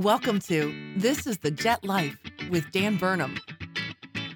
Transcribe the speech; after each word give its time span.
Welcome 0.00 0.40
to 0.40 0.74
This 0.96 1.24
is 1.24 1.38
the 1.38 1.52
Jet 1.52 1.84
Life 1.84 2.18
with 2.50 2.68
Dan 2.72 2.96
Burnham, 2.96 3.38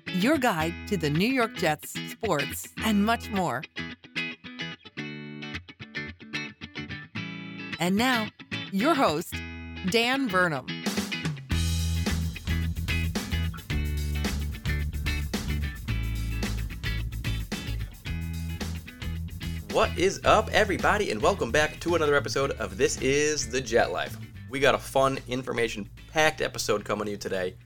your 0.07 0.39
guide 0.39 0.73
to 0.87 0.97
the 0.97 1.11
New 1.11 1.27
York 1.27 1.57
Jets, 1.57 1.95
sports, 2.11 2.69
and 2.85 3.05
much 3.05 3.29
more. 3.31 3.65
And 7.81 7.97
now, 7.97 8.29
your 8.71 8.95
host, 8.95 9.35
Dan 9.91 10.29
Burnham. 10.29 10.67
What 19.73 19.91
is 19.99 20.21
up, 20.25 20.51
everybody, 20.53 21.11
and 21.11 21.21
welcome 21.21 21.51
back 21.51 21.81
to 21.81 21.97
another 21.97 22.15
episode 22.15 22.53
of 22.53 22.77
This 22.77 23.01
is 23.03 23.49
the 23.49 23.61
Jet 23.61 23.91
Life. 23.91 24.17
We 24.51 24.61
got 24.61 24.75
a 24.75 24.79
fun, 24.79 25.19
information 25.29 25.91
packed 26.11 26.41
episode 26.41 26.83
coming 26.83 27.05
to 27.05 27.11
you 27.11 27.17
today 27.19 27.57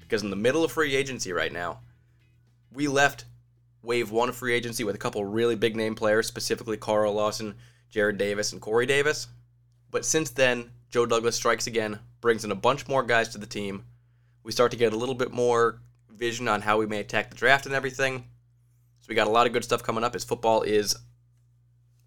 because, 0.00 0.24
in 0.24 0.30
the 0.30 0.36
middle 0.36 0.64
of 0.64 0.72
free 0.72 0.96
agency 0.96 1.32
right 1.32 1.52
now, 1.52 1.78
we 2.72 2.88
left 2.88 3.26
wave 3.84 4.10
one 4.10 4.32
free 4.32 4.52
agency 4.52 4.82
with 4.82 4.96
a 4.96 4.98
couple 4.98 5.24
really 5.24 5.54
big 5.54 5.76
name 5.76 5.94
players, 5.94 6.26
specifically 6.26 6.76
Carl 6.76 7.12
Lawson, 7.12 7.54
Jarrad 7.92 8.18
Davis, 8.18 8.52
and 8.52 8.60
Corey 8.60 8.84
Davis. 8.84 9.28
But 9.92 10.04
since 10.04 10.30
then, 10.30 10.70
Joe 10.90 11.06
Douglas 11.06 11.36
strikes 11.36 11.68
again, 11.68 12.00
brings 12.20 12.44
in 12.44 12.50
a 12.50 12.56
bunch 12.56 12.88
more 12.88 13.04
guys 13.04 13.28
to 13.28 13.38
the 13.38 13.46
team. 13.46 13.84
We 14.42 14.50
start 14.50 14.72
to 14.72 14.76
get 14.76 14.92
a 14.92 14.96
little 14.96 15.14
bit 15.14 15.30
more 15.30 15.80
vision 16.10 16.48
on 16.48 16.62
how 16.62 16.78
we 16.78 16.86
may 16.86 16.98
attack 16.98 17.30
the 17.30 17.36
draft 17.36 17.66
and 17.66 17.74
everything. 17.76 18.18
So 19.00 19.06
we 19.08 19.14
got 19.14 19.28
a 19.28 19.30
lot 19.30 19.46
of 19.46 19.52
good 19.52 19.64
stuff 19.64 19.84
coming 19.84 20.02
up 20.02 20.16
as 20.16 20.24
football 20.24 20.62
is 20.62 20.96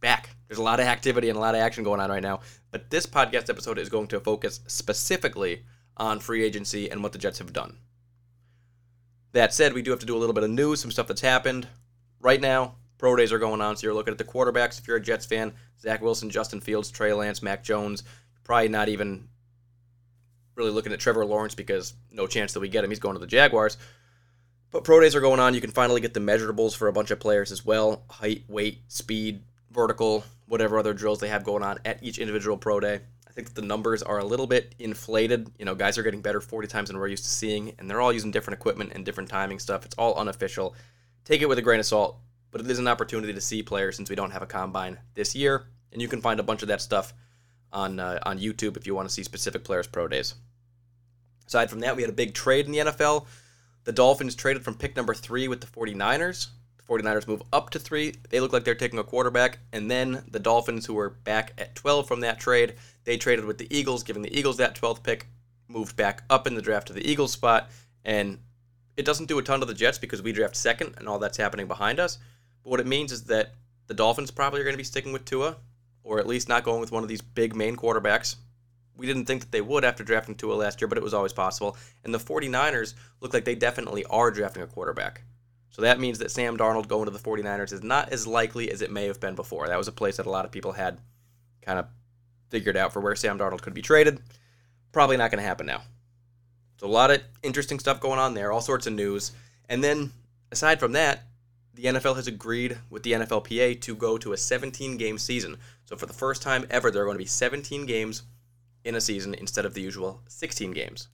back. 0.01 0.36
There's 0.47 0.59
a 0.59 0.63
lot 0.63 0.79
of 0.79 0.85
activity 0.85 1.29
and 1.29 1.37
a 1.37 1.41
lot 1.41 1.55
of 1.55 1.61
action 1.61 1.83
going 1.83 1.99
on 1.99 2.09
right 2.09 2.23
now. 2.23 2.41
But 2.71 2.89
this 2.89 3.05
podcast 3.05 3.49
episode 3.49 3.77
is 3.77 3.89
going 3.89 4.07
to 4.07 4.19
focus 4.19 4.61
specifically 4.67 5.63
on 5.97 6.19
free 6.19 6.43
agency 6.43 6.89
and 6.89 7.03
what 7.03 7.11
the 7.11 7.17
Jets 7.17 7.39
have 7.39 7.53
done. 7.53 7.77
That 9.33 9.53
said, 9.53 9.73
we 9.73 9.81
do 9.81 9.91
have 9.91 9.99
to 9.99 10.05
do 10.05 10.15
a 10.15 10.19
little 10.19 10.33
bit 10.33 10.43
of 10.43 10.49
news, 10.49 10.79
some 10.79 10.91
stuff 10.91 11.07
that's 11.07 11.21
happened. 11.21 11.67
Right 12.19 12.39
now, 12.41 12.75
pro 12.97 13.15
days 13.15 13.33
are 13.33 13.39
going 13.39 13.61
on, 13.61 13.75
so 13.75 13.85
you're 13.85 13.93
looking 13.93 14.13
at 14.13 14.17
the 14.17 14.23
quarterbacks. 14.23 14.79
If 14.79 14.87
you're 14.87 14.97
a 14.97 15.01
Jets 15.01 15.25
fan, 15.25 15.53
Zach 15.81 16.01
Wilson, 16.01 16.29
Justin 16.29 16.61
Fields, 16.61 16.89
Trey 16.89 17.13
Lance, 17.13 17.43
Mac 17.43 17.63
Jones. 17.63 18.03
Probably 18.43 18.69
not 18.69 18.89
even 18.89 19.27
really 20.55 20.71
looking 20.71 20.93
at 20.93 20.99
Trevor 20.99 21.25
Lawrence 21.25 21.55
because 21.55 21.93
no 22.11 22.25
chance 22.25 22.53
that 22.53 22.61
we 22.61 22.69
get 22.69 22.83
him. 22.83 22.89
He's 22.89 22.99
going 22.99 23.15
to 23.15 23.19
the 23.19 23.27
Jaguars. 23.27 23.77
But 24.71 24.83
pro 24.83 24.99
days 24.99 25.15
are 25.15 25.21
going 25.21 25.39
on. 25.39 25.53
You 25.53 25.61
can 25.61 25.71
finally 25.71 26.01
get 26.01 26.13
the 26.13 26.19
measurables 26.19 26.75
for 26.75 26.87
a 26.87 26.93
bunch 26.93 27.11
of 27.11 27.19
players 27.19 27.51
as 27.51 27.65
well 27.65 28.03
height, 28.09 28.43
weight, 28.47 28.79
speed, 28.87 29.41
vertical, 29.77 30.23
whatever 30.47 30.79
other 30.79 30.91
drills 30.91 31.19
they 31.19 31.27
have 31.27 31.43
going 31.43 31.61
on 31.61 31.77
at 31.85 32.01
each 32.01 32.17
individual 32.17 32.57
pro 32.57 32.79
day. 32.79 32.99
I 33.27 33.31
think 33.31 33.53
the 33.53 33.61
numbers 33.61 34.01
are 34.01 34.17
a 34.17 34.25
little 34.25 34.47
bit 34.47 34.73
inflated. 34.79 35.51
You 35.59 35.65
know, 35.65 35.75
guys 35.75 35.99
are 35.99 36.03
getting 36.03 36.21
better 36.21 36.41
40 36.41 36.67
times 36.67 36.89
than 36.89 36.97
we're 36.97 37.07
used 37.07 37.25
to 37.25 37.29
seeing, 37.29 37.75
and 37.77 37.87
they're 37.87 38.01
all 38.01 38.11
using 38.11 38.31
different 38.31 38.59
equipment 38.59 38.93
and 38.95 39.05
different 39.05 39.29
timing 39.29 39.59
stuff. 39.59 39.85
It's 39.85 39.93
all 39.95 40.15
unofficial. 40.15 40.75
Take 41.25 41.43
it 41.43 41.45
with 41.45 41.59
a 41.59 41.61
grain 41.61 41.79
of 41.79 41.85
salt, 41.85 42.17
but 42.49 42.59
it 42.59 42.71
is 42.71 42.79
an 42.79 42.87
opportunity 42.87 43.33
to 43.33 43.39
see 43.39 43.61
players 43.61 43.95
since 43.95 44.09
we 44.09 44.15
don't 44.15 44.31
have 44.31 44.41
a 44.41 44.47
combine 44.47 44.97
this 45.13 45.35
year, 45.35 45.67
and 45.93 46.01
you 46.01 46.07
can 46.07 46.21
find 46.21 46.39
a 46.39 46.43
bunch 46.43 46.63
of 46.63 46.69
that 46.69 46.81
stuff 46.81 47.13
on 47.71 47.99
uh, 47.99 48.17
on 48.23 48.39
YouTube 48.39 48.77
if 48.77 48.87
you 48.87 48.95
want 48.95 49.07
to 49.07 49.13
see 49.13 49.21
specific 49.21 49.63
players' 49.63 49.85
pro 49.85 50.07
days. 50.07 50.33
Aside 51.45 51.69
from 51.69 51.81
that, 51.81 51.95
we 51.95 52.01
had 52.01 52.09
a 52.09 52.15
big 52.15 52.33
trade 52.33 52.65
in 52.65 52.71
the 52.71 52.79
NFL. 52.79 53.27
The 53.83 53.91
Dolphins 53.91 54.33
traded 54.33 54.63
from 54.63 54.73
pick 54.73 54.95
number 54.95 55.13
three 55.13 55.47
with 55.47 55.61
the 55.61 55.67
49ers. 55.67 56.47
The 56.87 56.93
49ers 56.93 57.27
move 57.27 57.43
up 57.51 57.69
to 57.71 57.79
three. 57.79 58.15
They 58.29 58.39
look 58.39 58.53
like 58.53 58.63
they're 58.63 58.75
taking 58.75 58.99
a 58.99 59.03
quarterback. 59.03 59.59
And 59.73 59.89
then 59.91 60.23
the 60.29 60.39
Dolphins, 60.39 60.85
who 60.85 60.93
were 60.93 61.09
back 61.09 61.53
at 61.57 61.75
12 61.75 62.07
from 62.07 62.21
that 62.21 62.39
trade, 62.39 62.75
they 63.03 63.17
traded 63.17 63.45
with 63.45 63.57
the 63.57 63.67
Eagles, 63.75 64.03
giving 64.03 64.21
the 64.21 64.37
Eagles 64.37 64.57
that 64.57 64.75
12th 64.75 65.03
pick, 65.03 65.27
moved 65.67 65.95
back 65.95 66.23
up 66.29 66.47
in 66.47 66.55
the 66.55 66.61
draft 66.61 66.87
to 66.87 66.93
the 66.93 67.09
Eagles 67.09 67.31
spot. 67.31 67.69
And 68.05 68.39
it 68.95 69.05
doesn't 69.05 69.27
do 69.27 69.37
a 69.37 69.43
ton 69.43 69.59
to 69.59 69.65
the 69.65 69.73
Jets 69.73 69.97
because 69.97 70.21
we 70.21 70.31
draft 70.31 70.55
second 70.55 70.95
and 70.97 71.07
all 71.07 71.19
that's 71.19 71.37
happening 71.37 71.67
behind 71.67 71.99
us. 71.99 72.17
But 72.63 72.71
what 72.71 72.79
it 72.79 72.87
means 72.87 73.11
is 73.11 73.23
that 73.25 73.53
the 73.87 73.93
Dolphins 73.93 74.31
probably 74.31 74.61
are 74.61 74.63
going 74.63 74.73
to 74.73 74.77
be 74.77 74.83
sticking 74.83 75.13
with 75.13 75.25
Tua, 75.25 75.57
or 76.03 76.19
at 76.19 76.27
least 76.27 76.49
not 76.49 76.63
going 76.63 76.81
with 76.81 76.91
one 76.91 77.03
of 77.03 77.09
these 77.09 77.21
big 77.21 77.55
main 77.55 77.75
quarterbacks. 77.75 78.35
We 78.95 79.05
didn't 79.05 79.25
think 79.25 79.41
that 79.41 79.51
they 79.51 79.61
would 79.61 79.85
after 79.85 80.03
drafting 80.03 80.35
Tua 80.35 80.55
last 80.55 80.81
year, 80.81 80.87
but 80.87 80.97
it 80.97 81.03
was 81.03 81.13
always 81.13 81.33
possible. 81.33 81.77
And 82.03 82.13
the 82.13 82.17
49ers 82.17 82.95
look 83.21 83.33
like 83.33 83.45
they 83.45 83.55
definitely 83.55 84.03
are 84.05 84.31
drafting 84.31 84.63
a 84.63 84.67
quarterback. 84.67 85.21
So 85.77 85.83
that 85.83 85.99
means 85.99 86.17
that 86.17 86.31
Sam 86.31 86.57
Darnold 86.57 86.87
going 86.87 87.05
to 87.05 87.11
the 87.11 87.19
49ers 87.19 87.71
is 87.71 87.83
not 87.83 88.09
as 88.09 88.25
likely 88.25 88.71
as 88.71 88.81
it 88.81 88.91
may 88.91 89.05
have 89.05 89.19
been 89.19 89.35
before. 89.35 89.67
That 89.67 89.77
was 89.77 89.87
a 89.87 89.91
place 89.91 90.17
that 90.17 90.25
a 90.25 90.29
lot 90.31 90.43
of 90.43 90.51
people 90.51 90.71
had 90.71 90.99
kind 91.61 91.77
of 91.77 91.85
figured 92.49 92.75
out 92.75 92.91
for 92.91 92.99
where 92.99 93.15
Sam 93.15 93.37
Darnold 93.37 93.61
could 93.61 93.75
be 93.75 93.83
traded. 93.83 94.19
Probably 94.91 95.17
not 95.17 95.29
going 95.29 95.39
to 95.39 95.47
happen 95.47 95.67
now. 95.67 95.83
So 96.77 96.87
a 96.87 96.89
lot 96.89 97.11
of 97.11 97.21
interesting 97.43 97.77
stuff 97.77 97.99
going 97.99 98.17
on 98.17 98.33
there, 98.33 98.51
all 98.51 98.59
sorts 98.59 98.87
of 98.87 98.93
news. 98.93 99.33
And 99.69 99.83
then 99.83 100.11
aside 100.51 100.79
from 100.79 100.93
that, 100.93 101.25
the 101.75 101.83
NFL 101.83 102.15
has 102.15 102.25
agreed 102.25 102.79
with 102.89 103.03
the 103.03 103.11
NFLPA 103.11 103.79
to 103.81 103.95
go 103.95 104.17
to 104.17 104.33
a 104.33 104.37
17 104.37 104.97
game 104.97 105.19
season. 105.19 105.57
So 105.85 105.95
for 105.95 106.07
the 106.07 106.13
first 106.13 106.41
time 106.41 106.65
ever, 106.71 106.89
there 106.89 107.03
are 107.03 107.05
going 107.05 107.19
to 107.19 107.23
be 107.23 107.27
17 107.27 107.85
games 107.85 108.23
in 108.83 108.95
a 108.95 109.01
season 109.01 109.35
instead 109.35 109.63
of 109.63 109.75
the 109.75 109.81
usual 109.81 110.23
16 110.27 110.71
games. 110.71 111.09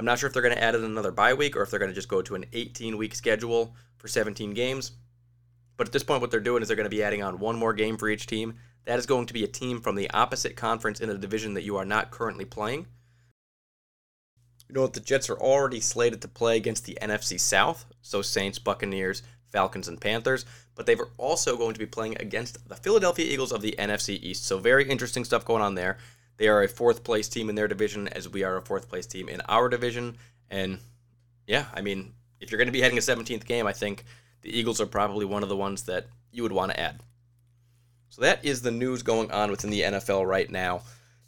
I'm 0.00 0.06
not 0.06 0.18
sure 0.18 0.28
if 0.28 0.32
they're 0.32 0.40
going 0.40 0.54
to 0.54 0.64
add 0.64 0.74
in 0.74 0.82
another 0.82 1.12
bye 1.12 1.34
week 1.34 1.54
or 1.54 1.60
if 1.60 1.70
they're 1.70 1.78
going 1.78 1.90
to 1.90 1.94
just 1.94 2.08
go 2.08 2.22
to 2.22 2.34
an 2.34 2.46
18 2.54 2.96
week 2.96 3.14
schedule 3.14 3.76
for 3.98 4.08
17 4.08 4.54
games. 4.54 4.92
But 5.76 5.88
at 5.88 5.92
this 5.92 6.02
point, 6.02 6.22
what 6.22 6.30
they're 6.30 6.40
doing 6.40 6.62
is 6.62 6.68
they're 6.68 6.76
going 6.76 6.88
to 6.88 6.96
be 6.96 7.02
adding 7.02 7.22
on 7.22 7.38
one 7.38 7.56
more 7.56 7.74
game 7.74 7.98
for 7.98 8.08
each 8.08 8.26
team. 8.26 8.54
That 8.86 8.98
is 8.98 9.04
going 9.04 9.26
to 9.26 9.34
be 9.34 9.44
a 9.44 9.46
team 9.46 9.78
from 9.78 9.96
the 9.96 10.10
opposite 10.12 10.56
conference 10.56 11.02
in 11.02 11.10
a 11.10 11.18
division 11.18 11.52
that 11.52 11.64
you 11.64 11.76
are 11.76 11.84
not 11.84 12.10
currently 12.10 12.46
playing. 12.46 12.86
You 14.70 14.74
know 14.74 14.80
what? 14.80 14.94
The 14.94 15.00
Jets 15.00 15.28
are 15.28 15.38
already 15.38 15.80
slated 15.80 16.22
to 16.22 16.28
play 16.28 16.56
against 16.56 16.86
the 16.86 16.96
NFC 17.02 17.38
South, 17.38 17.84
so 18.00 18.22
Saints, 18.22 18.58
Buccaneers, 18.58 19.22
Falcons, 19.50 19.86
and 19.86 20.00
Panthers, 20.00 20.46
but 20.76 20.86
they 20.86 20.94
were 20.94 21.10
also 21.18 21.58
going 21.58 21.74
to 21.74 21.78
be 21.78 21.84
playing 21.84 22.16
against 22.18 22.66
the 22.70 22.76
Philadelphia 22.76 23.30
Eagles 23.30 23.52
of 23.52 23.60
the 23.60 23.74
NFC 23.78 24.18
East. 24.22 24.46
So 24.46 24.58
very 24.58 24.88
interesting 24.88 25.26
stuff 25.26 25.44
going 25.44 25.60
on 25.60 25.74
there. 25.74 25.98
They 26.40 26.48
are 26.48 26.62
a 26.62 26.68
fourth 26.68 27.04
place 27.04 27.28
team 27.28 27.50
in 27.50 27.54
their 27.54 27.68
division, 27.68 28.08
as 28.08 28.26
we 28.26 28.44
are 28.44 28.56
a 28.56 28.62
fourth 28.62 28.88
place 28.88 29.06
team 29.06 29.28
in 29.28 29.42
our 29.42 29.68
division. 29.68 30.16
And 30.48 30.78
yeah, 31.46 31.66
I 31.74 31.82
mean, 31.82 32.14
if 32.40 32.50
you're 32.50 32.56
going 32.56 32.64
to 32.64 32.72
be 32.72 32.80
heading 32.80 32.96
a 32.96 33.02
17th 33.02 33.44
game, 33.44 33.66
I 33.66 33.74
think 33.74 34.06
the 34.40 34.58
Eagles 34.58 34.80
are 34.80 34.86
probably 34.86 35.26
one 35.26 35.42
of 35.42 35.50
the 35.50 35.56
ones 35.56 35.82
that 35.82 36.06
you 36.32 36.42
would 36.42 36.50
want 36.50 36.72
to 36.72 36.80
add. 36.80 37.02
So 38.08 38.22
that 38.22 38.42
is 38.42 38.62
the 38.62 38.70
news 38.70 39.02
going 39.02 39.30
on 39.30 39.50
within 39.50 39.68
the 39.68 39.82
NFL 39.82 40.26
right 40.26 40.50
now. 40.50 40.80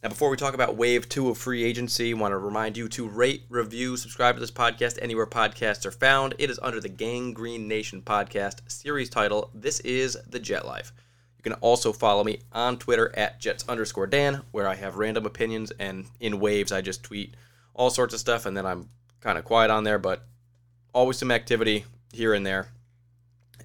Now, 0.03 0.09
before 0.09 0.31
we 0.31 0.39
talk 0.39 0.55
about 0.55 0.77
wave 0.77 1.11
two 1.11 1.29
of 1.29 1.37
free 1.37 1.63
agency, 1.63 2.15
I 2.15 2.17
want 2.17 2.33
to 2.33 2.39
remind 2.39 2.79
you 2.79 2.89
to 2.89 3.07
rate, 3.07 3.43
review, 3.51 3.99
subscribe 3.99 4.37
to 4.37 4.41
this 4.41 4.51
podcast 4.51 4.99
anywhere 5.03 5.27
podcasts 5.27 5.85
are 5.85 5.91
found. 5.91 6.37
It 6.39 6.49
is 6.49 6.59
under 6.63 6.81
the 6.81 6.89
Gang 6.89 7.35
Green 7.35 7.69
Nation 7.69 8.01
podcast 8.01 8.61
series 8.67 9.11
title. 9.11 9.51
This 9.53 9.81
is 9.81 10.17
The 10.27 10.41
Jet 10.41 10.65
Life. 10.65 10.95
You 11.43 11.51
can 11.51 11.61
also 11.61 11.93
follow 11.93 12.23
me 12.23 12.39
on 12.53 12.79
Twitter 12.79 13.13
at 13.17 13.41
Jets 13.41 13.69
underscore 13.69 14.07
Dan, 14.07 14.43
where 14.53 14.69
I 14.69 14.77
have 14.77 14.97
random 14.97 15.27
opinions 15.27 15.73
and 15.73 16.07
in 16.21 16.39
waves 16.39 16.71
I 16.71 16.83
just 16.83 17.03
tweet 17.03 17.35
all 17.75 17.91
sorts 17.91 18.15
of 18.15 18.21
stuff, 18.21 18.47
and 18.47 18.57
then 18.57 18.67
I'm 18.67 18.89
kind 19.21 19.39
of 19.39 19.45
quiet 19.45 19.71
on 19.71 19.83
there, 19.85 19.99
but 19.99 20.25
always 20.93 21.19
some 21.19 21.31
activity 21.31 21.85
here 22.13 22.35
and 22.35 22.47
there, 22.47 22.69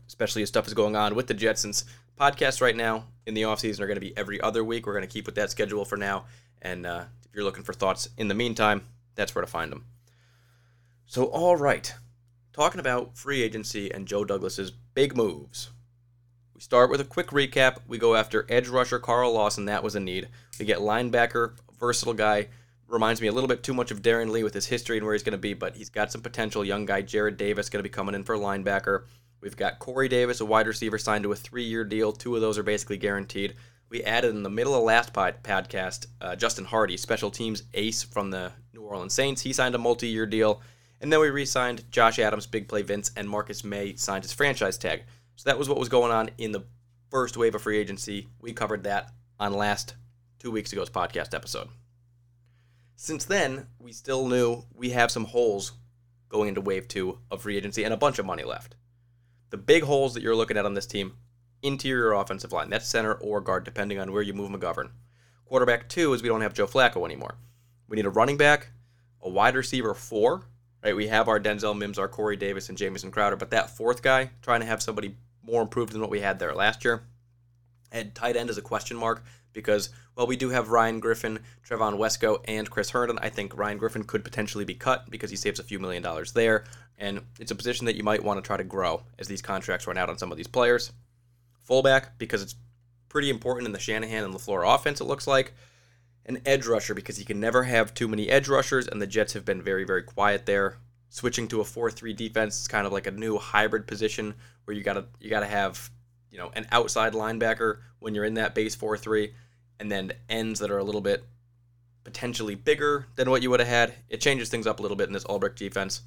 especially 0.07 0.41
as 0.41 0.49
stuff 0.49 0.67
is 0.67 0.73
going 0.73 0.95
on 0.95 1.13
with 1.13 1.27
the 1.27 1.33
Jets 1.33 1.61
since 1.61 1.85
podcasts 2.19 2.61
right 2.61 2.75
now 2.75 3.05
in 3.25 3.33
the 3.33 3.43
offseason 3.43 3.81
are 3.81 3.87
going 3.87 3.97
to 3.97 4.01
be 4.01 4.15
every 4.17 4.41
other 4.41 4.63
week. 4.63 4.87
We're 4.87 4.93
going 4.93 5.07
to 5.07 5.13
keep 5.13 5.25
with 5.25 5.35
that 5.35 5.51
schedule 5.51 5.85
for 5.85 5.97
now. 5.97 6.25
And 6.61 6.85
uh, 6.85 7.03
if 7.25 7.35
you're 7.35 7.43
looking 7.43 7.63
for 7.63 7.73
thoughts 7.73 8.09
in 8.17 8.27
the 8.27 8.33
meantime, 8.33 8.83
that's 9.15 9.35
where 9.35 9.43
to 9.43 9.51
find 9.51 9.71
them. 9.71 9.85
So, 11.05 11.25
all 11.25 11.55
right. 11.55 11.93
Talking 12.53 12.79
about 12.79 13.15
free 13.15 13.43
agency 13.43 13.91
and 13.93 14.07
Joe 14.07 14.25
Douglas's 14.25 14.71
big 14.71 15.15
moves. 15.15 15.69
We 16.57 16.61
start 16.61 16.89
with 16.89 16.99
a 16.99 17.05
quick 17.05 17.27
recap. 17.27 17.77
We 17.87 17.99
go 17.99 18.15
after 18.15 18.47
edge 18.49 18.67
rusher 18.67 18.97
Carl 18.97 19.31
Lawson. 19.31 19.65
That 19.65 19.83
was 19.83 19.93
a 19.93 19.99
need. 19.99 20.27
We 20.57 20.65
get 20.65 20.79
linebacker, 20.79 21.51
versatile 21.79 22.15
guy. 22.15 22.47
Reminds 22.87 23.21
me 23.21 23.27
a 23.27 23.31
little 23.31 23.47
bit 23.47 23.61
too 23.61 23.75
much 23.75 23.91
of 23.91 24.01
Darron 24.01 24.31
Lee 24.31 24.41
with 24.41 24.55
his 24.55 24.65
history 24.65 24.97
and 24.97 25.05
where 25.05 25.13
he's 25.13 25.21
going 25.21 25.33
to 25.33 25.37
be, 25.37 25.53
but 25.53 25.75
he's 25.75 25.89
got 25.91 26.11
some 26.11 26.21
potential. 26.21 26.65
Young 26.65 26.87
guy 26.87 27.03
Jarrad 27.03 27.37
Davis 27.37 27.69
going 27.69 27.77
to 27.77 27.87
be 27.87 27.93
coming 27.93 28.15
in 28.15 28.23
for 28.23 28.33
a 28.33 28.39
linebacker. 28.39 29.03
We've 29.39 29.55
got 29.55 29.77
Corey 29.77 30.07
Davis, 30.07 30.41
a 30.41 30.45
wide 30.45 30.65
receiver, 30.65 30.97
signed 30.97 31.25
to 31.25 31.31
a 31.31 31.35
three-year 31.35 31.83
deal. 31.83 32.11
Two 32.11 32.33
of 32.33 32.41
those 32.41 32.57
are 32.57 32.63
basically 32.63 32.97
guaranteed. 32.97 33.53
we 33.89 34.03
added 34.03 34.33
in 34.33 34.41
the 34.41 34.49
middle 34.49 34.73
of 34.73 34.81
last 34.81 35.13
pod- 35.13 35.43
podcast 35.43 36.07
uh, 36.21 36.35
Justin 36.35 36.65
Hardy, 36.65 36.97
special 36.97 37.29
teams 37.29 37.61
ace 37.75 38.01
from 38.01 38.31
the 38.31 38.51
New 38.73 38.81
Orleans 38.81 39.13
Saints. 39.13 39.43
He 39.43 39.53
signed 39.53 39.75
a 39.75 39.77
multi 39.77 40.07
year 40.07 40.25
deal. 40.25 40.63
And 41.01 41.13
then 41.13 41.19
we 41.19 41.29
re 41.29 41.45
signed 41.45 41.83
Josh 41.91 42.17
Adams, 42.17 42.47
Big 42.47 42.67
Play 42.67 42.81
Vince, 42.81 43.11
and 43.15 43.29
Marcus 43.29 43.63
Maye 43.63 43.95
signed 43.95 44.23
his 44.23 44.33
franchise 44.33 44.79
tag. 44.79 45.03
So 45.37 45.49
that 45.49 45.59
was 45.59 45.69
what 45.69 45.77
was 45.77 45.87
going 45.87 46.11
on 46.11 46.31
in 46.39 46.51
the 46.51 46.65
first 47.11 47.37
wave 47.37 47.53
of 47.53 47.61
free 47.61 47.77
agency. 47.77 48.27
We 48.41 48.53
covered 48.53 48.83
that 48.83 49.11
on 49.39 49.53
last 49.53 49.95
two 50.39 50.49
weeks 50.49 50.73
ago's 50.73 50.89
podcast 50.89 51.35
episode. 51.35 51.69
Since 52.95 53.25
then, 53.25 53.67
we 53.77 53.91
still 53.93 54.27
knew 54.27 54.63
we 54.73 54.89
have 54.89 55.11
some 55.11 55.25
holes 55.25 55.73
going 56.27 56.49
into 56.49 56.59
wave 56.59 56.87
two 56.87 57.19
of 57.29 57.43
free 57.43 57.55
agency 57.55 57.83
and 57.83 57.93
a 57.93 57.97
bunch 57.97 58.17
of 58.17 58.25
money 58.25 58.43
left. 58.43 58.75
The 59.51 59.57
big 59.57 59.83
holes 59.83 60.15
that 60.15 60.23
you're 60.23 60.35
looking 60.35 60.57
at 60.57 60.65
on 60.65 60.73
this 60.73 60.87
team 60.87 61.13
interior 61.61 62.13
offensive 62.13 62.51
line. 62.51 62.71
That's 62.71 62.87
center 62.87 63.13
or 63.13 63.39
guard, 63.39 63.63
depending 63.63 63.99
on 63.99 64.11
where 64.11 64.23
you 64.23 64.33
move 64.33 64.49
McGovern. 64.49 64.89
Quarterback 65.45 65.87
two 65.87 66.13
is 66.13 66.23
we 66.23 66.29
don't 66.29 66.41
have 66.41 66.55
Joe 66.55 66.65
Flacco 66.65 67.05
anymore. 67.05 67.37
We 67.87 67.95
need 67.95 68.07
a 68.07 68.09
running 68.09 68.37
back, 68.37 68.71
a 69.21 69.29
wide 69.29 69.55
receiver 69.55 69.93
four, 69.93 70.45
right? 70.83 70.95
We 70.95 71.07
have 71.07 71.27
our 71.27 71.39
Denzel 71.39 71.77
Mims, 71.77 71.99
our 71.99 72.07
Corey 72.07 72.37
Davis, 72.37 72.69
and 72.69 72.77
Jamison 72.77 73.11
Crowder, 73.11 73.35
but 73.35 73.51
that 73.51 73.69
fourth 73.69 74.01
guy, 74.01 74.31
trying 74.41 74.61
to 74.61 74.65
have 74.65 74.81
somebody 74.81 75.15
more 75.47 75.61
improved 75.61 75.93
than 75.93 76.01
what 76.01 76.11
we 76.11 76.19
had 76.19 76.37
there 76.37 76.53
last 76.53 76.85
year. 76.85 77.03
And 77.91 78.13
tight 78.13 78.35
end 78.35 78.49
is 78.49 78.57
a 78.57 78.61
question 78.61 78.97
mark 78.97 79.23
because, 79.53 79.89
well, 80.15 80.27
we 80.27 80.35
do 80.35 80.49
have 80.49 80.69
Ryan 80.69 80.99
Griffin, 80.99 81.39
Trevon 81.67 81.97
Wesco, 81.97 82.39
and 82.45 82.69
Chris 82.69 82.91
Herndon. 82.91 83.17
I 83.21 83.29
think 83.29 83.57
Ryan 83.57 83.77
Griffin 83.77 84.03
could 84.03 84.23
potentially 84.23 84.65
be 84.65 84.75
cut 84.75 85.09
because 85.09 85.29
he 85.29 85.37
saves 85.37 85.59
a 85.59 85.63
few 85.63 85.79
million 85.79 86.03
dollars 86.03 86.33
there. 86.33 86.65
And 86.97 87.21
it's 87.39 87.51
a 87.51 87.55
position 87.55 87.85
that 87.85 87.95
you 87.95 88.03
might 88.03 88.23
want 88.23 88.37
to 88.43 88.45
try 88.45 88.57
to 88.57 88.63
grow 88.63 89.03
as 89.17 89.27
these 89.27 89.41
contracts 89.41 89.87
run 89.87 89.97
out 89.97 90.09
on 90.09 90.17
some 90.17 90.31
of 90.31 90.37
these 90.37 90.47
players. 90.47 90.91
Fullback, 91.63 92.17
because 92.17 92.41
it's 92.41 92.55
pretty 93.09 93.29
important 93.29 93.67
in 93.67 93.73
the 93.73 93.79
Shanahan 93.79 94.25
and 94.25 94.33
LaFleur 94.33 94.75
offense, 94.75 94.99
it 94.99 95.05
looks 95.05 95.27
like. 95.27 95.53
An 96.25 96.41
edge 96.45 96.67
rusher, 96.67 96.93
because 96.93 97.19
you 97.19 97.25
can 97.25 97.39
never 97.39 97.63
have 97.63 97.93
too 97.93 98.07
many 98.07 98.29
edge 98.29 98.49
rushers, 98.49 98.87
and 98.87 99.01
the 99.01 99.07
Jets 99.07 99.33
have 99.33 99.45
been 99.45 99.61
very, 99.61 99.85
very 99.85 100.03
quiet 100.03 100.45
there. 100.45 100.77
Switching 101.09 101.47
to 101.47 101.61
a 101.61 101.65
4 101.65 101.89
3 101.89 102.13
defense 102.13 102.59
is 102.61 102.67
kind 102.67 102.85
of 102.85 102.93
like 102.93 103.07
a 103.07 103.11
new 103.11 103.37
hybrid 103.37 103.87
position 103.87 104.35
where 104.65 104.75
you 104.75 104.83
gotta 104.83 105.05
you 105.19 105.29
gotta 105.29 105.45
have 105.45 105.89
you 106.29 106.37
know 106.37 106.51
an 106.55 106.67
outside 106.71 107.13
linebacker 107.13 107.79
when 107.99 108.13
you're 108.13 108.25
in 108.25 108.35
that 108.35 108.53
base 108.53 108.75
4 108.75 108.97
3, 108.97 109.33
and 109.79 109.91
then 109.91 110.11
ends 110.29 110.59
that 110.59 110.71
are 110.71 110.77
a 110.77 110.83
little 110.83 111.01
bit 111.01 111.23
potentially 112.03 112.55
bigger 112.55 113.05
than 113.15 113.29
what 113.29 113.41
you 113.41 113.49
would 113.49 113.59
have 113.59 113.67
had. 113.67 113.93
It 114.09 114.21
changes 114.21 114.49
things 114.49 114.65
up 114.65 114.79
a 114.79 114.81
little 114.81 114.97
bit 114.97 115.07
in 115.07 115.13
this 115.13 115.25
Ulbrich 115.25 115.55
defense. 115.55 116.01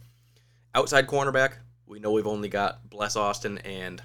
Outside 0.75 1.07
cornerback, 1.07 1.55
we 1.87 1.99
know 1.99 2.13
we've 2.13 2.27
only 2.27 2.49
got 2.49 2.89
Bless 2.89 3.17
Austin 3.17 3.59
and 3.59 4.03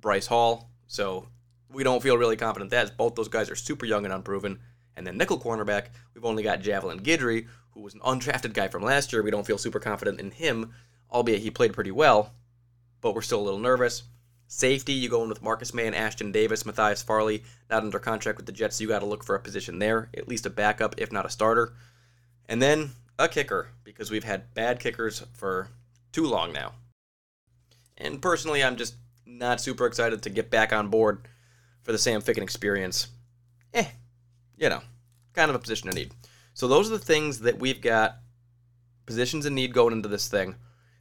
Bryce 0.00 0.26
Hall, 0.26 0.70
so 0.86 1.26
we 1.70 1.84
don't 1.84 2.02
feel 2.02 2.16
really 2.16 2.36
confident 2.36 2.70
that 2.70 2.96
both 2.96 3.16
those 3.16 3.28
guys 3.28 3.50
are 3.50 3.56
super 3.56 3.84
young 3.84 4.04
and 4.04 4.14
unproven. 4.14 4.60
And 4.96 5.06
then 5.06 5.16
nickel 5.16 5.38
cornerback, 5.38 5.88
we've 6.14 6.24
only 6.24 6.42
got 6.42 6.60
Javelin 6.60 7.00
Guidry, 7.00 7.46
who 7.78 7.84
was 7.84 7.94
an 7.94 8.00
undrafted 8.00 8.52
guy 8.52 8.66
from 8.66 8.82
last 8.82 9.12
year. 9.12 9.22
We 9.22 9.30
don't 9.30 9.46
feel 9.46 9.56
super 9.56 9.78
confident 9.78 10.18
in 10.18 10.32
him, 10.32 10.72
albeit 11.12 11.42
he 11.42 11.50
played 11.50 11.72
pretty 11.72 11.92
well, 11.92 12.34
but 13.00 13.14
we're 13.14 13.22
still 13.22 13.40
a 13.40 13.46
little 13.46 13.60
nervous. 13.60 14.02
Safety, 14.48 14.94
you 14.94 15.08
go 15.08 15.22
in 15.22 15.28
with 15.28 15.42
Marcus 15.42 15.72
Maye 15.72 15.86
and 15.86 15.94
Ashtyn 15.94 16.32
Davis, 16.32 16.66
Matthias 16.66 17.02
Farley, 17.02 17.44
not 17.70 17.84
under 17.84 18.00
contract 18.00 18.36
with 18.36 18.46
the 18.46 18.52
Jets, 18.52 18.76
so 18.76 18.82
you 18.82 18.88
got 18.88 18.98
to 18.98 19.06
look 19.06 19.22
for 19.22 19.36
a 19.36 19.40
position 19.40 19.78
there, 19.78 20.10
at 20.16 20.26
least 20.26 20.44
a 20.44 20.50
backup, 20.50 20.96
if 20.98 21.12
not 21.12 21.24
a 21.24 21.30
starter. 21.30 21.74
And 22.48 22.60
then 22.60 22.90
a 23.16 23.28
kicker, 23.28 23.68
because 23.84 24.10
we've 24.10 24.24
had 24.24 24.52
bad 24.54 24.80
kickers 24.80 25.22
for 25.34 25.68
too 26.10 26.26
long 26.26 26.52
now. 26.52 26.72
And 27.96 28.20
personally, 28.20 28.64
I'm 28.64 28.76
just 28.76 28.96
not 29.24 29.60
super 29.60 29.86
excited 29.86 30.22
to 30.22 30.30
get 30.30 30.50
back 30.50 30.72
on 30.72 30.88
board 30.88 31.28
for 31.82 31.92
the 31.92 31.98
Sam 31.98 32.22
Ficken 32.22 32.42
experience. 32.42 33.06
Eh, 33.72 33.86
you 34.56 34.68
know, 34.68 34.80
kind 35.32 35.48
of 35.48 35.54
a 35.54 35.60
position 35.60 35.88
of 35.88 35.94
need. 35.94 36.12
So 36.58 36.66
those 36.66 36.88
are 36.88 36.98
the 36.98 37.04
things 37.04 37.38
that 37.42 37.60
we've 37.60 37.80
got 37.80 38.16
positions 39.06 39.46
in 39.46 39.54
need 39.54 39.72
going 39.72 39.92
into 39.92 40.08
this 40.08 40.26
thing. 40.26 40.56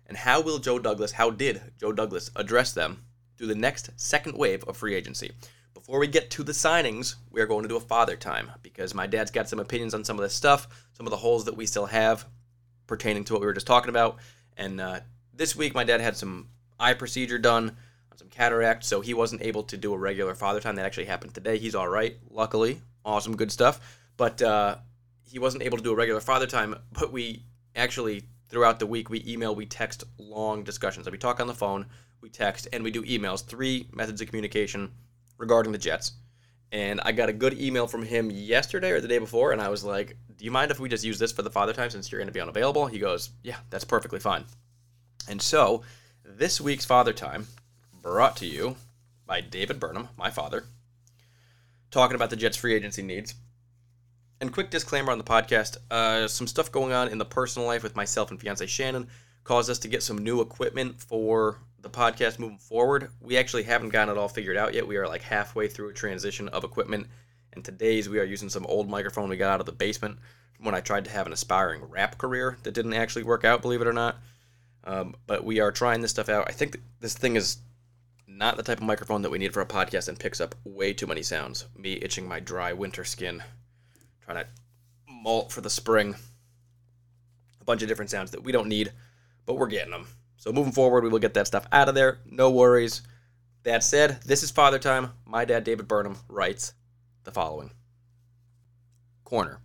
And 0.06 0.16
how 0.16 0.40
will 0.40 0.60
Joe 0.60 0.78
Douglas, 0.78 1.14
how 1.14 1.32
did 1.32 1.60
Joe 1.80 1.92
Douglas 1.92 2.30
address 2.36 2.74
them 2.74 3.04
through 3.36 3.48
the 3.48 3.56
next 3.56 3.90
second 3.96 4.38
wave 4.38 4.64
of 4.66 4.78
free 4.78 4.94
agency? 4.94 5.32
Before 5.74 5.98
we 5.98 6.06
get 6.06 6.30
to 6.30 6.44
the 6.44 6.52
signings, 6.52 7.16
we 7.32 7.42
are 7.42 7.48
going 7.48 7.64
to 7.64 7.70
do 7.70 7.76
a 7.76 7.80
father 7.80 8.16
time 8.16 8.52
because 8.62 8.94
my 8.94 9.08
dad's 9.08 9.32
got 9.32 9.50
some 9.50 9.58
opinions 9.58 9.96
on 9.96 10.04
some 10.04 10.20
of 10.20 10.22
this 10.22 10.36
stuff, 10.36 10.68
some 10.94 11.08
of 11.08 11.12
the 11.12 11.18
holes 11.18 11.46
that 11.46 11.58
we 11.58 11.66
still 11.66 11.88
have 11.88 12.28
pertaining 12.86 13.24
to 13.24 13.34
what 13.34 13.40
we 13.40 13.48
were 13.48 13.54
just 13.54 13.66
talking 13.66 13.90
about. 13.90 14.18
And 14.58 14.80
uh, 14.80 15.00
this 15.34 15.56
week, 15.56 15.74
my 15.74 15.84
dad 15.84 16.02
had 16.02 16.16
some 16.16 16.50
eye 16.80 16.94
procedure 16.94 17.40
done 17.40 17.76
on 18.12 18.18
some 18.20 18.30
cataract, 18.30 18.84
so 18.84 19.02
he 19.02 19.16
wasn't 19.16 19.42
able 19.42 19.64
to 19.64 19.76
do 19.76 19.92
a 19.96 19.98
regular 19.98 20.36
father 20.36 20.60
time. 20.60 20.76
That 20.76 20.86
actually 20.86 21.06
happened 21.06 21.34
today. 21.34 21.58
He's 21.58 21.74
all 21.74 21.88
right, 21.88 22.16
luckily. 22.30 22.80
Awesome, 23.04 23.36
good 23.36 23.52
stuff. 23.52 23.80
But 24.18 24.40
uh, 24.44 24.76
he 25.30 25.40
wasn't 25.40 25.64
able 25.64 25.78
to 25.78 25.84
do 25.84 25.92
a 25.92 25.96
regular 25.96 26.22
father 26.22 26.48
time, 26.48 26.76
but 26.92 27.12
we 27.12 27.44
actually, 27.76 28.24
throughout 28.50 28.80
the 28.80 28.88
week, 28.88 29.10
we 29.10 29.24
email, 29.28 29.54
we 29.54 29.66
text 29.66 30.04
long 30.18 30.64
discussions. 30.64 31.06
So 31.06 31.12
we 31.12 31.18
talk 31.18 31.40
on 31.40 31.48
the 31.48 31.54
phone, 31.54 31.86
we 32.22 32.30
text, 32.30 32.68
and 32.72 32.84
we 32.84 32.92
do 32.92 33.04
emails. 33.04 33.46
Three 33.46 33.88
methods 33.94 34.22
of 34.22 34.28
communication 34.28 34.92
regarding 35.38 35.72
the 35.72 35.78
Jets. 35.78 36.14
And 36.72 37.00
I 37.02 37.12
got 37.12 37.30
a 37.30 37.34
good 37.34 37.60
email 37.60 37.88
from 37.88 38.04
him 38.04 38.30
yesterday 38.30 38.92
or 38.92 39.00
the 39.00 39.08
day 39.08 39.20
before, 39.20 39.52
and 39.52 39.62
I 39.62 39.70
was 39.70 39.84
like, 39.84 40.18
Do 40.36 40.44
you 40.44 40.52
mind 40.52 40.72
if 40.72 40.80
we 40.80 40.90
just 40.90 41.06
use 41.06 41.20
this 41.20 41.32
for 41.32 41.42
the 41.42 41.50
father 41.50 41.74
time 41.74 41.90
since 41.90 42.12
you're 42.12 42.20
going 42.20 42.28
to 42.28 42.34
be 42.34 42.42
unavailable? 42.42 42.88
He 42.88 43.00
goes, 43.00 43.30
Yeah, 43.44 43.58
that's 43.70 43.86
perfectly 43.86 44.20
fine. 44.20 44.44
And 45.30 45.42
so, 45.42 45.84
this 46.26 46.60
week's 46.60 46.86
father 46.86 47.14
time 47.14 47.48
brought 48.02 48.36
to 48.38 48.46
you 48.46 48.76
by 49.26 49.42
David 49.42 49.80
Burnham, 49.80 50.10
my 50.18 50.30
father, 50.30 50.66
talking 51.92 52.16
about 52.16 52.30
the 52.30 52.36
Jets 52.36 52.58
free 52.58 52.74
agency 52.74 53.02
needs. 53.02 53.36
And 54.40 54.54
quick 54.54 54.70
disclaimer 54.70 55.12
on 55.12 55.18
the 55.18 55.24
podcast 55.24 55.78
uh, 55.90 56.28
some 56.28 56.48
stuff 56.48 56.72
going 56.72 56.94
on 56.94 57.08
in 57.08 57.18
the 57.18 57.26
personal 57.26 57.68
life 57.68 57.84
with 57.84 57.96
myself 57.96 58.30
and 58.30 58.40
fiance 58.40 58.66
Shannon 58.68 59.08
caused 59.44 59.70
us 59.70 59.80
to 59.80 59.88
get 59.88 60.04
some 60.04 60.18
new 60.18 60.42
equipment 60.42 61.02
for 61.02 61.60
the 61.82 61.90
podcast 61.90 62.38
moving 62.38 62.58
forward. 62.58 63.10
We 63.22 63.38
actually 63.38 63.64
haven't 63.64 63.90
gotten 63.90 64.16
it 64.16 64.20
all 64.20 64.28
figured 64.28 64.58
out 64.58 64.74
yet. 64.74 64.88
We 64.88 64.98
are 64.98 65.08
like 65.08 65.22
halfway 65.22 65.68
through 65.68 65.90
a 65.90 65.94
transition 65.94 66.50
of 66.50 66.64
equipment. 66.64 67.08
And 67.54 67.64
today's 67.64 68.10
we 68.10 68.20
are 68.20 68.24
using 68.24 68.50
some 68.50 68.66
old 68.66 68.90
microphone 68.90 69.30
we 69.30 69.38
got 69.38 69.54
out 69.54 69.60
of 69.60 69.66
the 69.66 69.72
basement 69.72 70.20
when 70.60 70.76
I 70.76 70.82
tried 70.82 71.06
to 71.06 71.12
have 71.12 71.28
an 71.28 71.34
aspiring 71.34 71.84
rap 71.84 72.18
career 72.18 72.58
that 72.64 72.74
didn't 72.74 72.94
actually 72.94 73.24
work 73.24 73.44
out, 73.44 73.62
believe 73.62 73.82
it 73.82 73.88
or 73.88 73.94
not. 73.94 74.18
Um, 74.84 75.16
but 75.26 75.44
we 75.44 75.60
are 75.60 75.72
trying 75.72 76.02
this 76.02 76.12
stuff 76.12 76.30
out. 76.30 76.46
I 76.48 76.52
think 76.52 76.80
this 77.00 77.14
thing 77.14 77.36
is 77.36 77.58
not 78.28 78.58
the 78.58 78.64
type 78.64 78.78
of 78.78 78.84
microphone 78.84 79.22
that 79.24 79.30
we 79.30 79.40
need 79.40 79.54
for 79.54 79.62
a 79.62 79.66
podcast 79.66 80.08
and 80.08 80.20
picks 80.20 80.40
up 80.40 80.56
way 80.64 80.94
too 80.94 81.08
many 81.08 81.24
sounds. 81.24 81.66
Me 81.76 81.94
itching 81.94 82.28
my 82.28 82.40
dry 82.40 82.74
winter 82.74 83.04
skin, 83.04 83.44
trying 84.28 84.44
to 84.44 84.50
malt 85.10 85.52
for 85.52 85.62
the 85.62 85.70
spring. 85.70 86.16
A 87.62 87.64
bunch 87.64 87.82
of 87.82 87.88
different 87.88 88.12
sounds 88.12 88.32
that 88.32 88.44
we 88.44 88.52
don't 88.52 88.68
need, 88.68 88.92
but 89.46 89.56
we're 89.56 89.68
getting 89.68 89.92
them. 89.92 90.08
So 90.36 90.52
moving 90.52 90.74
forward, 90.74 91.04
we 91.04 91.10
will 91.10 91.20
get 91.20 91.34
that 91.36 91.48
stuff 91.48 91.66
out 91.72 91.90
of 91.90 91.96
there. 91.96 92.20
No 92.26 92.52
worries. 92.52 93.02
That 93.64 93.84
said, 93.84 94.22
this 94.26 94.44
is 94.44 94.52
Father 94.52 94.80
Time. 94.80 95.12
My 95.26 95.46
dad, 95.46 95.64
David 95.64 95.88
Burnham, 95.88 96.18
writes 96.28 96.74
the 97.24 97.32
following 97.32 97.72
Corner. 99.24 99.60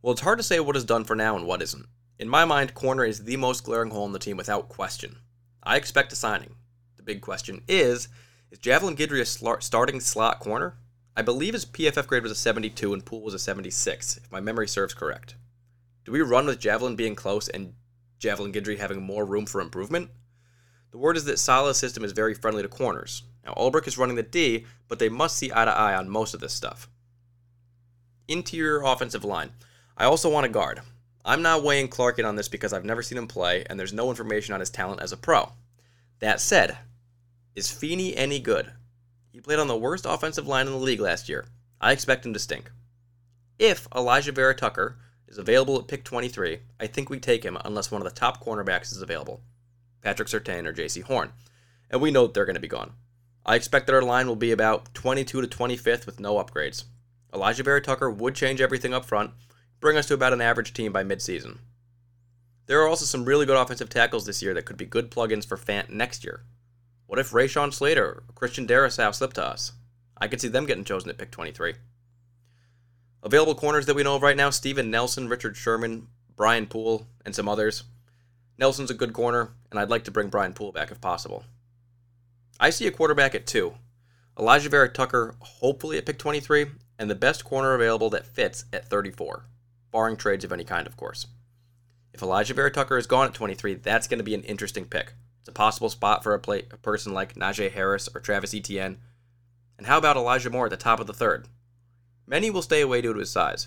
Well, 0.00 0.12
it's 0.12 0.22
hard 0.22 0.38
to 0.38 0.44
say 0.44 0.60
what 0.60 0.76
is 0.76 0.84
done 0.84 1.04
for 1.04 1.16
now 1.16 1.36
and 1.36 1.46
what 1.46 1.62
isn't. 1.62 1.86
In 2.18 2.28
my 2.28 2.44
mind, 2.44 2.74
corner 2.74 3.04
is 3.04 3.24
the 3.24 3.36
most 3.36 3.64
glaring 3.64 3.90
hole 3.90 4.06
in 4.06 4.12
the 4.12 4.18
team 4.18 4.36
without 4.36 4.68
question. 4.68 5.18
I 5.62 5.76
expect 5.76 6.12
a 6.12 6.16
signing. 6.16 6.56
The 6.96 7.02
big 7.02 7.20
question 7.20 7.62
is 7.68 8.08
is 8.50 8.58
Javelin 8.58 8.96
Guidry 8.96 9.20
a 9.20 9.24
sl- 9.24 9.60
starting 9.60 10.00
slot 10.00 10.40
corner? 10.40 10.74
I 11.14 11.22
believe 11.22 11.52
his 11.52 11.66
PFF 11.66 12.06
grade 12.06 12.22
was 12.22 12.32
a 12.32 12.36
72 12.36 12.94
and 12.94 13.04
Poole 13.04 13.22
was 13.22 13.34
a 13.34 13.38
76, 13.38 14.16
if 14.16 14.32
my 14.32 14.40
memory 14.40 14.66
serves 14.66 14.94
correct. 14.94 15.34
Do 16.04 16.12
we 16.12 16.20
run 16.22 16.46
with 16.46 16.58
Javelin 16.58 16.96
being 16.96 17.14
close 17.14 17.48
and 17.48 17.74
Javelin 18.18 18.52
Guidry 18.52 18.78
having 18.78 19.02
more 19.02 19.26
room 19.26 19.44
for 19.44 19.60
improvement? 19.60 20.10
The 20.90 20.98
word 20.98 21.16
is 21.16 21.24
that 21.26 21.38
Saleh's 21.38 21.76
system 21.76 22.04
is 22.04 22.12
very 22.12 22.34
friendly 22.34 22.62
to 22.62 22.68
corners. 22.68 23.24
Now, 23.44 23.54
Ulbrich 23.54 23.86
is 23.86 23.98
running 23.98 24.16
the 24.16 24.22
D, 24.22 24.66
but 24.88 24.98
they 24.98 25.08
must 25.08 25.36
see 25.36 25.52
eye 25.54 25.64
to 25.64 25.70
eye 25.70 25.94
on 25.94 26.08
most 26.08 26.32
of 26.32 26.40
this 26.40 26.52
stuff. 26.52 26.88
Interior 28.28 28.82
offensive 28.82 29.24
line. 29.24 29.50
I 29.96 30.04
also 30.04 30.30
want 30.30 30.46
a 30.46 30.48
guard. 30.48 30.80
I'm 31.24 31.42
not 31.42 31.62
weighing 31.62 31.88
Clark 31.88 32.18
in 32.18 32.24
on 32.24 32.36
this 32.36 32.48
because 32.48 32.72
I've 32.72 32.84
never 32.84 33.02
seen 33.02 33.18
him 33.18 33.28
play, 33.28 33.64
and 33.68 33.78
there's 33.78 33.92
no 33.92 34.10
information 34.10 34.54
on 34.54 34.60
his 34.60 34.70
talent 34.70 35.00
as 35.02 35.12
a 35.12 35.16
pro. 35.16 35.52
That 36.20 36.40
said, 36.40 36.78
is 37.54 37.70
Feeney 37.70 38.16
any 38.16 38.40
good? 38.40 38.72
He 39.32 39.40
played 39.40 39.58
on 39.58 39.66
the 39.66 39.76
worst 39.76 40.04
offensive 40.06 40.46
line 40.46 40.66
in 40.66 40.72
the 40.72 40.78
league 40.78 41.00
last 41.00 41.26
year. 41.26 41.46
I 41.80 41.92
expect 41.92 42.26
him 42.26 42.34
to 42.34 42.38
stink. 42.38 42.70
If 43.58 43.88
Elijah 43.96 44.30
Vera 44.30 44.54
Tucker 44.54 44.98
is 45.26 45.38
available 45.38 45.78
at 45.78 45.88
pick 45.88 46.04
23, 46.04 46.58
I 46.78 46.86
think 46.86 47.08
we 47.08 47.18
take 47.18 47.42
him 47.42 47.56
unless 47.64 47.90
one 47.90 48.02
of 48.02 48.04
the 48.04 48.14
top 48.14 48.44
cornerbacks 48.44 48.92
is 48.92 49.00
available 49.00 49.40
Patrick 50.02 50.28
Surtain 50.28 50.66
or 50.66 50.74
Jaycee 50.74 51.02
Horn. 51.02 51.32
And 51.90 52.00
we 52.00 52.10
know 52.10 52.26
they're 52.26 52.44
going 52.44 52.54
to 52.54 52.60
be 52.60 52.68
gone. 52.68 52.92
I 53.46 53.56
expect 53.56 53.86
that 53.86 53.94
our 53.94 54.02
line 54.02 54.26
will 54.26 54.36
be 54.36 54.52
about 54.52 54.92
22 54.94 55.40
to 55.40 55.46
25th 55.46 56.04
with 56.06 56.20
no 56.20 56.34
upgrades. 56.34 56.84
Elijah 57.32 57.62
Vera 57.62 57.80
Tucker 57.80 58.10
would 58.10 58.34
change 58.34 58.60
everything 58.60 58.92
up 58.92 59.04
front, 59.04 59.30
bring 59.80 59.96
us 59.96 60.06
to 60.06 60.14
about 60.14 60.32
an 60.32 60.42
average 60.42 60.74
team 60.74 60.92
by 60.92 61.02
midseason. 61.02 61.58
There 62.66 62.80
are 62.82 62.88
also 62.88 63.06
some 63.06 63.24
really 63.24 63.46
good 63.46 63.56
offensive 63.56 63.88
tackles 63.88 64.26
this 64.26 64.42
year 64.42 64.54
that 64.54 64.66
could 64.66 64.76
be 64.76 64.84
good 64.84 65.10
plugins 65.10 65.46
for 65.46 65.56
Fant 65.56 65.88
next 65.88 66.22
year. 66.22 66.42
What 67.12 67.18
if 67.18 67.32
Rashawn 67.32 67.74
Slater 67.74 68.06
or 68.06 68.22
Christian 68.34 68.66
Darrisaw 68.66 69.14
slip 69.14 69.34
to 69.34 69.44
us? 69.44 69.72
I 70.16 70.28
could 70.28 70.40
see 70.40 70.48
them 70.48 70.64
getting 70.64 70.82
chosen 70.82 71.10
at 71.10 71.18
pick 71.18 71.30
23. 71.30 71.74
Available 73.22 73.54
corners 73.54 73.84
that 73.84 73.94
we 73.94 74.02
know 74.02 74.16
of 74.16 74.22
right 74.22 74.34
now 74.34 74.48
Steven 74.48 74.90
Nelson, 74.90 75.28
Richard 75.28 75.54
Sherman, 75.54 76.08
Brian 76.36 76.66
Poole, 76.66 77.06
and 77.26 77.34
some 77.34 77.50
others. 77.50 77.84
Nelson's 78.56 78.90
a 78.90 78.94
good 78.94 79.12
corner, 79.12 79.50
and 79.70 79.78
I'd 79.78 79.90
like 79.90 80.04
to 80.04 80.10
bring 80.10 80.30
Brian 80.30 80.54
Poole 80.54 80.72
back 80.72 80.90
if 80.90 81.02
possible. 81.02 81.44
I 82.58 82.70
see 82.70 82.86
a 82.86 82.90
quarterback 82.90 83.34
at 83.34 83.46
two. 83.46 83.74
Elijah 84.40 84.70
Vera 84.70 84.88
Tucker, 84.88 85.34
hopefully 85.40 85.98
at 85.98 86.06
pick 86.06 86.18
23, 86.18 86.64
and 86.98 87.10
the 87.10 87.14
best 87.14 87.44
corner 87.44 87.74
available 87.74 88.08
that 88.08 88.24
fits 88.24 88.64
at 88.72 88.88
34, 88.88 89.44
barring 89.90 90.16
trades 90.16 90.46
of 90.46 90.52
any 90.52 90.64
kind, 90.64 90.86
of 90.86 90.96
course. 90.96 91.26
If 92.14 92.22
Elijah 92.22 92.54
Vera 92.54 92.70
Tucker 92.70 92.96
is 92.96 93.06
gone 93.06 93.26
at 93.26 93.34
23, 93.34 93.74
that's 93.74 94.08
going 94.08 94.16
to 94.16 94.24
be 94.24 94.34
an 94.34 94.44
interesting 94.44 94.86
pick. 94.86 95.12
It's 95.42 95.48
a 95.48 95.52
possible 95.52 95.88
spot 95.88 96.22
for 96.22 96.34
a, 96.34 96.38
play, 96.38 96.66
a 96.70 96.76
person 96.76 97.12
like 97.12 97.34
Najee 97.34 97.72
Harris 97.72 98.08
or 98.14 98.20
Travis 98.20 98.54
Etienne. 98.54 98.98
And 99.76 99.88
how 99.88 99.98
about 99.98 100.16
Elijah 100.16 100.50
Moore 100.50 100.66
at 100.66 100.70
the 100.70 100.76
top 100.76 101.00
of 101.00 101.08
the 101.08 101.12
third? 101.12 101.48
Many 102.28 102.48
will 102.48 102.62
stay 102.62 102.80
away 102.80 103.02
due 103.02 103.12
to 103.12 103.18
his 103.18 103.32
size. 103.32 103.66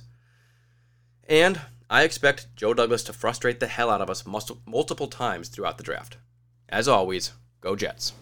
And 1.27 1.59
I 1.89 2.03
expect 2.03 2.55
Joe 2.55 2.73
Douglas 2.73 3.03
to 3.03 3.13
frustrate 3.13 3.59
the 3.59 3.67
hell 3.67 3.89
out 3.89 3.99
of 3.99 4.09
us 4.09 4.25
multiple 4.25 5.07
times 5.07 5.49
throughout 5.49 5.77
the 5.77 5.83
draft. 5.83 6.15
As 6.69 6.87
always, 6.87 7.33
go 7.59 7.75
Jets. 7.75 8.13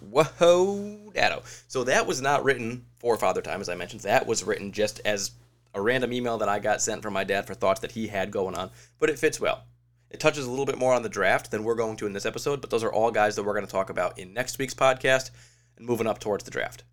Whoa, 0.00 1.10
Dado. 1.12 1.42
So 1.66 1.82
that 1.82 2.06
was 2.06 2.22
not 2.22 2.44
written 2.44 2.86
for 3.00 3.16
Father 3.16 3.42
Time, 3.42 3.60
as 3.60 3.68
I 3.68 3.74
mentioned. 3.74 4.02
That 4.02 4.28
was 4.28 4.44
written 4.44 4.70
just 4.70 5.00
as 5.04 5.32
a 5.74 5.80
random 5.80 6.12
email 6.12 6.38
that 6.38 6.48
I 6.48 6.60
got 6.60 6.80
sent 6.80 7.02
from 7.02 7.12
my 7.14 7.24
dad 7.24 7.44
for 7.44 7.54
thoughts 7.54 7.80
that 7.80 7.90
he 7.92 8.06
had 8.06 8.30
going 8.30 8.54
on, 8.54 8.70
but 9.00 9.10
it 9.10 9.18
fits 9.18 9.40
well. 9.40 9.64
It 10.10 10.20
touches 10.20 10.46
a 10.46 10.50
little 10.50 10.64
bit 10.64 10.78
more 10.78 10.94
on 10.94 11.02
the 11.02 11.08
draft 11.08 11.50
than 11.50 11.64
we're 11.64 11.74
going 11.74 11.96
to 11.98 12.06
in 12.06 12.14
this 12.14 12.24
episode, 12.24 12.62
but 12.62 12.70
those 12.70 12.82
are 12.82 12.92
all 12.92 13.10
guys 13.10 13.36
that 13.36 13.42
we're 13.42 13.52
going 13.52 13.66
to 13.66 13.70
talk 13.70 13.90
about 13.90 14.18
in 14.18 14.32
next 14.32 14.58
week's 14.58 14.74
podcast 14.74 15.30
and 15.76 15.86
moving 15.86 16.06
up 16.06 16.18
towards 16.18 16.44
the 16.44 16.50
draft. 16.50 16.84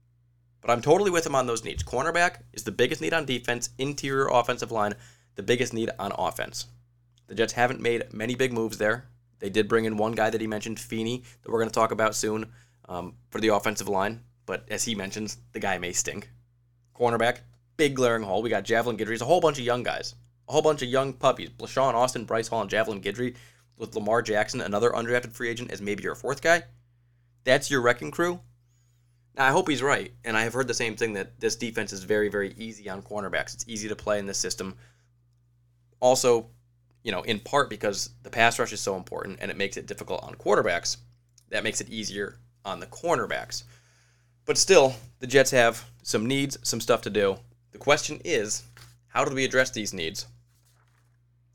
But 0.61 0.71
I'm 0.71 0.81
totally 0.81 1.11
with 1.11 1.25
him 1.25 1.35
on 1.35 1.47
those 1.47 1.63
needs. 1.63 1.83
Cornerback 1.83 2.39
is 2.51 2.63
the 2.63 2.71
biggest 2.71 3.01
need 3.01 3.13
on 3.13 3.25
defense, 3.25 3.69
interior 3.77 4.27
offensive 4.27 4.71
line, 4.71 4.95
the 5.35 5.43
biggest 5.43 5.73
need 5.73 5.91
on 5.97 6.11
offense. 6.17 6.65
The 7.27 7.35
Jets 7.35 7.53
haven't 7.53 7.79
made 7.79 8.13
many 8.13 8.35
big 8.35 8.51
moves 8.51 8.77
there. 8.77 9.05
They 9.39 9.49
did 9.49 9.69
bring 9.69 9.85
in 9.85 9.95
one 9.95 10.13
guy 10.13 10.29
that 10.29 10.41
he 10.41 10.47
mentioned, 10.47 10.79
Feeney, 10.79 11.23
that 11.41 11.51
we're 11.51 11.59
going 11.59 11.69
to 11.69 11.73
talk 11.73 11.91
about 11.91 12.15
soon 12.15 12.51
um, 12.89 13.15
for 13.29 13.39
the 13.39 13.49
offensive 13.49 13.87
line. 13.87 14.21
But 14.45 14.65
as 14.69 14.83
he 14.83 14.93
mentions, 14.93 15.37
the 15.53 15.59
guy 15.59 15.77
may 15.77 15.93
stink. 15.93 16.29
Cornerback, 16.93 17.39
big 17.77 17.95
glaring 17.95 18.23
hole. 18.23 18.41
We 18.41 18.49
got 18.49 18.65
Javelin 18.65 18.97
Guidry, 18.97 19.19
a 19.21 19.25
whole 19.25 19.41
bunch 19.41 19.57
of 19.57 19.65
young 19.65 19.83
guys 19.83 20.15
a 20.47 20.51
whole 20.51 20.61
bunch 20.61 20.81
of 20.81 20.89
young 20.89 21.13
puppies. 21.13 21.49
Bless 21.49 21.75
Austin, 21.77 22.25
Bryce 22.25 22.47
Hall, 22.47 22.61
and 22.61 22.69
Javelin 22.69 23.01
Guidry 23.01 23.35
with 23.77 23.95
Lamar 23.95 24.21
Jackson, 24.21 24.61
another 24.61 24.91
undrafted 24.91 25.33
free 25.33 25.49
agent, 25.49 25.71
as 25.71 25.81
maybe 25.81 26.03
your 26.03 26.15
fourth 26.15 26.41
guy. 26.41 26.63
That's 27.43 27.69
your 27.69 27.81
wrecking 27.81 28.11
crew. 28.11 28.39
Now, 29.35 29.47
I 29.47 29.51
hope 29.51 29.67
he's 29.67 29.83
right, 29.83 30.13
and 30.23 30.37
I 30.37 30.43
have 30.43 30.53
heard 30.53 30.67
the 30.67 30.73
same 30.73 30.95
thing 30.95 31.13
that 31.13 31.39
this 31.39 31.55
defense 31.55 31.91
is 31.91 32.03
very, 32.03 32.29
very 32.29 32.53
easy 32.57 32.89
on 32.89 33.01
cornerbacks. 33.01 33.53
It's 33.53 33.65
easy 33.67 33.89
to 33.89 33.95
play 33.95 34.17
in 34.17 34.25
this 34.25 34.37
system. 34.37 34.75
Also, 35.99 36.47
you 37.03 37.11
know, 37.11 37.21
in 37.23 37.39
part 37.39 37.69
because 37.69 38.11
the 38.23 38.29
pass 38.29 38.57
rush 38.57 38.73
is 38.73 38.79
so 38.81 38.95
important 38.95 39.39
and 39.41 39.51
it 39.51 39.57
makes 39.57 39.77
it 39.77 39.85
difficult 39.87 40.23
on 40.23 40.35
quarterbacks, 40.35 40.97
that 41.49 41.63
makes 41.63 41.81
it 41.81 41.89
easier 41.89 42.37
on 42.63 42.79
the 42.79 42.87
cornerbacks. 42.87 43.63
But 44.45 44.57
still, 44.57 44.95
the 45.19 45.27
Jets 45.27 45.51
have 45.51 45.85
some 46.01 46.27
needs, 46.27 46.57
some 46.63 46.81
stuff 46.81 47.01
to 47.03 47.09
do. 47.09 47.37
The 47.71 47.77
question 47.77 48.21
is, 48.23 48.63
how 49.07 49.25
do 49.25 49.35
we 49.35 49.45
address 49.45 49.69
these 49.69 49.93
needs? 49.93 50.27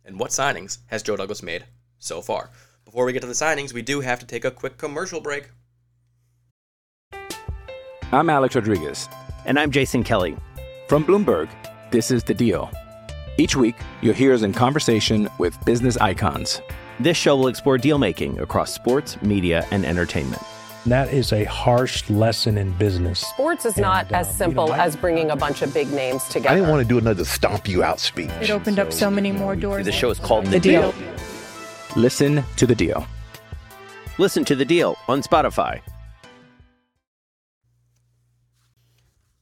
And 0.04 0.18
what 0.18 0.30
signings 0.30 0.78
has 0.86 1.02
Joe 1.02 1.16
Douglas 1.16 1.42
made 1.42 1.64
so 1.98 2.20
far? 2.20 2.50
Before 2.84 3.04
we 3.04 3.12
get 3.12 3.20
to 3.20 3.28
the 3.28 3.34
signings, 3.34 3.72
we 3.72 3.82
do 3.82 4.00
have 4.00 4.18
to 4.20 4.26
take 4.26 4.44
a 4.44 4.50
quick 4.50 4.78
commercial 4.78 5.20
break. 5.20 5.50
I'm 8.12 8.28
Alex 8.30 8.54
Rodriguez. 8.54 9.08
And 9.44 9.58
I'm 9.58 9.70
Jason 9.70 10.02
Kelly. 10.02 10.36
From 10.88 11.04
Bloomberg, 11.04 11.48
this 11.90 12.10
is 12.10 12.24
The 12.24 12.34
Deal. 12.34 12.70
Each 13.38 13.54
week, 13.54 13.76
you'll 14.02 14.14
hear 14.14 14.34
us 14.34 14.42
in 14.42 14.52
conversation 14.52 15.28
with 15.38 15.56
business 15.64 15.96
icons. 15.96 16.60
This 16.98 17.16
show 17.16 17.36
will 17.36 17.48
explore 17.48 17.78
deal 17.78 17.98
making 17.98 18.38
across 18.40 18.74
sports, 18.74 19.20
media, 19.22 19.66
and 19.70 19.86
entertainment. 19.86 20.42
That 20.86 21.12
is 21.12 21.32
a 21.32 21.44
harsh 21.44 22.08
lesson 22.08 22.56
in 22.56 22.72
business. 22.72 23.20
Sports 23.20 23.66
is 23.66 23.76
not 23.76 24.06
And, 24.06 24.16
as 24.16 24.34
simple 24.34 24.64
you 24.64 24.70
know, 24.70 24.76
I- 24.76 24.84
as 24.86 24.96
bringing 24.96 25.30
a 25.30 25.36
bunch 25.36 25.60
of 25.60 25.74
big 25.74 25.92
names 25.92 26.24
together. 26.24 26.48
I 26.48 26.54
didn't 26.54 26.70
want 26.70 26.82
to 26.82 26.88
do 26.88 26.96
another 26.98 27.24
stomp 27.24 27.68
you 27.68 27.82
out 27.82 28.00
speech. 28.00 28.30
It 28.40 28.50
opened 28.50 28.78
up 28.78 28.90
so 28.92 29.10
many 29.10 29.30
more 29.30 29.54
doors. 29.54 29.84
The 29.84 29.92
show 29.92 30.08
is 30.10 30.18
called 30.18 30.46
The 30.46 30.58
Deal. 30.58 30.94
Listen 31.96 32.44
to 32.56 32.66
the 32.66 32.74
deal. 32.74 33.06
Listen 34.16 34.44
to 34.46 34.54
the 34.56 34.64
deal 34.64 34.96
on 35.06 35.22
Spotify. 35.22 35.80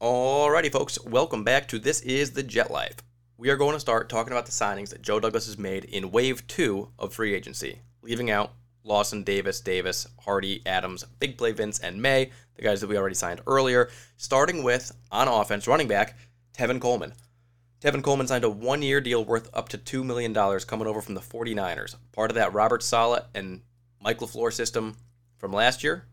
Alrighty, 0.00 0.73
folks, 0.73 1.00
welcome 1.04 1.45
back 1.45 1.68
to 1.68 1.78
This 1.78 2.00
is 2.00 2.33
the 2.33 2.42
Jet 2.42 2.71
Life. 2.71 2.97
We 3.37 3.50
are 3.50 3.57
going 3.57 3.75
to 3.75 3.80
start 3.80 4.09
talking 4.09 4.33
about 4.33 4.47
the 4.47 4.52
signings 4.52 4.88
that 4.90 5.02
Joe 5.02 5.21
Douglas 5.21 5.47
has 5.47 5.59
made 5.59 5.85
in 5.85 6.11
Wave 6.11 6.47
2 6.49 6.90
of 6.99 7.14
free 7.14 7.35
agency, 7.35 7.80
leaving 8.02 8.28
out 8.30 8.52
Lawson, 8.88 9.23
Davis, 9.23 9.61
Davis, 9.61 10.07
Hardy, 10.25 10.62
Adams, 10.66 11.04
Big 11.21 11.37
Play 11.38 11.52
Vince, 11.52 11.78
and 11.78 12.00
Maye, 12.02 12.30
the 12.57 12.62
guys 12.62 12.80
that 12.80 12.88
we 12.88 12.97
already 12.97 13.14
signed 13.14 13.40
earlier, 13.47 13.90
starting 14.16 14.62
with, 14.62 14.92
on 15.12 15.28
offense, 15.28 15.68
running 15.68 15.87
back, 15.87 16.16
Tevin 16.57 16.80
Coleman. 16.80 17.12
Tevin 17.80 18.02
Coleman 18.02 18.26
signed 18.26 18.45
a 18.45 18.50
one 18.50 18.83
year 18.83 19.00
deal 19.00 19.25
worth 19.25 19.49
up 19.54 19.68
to 19.68 19.78
$2 19.78 20.04
million 20.04 20.35
coming 20.35 20.88
over 20.88 21.00
from 21.00 21.14
the 21.14 21.21
49ers, 21.21 21.95
part 22.12 22.30
of 22.30 22.35
that 22.35 22.52
Robert 22.52 22.83
Saleh 22.83 23.25
and 23.35 23.61
Mike 24.00 24.18
LaFleur 24.18 24.52
system 24.52 24.97
from 25.37 25.52
last 25.52 25.85
year. 25.85 26.07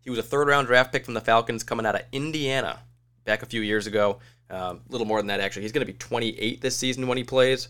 He 0.00 0.10
was 0.10 0.18
a 0.18 0.24
third 0.24 0.48
round 0.48 0.66
draft 0.66 0.92
pick 0.92 1.04
from 1.04 1.14
the 1.14 1.20
Falcons 1.20 1.62
coming 1.62 1.86
out 1.86 1.94
of 1.94 2.02
Indiana 2.10 2.80
back 3.24 3.42
a 3.42 3.46
few 3.46 3.60
years 3.60 3.86
ago. 3.86 4.18
A 4.48 4.76
little 4.88 5.06
more 5.06 5.18
than 5.18 5.28
that, 5.28 5.40
actually. 5.40 5.62
He's 5.62 5.72
going 5.72 5.86
to 5.86 5.92
be 5.92 5.98
28 5.98 6.60
this 6.60 6.76
season 6.76 7.06
when 7.06 7.18
he 7.18 7.22
plays. 7.22 7.68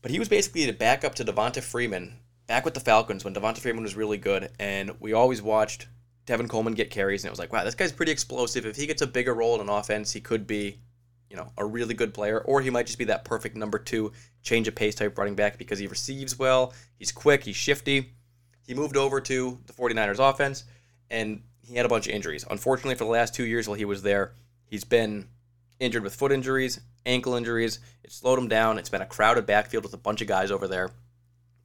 But 0.00 0.10
he 0.10 0.18
was 0.18 0.28
basically 0.28 0.64
the 0.64 0.72
backup 0.72 1.16
to 1.16 1.24
Devonta 1.24 1.62
Freeman 1.62 2.14
back 2.46 2.64
with 2.64 2.74
the 2.74 2.80
Falcons 2.80 3.24
when 3.24 3.34
Devonta 3.34 3.58
Freeman 3.58 3.82
was 3.82 3.96
really 3.96 4.18
good. 4.18 4.50
And 4.58 4.92
we 5.00 5.12
always 5.12 5.42
watched 5.42 5.88
Devin 6.26 6.48
Coleman 6.48 6.74
get 6.74 6.90
carries, 6.90 7.22
and 7.22 7.28
it 7.28 7.32
was 7.32 7.38
like, 7.38 7.52
wow, 7.52 7.64
this 7.64 7.74
guy's 7.74 7.92
pretty 7.92 8.12
explosive. 8.12 8.66
If 8.66 8.76
he 8.76 8.86
gets 8.86 9.02
a 9.02 9.06
bigger 9.06 9.34
role 9.34 9.54
in 9.54 9.60
an 9.60 9.68
offense, 9.68 10.12
he 10.12 10.20
could 10.20 10.46
be, 10.46 10.78
you 11.30 11.36
know, 11.36 11.52
a 11.56 11.64
really 11.64 11.94
good 11.94 12.12
player, 12.12 12.40
or 12.40 12.60
he 12.60 12.70
might 12.70 12.86
just 12.86 12.98
be 12.98 13.04
that 13.06 13.24
perfect 13.24 13.56
number 13.56 13.78
two 13.78 14.12
change 14.42 14.68
of 14.68 14.74
pace 14.74 14.94
type 14.94 15.16
running 15.18 15.36
back 15.36 15.58
because 15.58 15.78
he 15.78 15.86
receives 15.86 16.38
well, 16.38 16.72
he's 16.98 17.12
quick, 17.12 17.44
he's 17.44 17.56
shifty. 17.56 18.12
He 18.66 18.74
moved 18.74 18.96
over 18.96 19.20
to 19.20 19.58
the 19.66 19.72
49ers 19.72 20.18
offense, 20.18 20.64
and 21.10 21.42
he 21.62 21.76
had 21.76 21.86
a 21.86 21.88
bunch 21.88 22.08
of 22.08 22.14
injuries. 22.14 22.44
Unfortunately, 22.50 22.96
for 22.96 23.04
the 23.04 23.10
last 23.10 23.34
two 23.34 23.44
years 23.44 23.68
while 23.68 23.76
he 23.76 23.84
was 23.84 24.02
there, 24.02 24.32
he's 24.66 24.84
been 24.84 25.28
injured 25.78 26.02
with 26.02 26.14
foot 26.14 26.32
injuries, 26.32 26.80
ankle 27.04 27.34
injuries. 27.34 27.78
It 28.02 28.10
slowed 28.10 28.38
him 28.38 28.48
down. 28.48 28.78
It's 28.78 28.88
been 28.88 29.02
a 29.02 29.06
crowded 29.06 29.46
backfield 29.46 29.84
with 29.84 29.94
a 29.94 29.98
bunch 29.98 30.20
of 30.20 30.28
guys 30.28 30.50
over 30.50 30.66
there. 30.66 30.90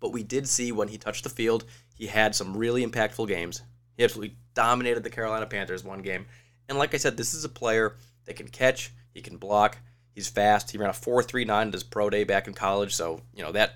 But 0.02 0.12
we 0.12 0.24
did 0.24 0.50
see 0.50 0.74
when 0.74 0.90
he 0.90 0.98
touched 0.98 1.24
the 1.24 1.30
field, 1.30 1.64
he 1.96 2.08
had 2.08 2.36
some 2.36 2.58
really 2.58 2.86
impactful 2.86 3.30
games. 3.30 3.62
He 3.96 4.04
absolutely 4.04 4.36
dominated 4.54 5.04
the 5.04 5.10
Carolina 5.10 5.46
Panthers 5.46 5.86
one 5.86 6.02
game. 6.02 6.26
And 6.68 6.78
like 6.78 6.94
I 6.94 6.98
said, 6.98 7.16
this 7.16 7.34
is 7.34 7.46
a 7.46 7.50
player 7.50 7.96
that 8.26 8.36
can 8.36 8.50
catch, 8.50 8.92
he 9.14 9.22
can 9.22 9.38
block, 9.38 9.78
he's 10.14 10.28
fast. 10.28 10.72
He 10.72 10.78
ran 10.78 10.90
a 10.90 10.94
4.39 10.94 11.68
at 11.68 11.74
his 11.74 11.84
pro 11.84 12.10
day 12.10 12.24
back 12.24 12.48
in 12.48 12.54
college, 12.54 12.94
so, 12.94 13.22
you 13.34 13.44
know, 13.44 13.52
that 13.54 13.76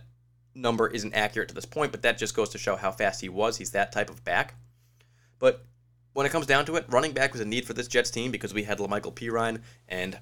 number 0.55 0.88
isn't 0.88 1.13
accurate 1.13 1.50
to 1.50 1.55
this 1.55 1.65
point, 1.65 1.91
but 1.91 2.01
that 2.01 2.17
just 2.17 2.36
goes 2.36 2.50
to 2.50 2.58
show 2.58 2.75
how 2.75 2.91
fast 2.91 3.22
he 3.22 3.29
was. 3.29 3.58
He's 3.58 3.72
that 3.72 3.91
type 3.91 4.10
of 4.10 4.24
back. 4.24 4.55
But 5.38 5.65
when 6.13 6.25
it 6.25 6.32
comes 6.32 6.48
down 6.48 6.65
to 6.65 6.75
it, 6.77 6.86
running 6.88 7.12
back 7.12 7.34
was 7.34 7.41
a 7.41 7.46
need 7.46 7.65
for 7.65 7.74
this 7.74 7.89
Jets 7.89 8.10
team 8.10 8.32
because 8.32 8.53
we 8.53 8.63
had 8.63 8.79
La'Mical 8.79 9.13
Perine 9.13 9.62
and 9.89 10.17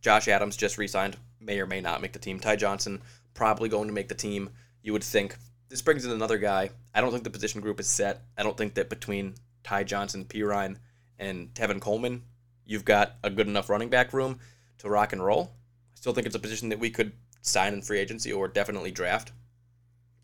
Josh 0.00 0.28
Adams 0.28 0.56
just 0.56 0.76
re-signed, 0.76 1.16
may 1.38 1.60
or 1.60 1.66
may 1.66 1.80
not 1.80 2.02
make 2.02 2.12
the 2.12 2.18
team. 2.18 2.40
Ty 2.40 2.56
Johnson 2.56 3.00
probably 3.32 3.68
going 3.68 3.86
to 3.86 3.94
make 3.94 4.08
the 4.08 4.14
team. 4.14 4.50
You 4.82 4.92
would 4.92 5.04
think 5.04 5.36
this 5.68 5.82
brings 5.82 6.04
in 6.04 6.10
another 6.10 6.38
guy. 6.38 6.70
I 6.94 7.00
don't 7.00 7.12
think 7.12 7.24
the 7.24 7.30
position 7.30 7.60
group 7.60 7.80
is 7.80 7.86
set. 7.86 8.22
I 8.36 8.42
don't 8.42 8.56
think 8.56 8.74
that 8.74 8.90
between 8.90 9.34
Ty 9.62 9.84
Johnson, 9.84 10.24
Perine, 10.24 10.76
and 11.18 11.52
Tevin 11.54 11.80
Coleman, 11.80 12.22
you've 12.64 12.84
got 12.84 13.16
a 13.22 13.30
good 13.30 13.46
enough 13.46 13.68
running 13.68 13.90
back 13.90 14.12
room 14.12 14.38
to 14.78 14.88
rock 14.88 15.12
and 15.12 15.24
roll. 15.24 15.52
I 15.92 15.96
still 15.96 16.12
think 16.12 16.26
it's 16.26 16.36
a 16.36 16.40
position 16.40 16.70
that 16.70 16.78
we 16.78 16.90
could 16.90 17.12
sign 17.42 17.74
in 17.74 17.82
free 17.82 17.98
agency 17.98 18.32
or 18.32 18.48
definitely 18.48 18.90
draft. 18.90 19.32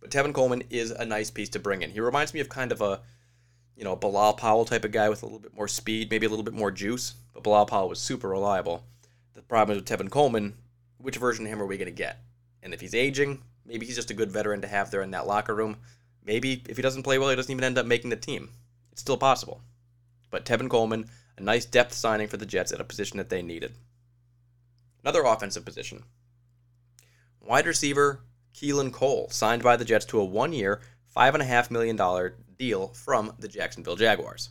But 0.01 0.11
Tevin 0.11 0.35
Coleman 0.35 0.63
is 0.71 0.91
a 0.91 1.05
nice 1.05 1.31
piece 1.31 1.49
to 1.51 1.59
bring 1.59 1.83
in. 1.83 1.91
He 1.91 2.01
reminds 2.01 2.33
me 2.33 2.41
of 2.41 2.49
kind 2.49 2.73
of 2.73 2.81
a, 2.81 3.01
you 3.77 3.85
know, 3.85 3.97
Bilal 3.97 4.35
Powell 4.35 4.65
type 4.65 4.85
of 4.85 4.93
guy 4.93 5.09
with 5.09 5.23
a 5.23 5.27
little 5.27 5.39
bit 5.39 5.55
more 5.55 5.69
speed, 5.69 6.11
maybe 6.11 6.27
a 6.27 6.29
little 6.29 6.45
bit 6.45 6.55
more 6.55 6.71
juice. 6.71 7.15
But 7.35 7.43
Bilal 7.43 7.67
Powell 7.67 7.89
was 7.89 8.01
super 8.01 8.29
reliable. 8.29 8.85
The 9.35 9.43
problem 9.43 9.77
is 9.77 9.83
with 9.83 9.89
Tevin 9.89 10.11
Coleman, 10.11 10.55
which 10.99 11.17
version 11.17 11.45
of 11.45 11.53
him 11.53 11.61
are 11.61 11.67
we 11.67 11.77
going 11.77 11.87
to 11.87 11.93
get? 11.93 12.23
And 12.63 12.73
if 12.73 12.81
he's 12.81 12.95
aging, 12.95 13.43
maybe 13.67 13.87
he's 13.87 13.97
just 13.97 14.11
a 14.11 14.15
good 14.15 14.31
veteran 14.31 14.61
to 14.63 14.69
have 14.69 14.91
there 14.91 15.03
in 15.03 15.11
that 15.13 15.27
locker 15.27 15.55
room. 15.55 15.77
Maybe 16.25 16.63
if 16.69 16.77
he 16.77 16.83
doesn't 16.83 17.03
play 17.03 17.19
well, 17.19 17.31
he 17.31 17.37
doesn't 17.37 17.51
even 17.51 17.65
end 17.65 17.79
up 17.79 17.87
making 17.87 18.11
the 18.11 18.17
team. 18.17 18.51
It's 18.93 19.01
still 19.01 19.17
possible. 19.17 19.61
But 20.31 20.45
Tevin 20.45 20.71
Coleman, 20.71 21.09
a 21.37 21.43
nice 21.43 21.65
depth 21.65 21.93
signing 21.93 22.29
for 22.29 22.37
the 22.37 22.47
Jets 22.47 22.73
at 22.73 22.81
a 22.81 22.85
position 22.85 23.19
that 23.19 23.29
they 23.29 23.43
needed. 23.43 23.75
Another 25.03 25.23
offensive 25.23 25.65
position. 25.65 26.03
Wide 27.41 27.67
receiver 27.67 28.23
Keelan 28.55 28.93
Cole 28.93 29.29
signed 29.31 29.63
by 29.63 29.77
the 29.77 29.85
Jets 29.85 30.07
to 30.07 30.19
a 30.19 30.25
one 30.25 30.53
year, 30.53 30.81
$5.5 31.17 31.71
million 31.71 32.33
deal 32.59 32.89
from 32.89 33.33
the 33.39 33.49
Jacksonville 33.49 33.97
Jaguars. 33.97 34.51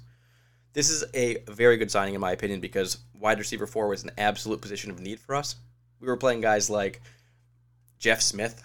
This 0.74 0.90
is 0.90 1.04
a 1.14 1.38
very 1.48 1.78
good 1.78 1.90
signing, 1.90 2.16
in 2.16 2.22
my 2.22 2.32
opinion, 2.32 2.60
because 2.60 3.00
wide 3.18 3.40
receiver 3.40 3.66
four 3.66 3.88
was 3.88 4.04
an 4.04 4.12
absolute 4.18 4.62
position 4.62 4.92
of 4.92 5.00
need 5.00 5.20
for 5.20 5.36
us. 5.36 5.56
We 6.00 6.08
were 6.08 6.18
playing 6.18 6.42
guys 6.42 6.70
like 6.70 7.02
Jeff 7.98 8.22
Smith. 8.22 8.62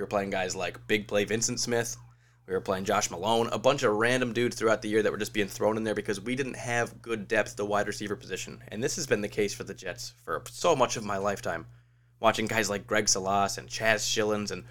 We 0.00 0.02
were 0.02 0.08
playing 0.08 0.30
guys 0.30 0.56
like 0.56 0.86
Big 0.86 1.06
Play 1.06 1.24
Vincent 1.24 1.60
Smith. 1.60 1.94
We 2.48 2.54
were 2.54 2.62
playing 2.62 2.86
Josh 2.86 3.10
Malone, 3.10 3.50
a 3.52 3.58
bunch 3.58 3.82
of 3.82 3.92
random 3.92 4.32
dudes 4.32 4.56
throughout 4.56 4.80
the 4.80 4.88
year 4.88 5.02
that 5.02 5.12
were 5.12 5.18
just 5.18 5.34
being 5.34 5.46
thrown 5.46 5.76
in 5.76 5.84
there 5.84 5.94
because 5.94 6.18
we 6.18 6.34
didn't 6.34 6.56
have 6.56 7.02
good 7.02 7.28
depth 7.28 7.54
the 7.54 7.66
wide 7.66 7.86
receiver 7.86 8.16
position. 8.16 8.62
And 8.68 8.82
this 8.82 8.96
has 8.96 9.06
been 9.06 9.20
the 9.20 9.28
case 9.28 9.52
for 9.52 9.62
the 9.64 9.74
Jets 9.74 10.14
for 10.24 10.42
so 10.48 10.74
much 10.74 10.96
of 10.96 11.04
my 11.04 11.18
lifetime. 11.18 11.66
Watching 12.18 12.46
guys 12.46 12.70
like 12.70 12.86
Greg 12.86 13.10
Salas 13.10 13.58
and 13.58 13.68
Chaz 13.68 13.96
Schilens 13.96 14.50
and 14.50 14.64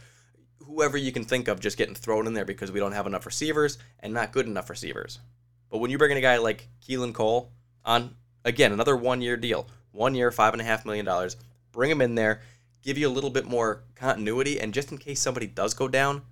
whoever 0.65 0.97
you 0.97 1.11
can 1.11 1.25
think 1.25 1.47
of 1.47 1.59
just 1.59 1.77
getting 1.77 1.93
thrown 1.93 2.25
in 2.25 2.33
there 2.33 2.43
because 2.43 2.71
we 2.71 2.79
don't 2.79 2.93
have 2.93 3.05
enough 3.05 3.27
receivers 3.27 3.77
and 3.99 4.11
not 4.11 4.31
good 4.31 4.47
enough 4.47 4.71
receivers. 4.71 5.19
But 5.69 5.77
when 5.77 5.91
you 5.91 5.99
bring 5.99 6.09
in 6.09 6.17
a 6.17 6.21
guy 6.21 6.37
like 6.37 6.67
Keelan 6.87 7.13
Cole 7.13 7.51
on, 7.85 8.15
again, 8.43 8.71
another 8.71 8.97
one 8.97 9.21
year 9.21 9.37
deal, 9.37 9.67
one 9.91 10.15
year, 10.15 10.31
$5.5 10.31 10.85
million, 10.85 11.29
bring 11.71 11.91
him 11.91 12.01
in 12.01 12.15
there, 12.15 12.41
give 12.81 12.97
you 12.97 13.07
a 13.07 13.11
little 13.11 13.29
bit 13.29 13.45
more 13.45 13.83
continuity, 13.95 14.59
and 14.59 14.73
just 14.73 14.91
in 14.91 14.97
case 14.97 15.19
somebody 15.19 15.47
does 15.47 15.73
go 15.73 15.87
down, 15.87 16.23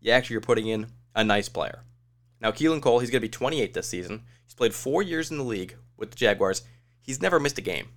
you 0.00 0.12
actually 0.12 0.36
are 0.36 0.40
putting 0.42 0.66
in 0.66 0.86
a 1.14 1.24
nice 1.24 1.48
player. 1.48 1.84
Now, 2.40 2.50
Keelan 2.50 2.82
Cole, 2.82 2.98
he's 2.98 3.10
going 3.10 3.20
to 3.20 3.26
be 3.26 3.30
28 3.30 3.72
this 3.72 3.88
season. 3.88 4.22
He's 4.44 4.54
played 4.54 4.74
four 4.74 5.02
years 5.02 5.30
in 5.30 5.38
the 5.38 5.44
league 5.44 5.76
with 5.96 6.10
the 6.10 6.16
Jaguars. 6.16 6.62
He's 7.00 7.22
never 7.22 7.40
missed 7.40 7.58
a 7.58 7.62
game. 7.62 7.88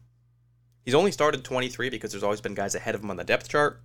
He's 0.84 0.96
only 0.96 1.12
started 1.12 1.44
23 1.44 1.90
because 1.90 2.12
there's 2.12 2.24
always 2.24 2.40
been 2.40 2.54
guys 2.54 2.76
ahead 2.76 2.96
of 2.96 3.04
him 3.04 3.10
on 3.10 3.18
the 3.18 3.26
depth 3.26 3.50
chart, 3.50 3.82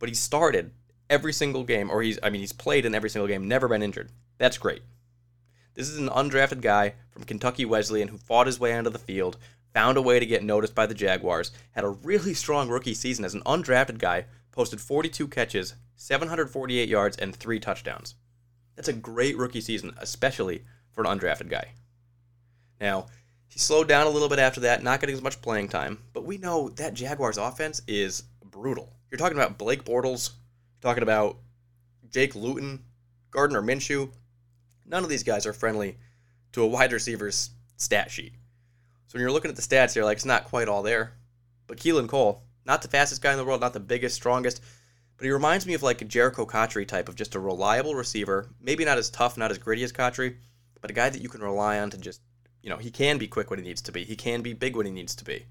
but 0.00 0.08
he 0.08 0.14
started 0.14 0.72
every 1.08 1.32
single 1.32 1.62
game, 1.62 1.90
or 1.90 2.02
he's, 2.02 2.18
I 2.22 2.30
mean, 2.30 2.40
he's 2.40 2.52
played 2.52 2.84
in 2.84 2.94
every 2.94 3.08
single 3.08 3.28
game, 3.28 3.46
never 3.46 3.68
been 3.68 3.82
injured. 3.82 4.10
That's 4.38 4.58
great. 4.58 4.82
This 5.74 5.88
is 5.88 5.98
an 5.98 6.08
undrafted 6.08 6.60
guy 6.60 6.94
from 7.10 7.22
Kentucky 7.22 7.64
Wesleyan 7.64 8.08
who 8.08 8.18
fought 8.18 8.48
his 8.48 8.58
way 8.58 8.76
onto 8.76 8.90
the 8.90 8.98
field, 8.98 9.36
found 9.72 9.96
a 9.96 10.02
way 10.02 10.18
to 10.18 10.26
get 10.26 10.42
noticed 10.42 10.74
by 10.74 10.86
the 10.86 10.94
Jaguars, 10.94 11.52
had 11.72 11.84
a 11.84 11.88
really 11.88 12.34
strong 12.34 12.68
rookie 12.68 12.94
season 12.94 13.24
as 13.24 13.34
an 13.34 13.42
undrafted 13.42 13.98
guy, 13.98 14.26
posted 14.52 14.80
42 14.80 15.28
catches, 15.28 15.74
748 15.96 16.88
yards, 16.88 17.16
and 17.16 17.34
three 17.34 17.60
touchdowns. 17.60 18.14
That's 18.76 18.88
a 18.88 18.92
great 18.92 19.36
rookie 19.36 19.60
season, 19.60 19.94
especially 19.98 20.64
for 20.92 21.04
an 21.04 21.18
undrafted 21.18 21.48
guy. 21.48 21.72
Now, 22.80 23.06
he 23.48 23.58
slowed 23.58 23.88
down 23.88 24.06
a 24.06 24.10
little 24.10 24.28
bit 24.28 24.38
after 24.38 24.60
that, 24.60 24.82
not 24.82 25.00
getting 25.00 25.16
as 25.16 25.22
much 25.22 25.42
playing 25.42 25.68
time, 25.68 25.98
but 26.12 26.24
we 26.24 26.38
know 26.38 26.68
that 26.70 26.94
Jaguars 26.94 27.38
offense 27.38 27.82
is 27.88 28.22
brutal. 28.44 28.92
You're 29.10 29.18
talking 29.18 29.38
about 29.38 29.58
Blake 29.58 29.84
Bortles, 29.84 30.30
you're 30.30 30.90
talking 30.90 31.02
about 31.02 31.38
Jake 32.10 32.34
Luton, 32.34 32.84
Gardner 33.30 33.62
Minshew. 33.62 34.10
None 34.86 35.02
of 35.02 35.10
these 35.10 35.22
guys 35.22 35.46
are 35.46 35.52
friendly 35.52 35.96
to 36.52 36.62
a 36.62 36.66
wide 36.66 36.92
receiver's 36.92 37.50
stat 37.76 38.10
sheet. 38.10 38.32
So 39.08 39.16
when 39.16 39.22
you're 39.22 39.32
looking 39.32 39.50
at 39.50 39.56
the 39.56 39.62
stats, 39.62 39.94
you're 39.94 40.04
like, 40.04 40.18
it's 40.18 40.26
not 40.26 40.44
quite 40.44 40.68
all 40.68 40.82
there. 40.82 41.14
But 41.66 41.78
Keelan 41.78 42.08
Cole, 42.08 42.42
not 42.66 42.82
the 42.82 42.88
fastest 42.88 43.22
guy 43.22 43.32
in 43.32 43.38
the 43.38 43.44
world, 43.44 43.62
not 43.62 43.72
the 43.72 43.80
biggest, 43.80 44.14
strongest, 44.14 44.62
but 45.16 45.24
he 45.24 45.30
reminds 45.30 45.66
me 45.66 45.72
of 45.72 45.82
like 45.82 46.02
a 46.02 46.04
Jerricho 46.04 46.46
Cotchery 46.46 46.84
type 46.84 47.08
of 47.08 47.16
just 47.16 47.34
a 47.34 47.40
reliable 47.40 47.94
receiver. 47.94 48.50
Maybe 48.60 48.84
not 48.84 48.98
as 48.98 49.08
tough, 49.08 49.38
not 49.38 49.50
as 49.50 49.56
gritty 49.56 49.82
as 49.82 49.92
Cotchery, 49.92 50.36
but 50.82 50.90
a 50.90 50.94
guy 50.94 51.08
that 51.08 51.22
you 51.22 51.30
can 51.30 51.40
rely 51.40 51.80
on 51.80 51.88
to 51.90 51.98
just, 51.98 52.20
you 52.62 52.68
know, 52.68 52.76
he 52.76 52.90
can 52.90 53.16
be 53.16 53.26
quick 53.26 53.48
when 53.48 53.58
he 53.58 53.64
needs 53.64 53.80
to 53.82 53.92
be. 53.92 54.04
He 54.04 54.14
can 54.14 54.42
be 54.42 54.52
big 54.52 54.76
when 54.76 54.84
he 54.84 54.92
needs 54.92 55.14
to 55.16 55.24
be. 55.24 55.46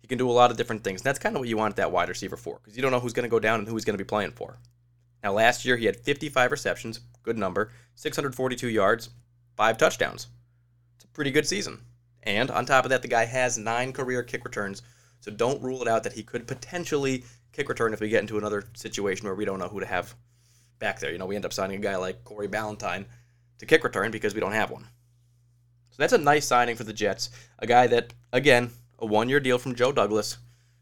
He 0.00 0.08
can 0.08 0.16
do 0.16 0.30
a 0.30 0.32
lot 0.32 0.50
of 0.50 0.56
different 0.56 0.82
things. 0.82 1.02
And 1.02 1.06
that's 1.06 1.18
kind 1.18 1.36
of 1.36 1.40
what 1.40 1.48
you 1.48 1.58
want 1.58 1.76
that 1.76 1.92
wide 1.92 2.08
receiver 2.08 2.38
for, 2.38 2.58
because 2.62 2.76
you 2.76 2.82
don't 2.82 2.92
know 2.92 3.00
who's 3.00 3.12
going 3.12 3.24
to 3.24 3.28
go 3.28 3.38
down 3.38 3.58
and 3.58 3.68
who 3.68 3.74
he's 3.74 3.84
going 3.84 3.98
to 3.98 4.02
be 4.02 4.08
playing 4.08 4.32
for. 4.32 4.58
Now, 5.22 5.32
last 5.32 5.66
year 5.66 5.76
he 5.76 5.84
had 5.84 5.96
55 5.96 6.50
receptions, 6.50 7.00
good 7.22 7.36
number, 7.36 7.72
642 7.96 8.68
yards, 8.68 9.10
five 9.54 9.76
touchdowns. 9.76 10.28
It's 10.96 11.04
a 11.04 11.08
pretty 11.08 11.30
good 11.30 11.46
season. 11.46 11.82
And 12.22 12.50
on 12.50 12.66
top 12.66 12.84
of 12.84 12.90
that, 12.90 13.02
the 13.02 13.08
guy 13.08 13.24
has 13.24 13.56
nine 13.56 13.92
career 13.92 14.22
kick 14.22 14.44
returns, 14.44 14.82
so 15.20 15.30
don't 15.30 15.62
rule 15.62 15.82
it 15.82 15.88
out 15.88 16.02
that 16.04 16.12
he 16.12 16.22
could 16.22 16.46
potentially 16.46 17.24
kick 17.52 17.68
return 17.68 17.92
if 17.92 18.00
we 18.00 18.08
get 18.08 18.20
into 18.20 18.38
another 18.38 18.64
situation 18.74 19.26
where 19.26 19.34
we 19.34 19.44
don't 19.44 19.58
know 19.58 19.68
who 19.68 19.80
to 19.80 19.86
have 19.86 20.14
back 20.78 20.98
there. 20.98 21.12
You 21.12 21.18
know, 21.18 21.26
we 21.26 21.36
end 21.36 21.44
up 21.44 21.52
signing 21.52 21.78
a 21.78 21.82
guy 21.82 21.96
like 21.96 22.24
Corey 22.24 22.48
Ballentine 22.48 23.06
to 23.58 23.66
kick 23.66 23.84
return 23.84 24.10
because 24.10 24.34
we 24.34 24.40
don't 24.40 24.52
have 24.52 24.70
one. 24.70 24.86
So 25.90 25.96
that's 25.98 26.12
a 26.12 26.18
nice 26.18 26.46
signing 26.46 26.76
for 26.76 26.84
the 26.84 26.92
Jets. 26.92 27.30
A 27.58 27.66
guy 27.66 27.86
that, 27.88 28.14
again, 28.32 28.70
a 28.98 29.06
one 29.06 29.28
year 29.28 29.40
deal 29.40 29.58
from 29.58 29.74
Joe 29.74 29.92
Douglas. 29.92 30.38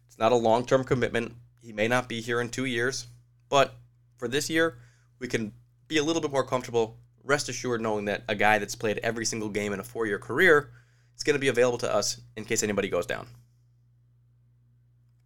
It's 0.06 0.18
not 0.18 0.32
a 0.32 0.36
long 0.36 0.66
term 0.66 0.84
commitment. 0.84 1.34
He 1.60 1.72
may 1.72 1.88
not 1.88 2.08
be 2.08 2.20
here 2.20 2.40
in 2.40 2.48
two 2.48 2.64
years, 2.64 3.06
but 3.48 3.74
for 4.16 4.28
this 4.28 4.48
year, 4.50 4.78
we 5.18 5.28
can 5.28 5.52
be 5.86 5.98
a 5.98 6.04
little 6.04 6.22
bit 6.22 6.32
more 6.32 6.46
comfortable. 6.46 6.98
Rest 7.24 7.48
assured 7.48 7.80
knowing 7.80 8.04
that 8.06 8.24
a 8.28 8.34
guy 8.34 8.58
that's 8.58 8.74
played 8.74 8.98
every 8.98 9.24
single 9.24 9.48
game 9.48 9.72
in 9.72 9.80
a 9.80 9.84
four 9.84 10.06
year 10.06 10.18
career 10.18 10.70
is 11.18 11.24
going 11.24 11.34
to 11.34 11.40
be 11.40 11.48
available 11.48 11.78
to 11.78 11.94
us 11.94 12.20
in 12.36 12.44
case 12.44 12.62
anybody 12.62 12.88
goes 12.88 13.06
down. 13.06 13.26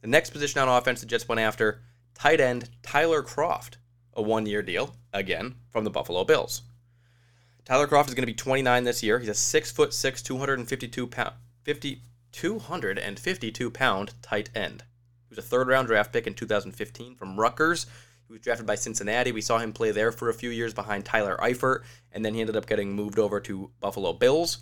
The 0.01 0.09
next 0.09 0.31
position 0.31 0.61
on 0.61 0.69
offense 0.69 1.01
the 1.01 1.07
Jets 1.07 1.29
went 1.29 1.41
after, 1.41 1.83
tight 2.15 2.41
end 2.41 2.69
Tyler 2.83 3.23
Kroft, 3.23 3.77
a 4.15 4.23
one 4.23 4.47
year 4.47 4.63
deal, 4.63 4.97
again, 5.13 5.55
from 5.71 5.85
the 5.85 5.91
Buffalo 5.91 6.25
Bills. 6.25 6.63
Tyler 7.65 7.87
Kroft 7.87 8.09
is 8.09 8.15
going 8.15 8.23
to 8.23 8.27
be 8.27 8.35
29 8.35 8.83
this 8.83 9.03
year. 9.03 9.21
He's 9.21 9.29
a 9.29 9.35
6 9.35 9.71
foot 9.71 9.95
6, 9.95 10.23
252 10.23 11.07
pound, 11.07 11.35
50, 11.63 12.03
252 12.33 13.71
pound 13.71 14.15
tight 14.23 14.51
end. 14.55 14.83
He 15.29 15.37
was 15.37 15.39
a 15.39 15.49
third 15.49 15.69
round 15.69 15.87
draft 15.87 16.13
pick 16.13 16.27
in 16.27 16.35
2015 16.35 17.15
from 17.15 17.39
Rutgers. 17.39 17.87
He 18.27 18.33
was 18.33 18.43
drafted 18.43 18.67
by 18.67 18.75
Cincinnati. 18.75 19.31
We 19.31 19.41
saw 19.41 19.59
him 19.59 19.73
play 19.73 19.93
there 19.93 20.11
for 20.11 20.29
a 20.29 20.35
few 20.35 20.51
years 20.51 20.75
behind 20.75 21.05
Tyler 21.05 21.37
Eifert, 21.41 21.83
and 22.11 22.25
then 22.25 22.35
he 22.35 22.41
ended 22.41 22.57
up 22.57 22.67
getting 22.67 22.93
moved 22.93 23.19
over 23.19 23.39
to 23.41 23.71
Buffalo 23.79 24.13
Bills. 24.13 24.59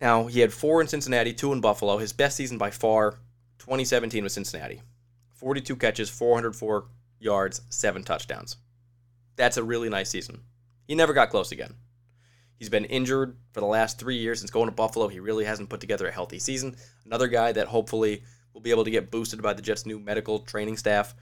Now, 0.00 0.26
he 0.26 0.40
had 0.40 0.52
four 0.52 0.80
in 0.80 0.88
Cincinnati, 0.88 1.32
two 1.32 1.52
in 1.52 1.60
Buffalo. 1.60 1.98
His 1.98 2.12
best 2.12 2.36
season 2.36 2.58
by 2.58 2.70
far 2.70 3.12
2017 3.58 4.22
with 4.22 4.32
Cincinnati. 4.32 4.82
42 5.34 5.76
catches, 5.76 6.10
404 6.10 6.86
yards, 7.18 7.62
seven 7.70 8.02
touchdowns. 8.04 8.56
That's 9.36 9.56
a 9.56 9.64
really 9.64 9.88
nice 9.88 10.10
season. 10.10 10.40
He 10.86 10.94
never 10.94 11.12
got 11.12 11.30
close 11.30 11.52
again. 11.52 11.74
He's 12.58 12.68
been 12.68 12.86
injured 12.86 13.36
for 13.52 13.60
the 13.60 13.66
last 13.66 13.98
three 13.98 14.16
years 14.16 14.38
since 14.38 14.50
going 14.50 14.68
to 14.68 14.74
Buffalo. 14.74 15.08
He 15.08 15.20
really 15.20 15.44
hasn't 15.44 15.68
put 15.68 15.80
together 15.80 16.06
a 16.06 16.12
healthy 16.12 16.38
season. 16.38 16.76
Another 17.04 17.28
guy 17.28 17.52
that 17.52 17.68
hopefully 17.68 18.22
will 18.54 18.62
be 18.62 18.70
able 18.70 18.84
to 18.84 18.90
get 18.90 19.10
boosted 19.10 19.42
by 19.42 19.52
the 19.52 19.60
Jets' 19.60 19.84
new 19.84 19.98
medical 19.98 20.38
training 20.40 20.78
staff. 20.78 21.14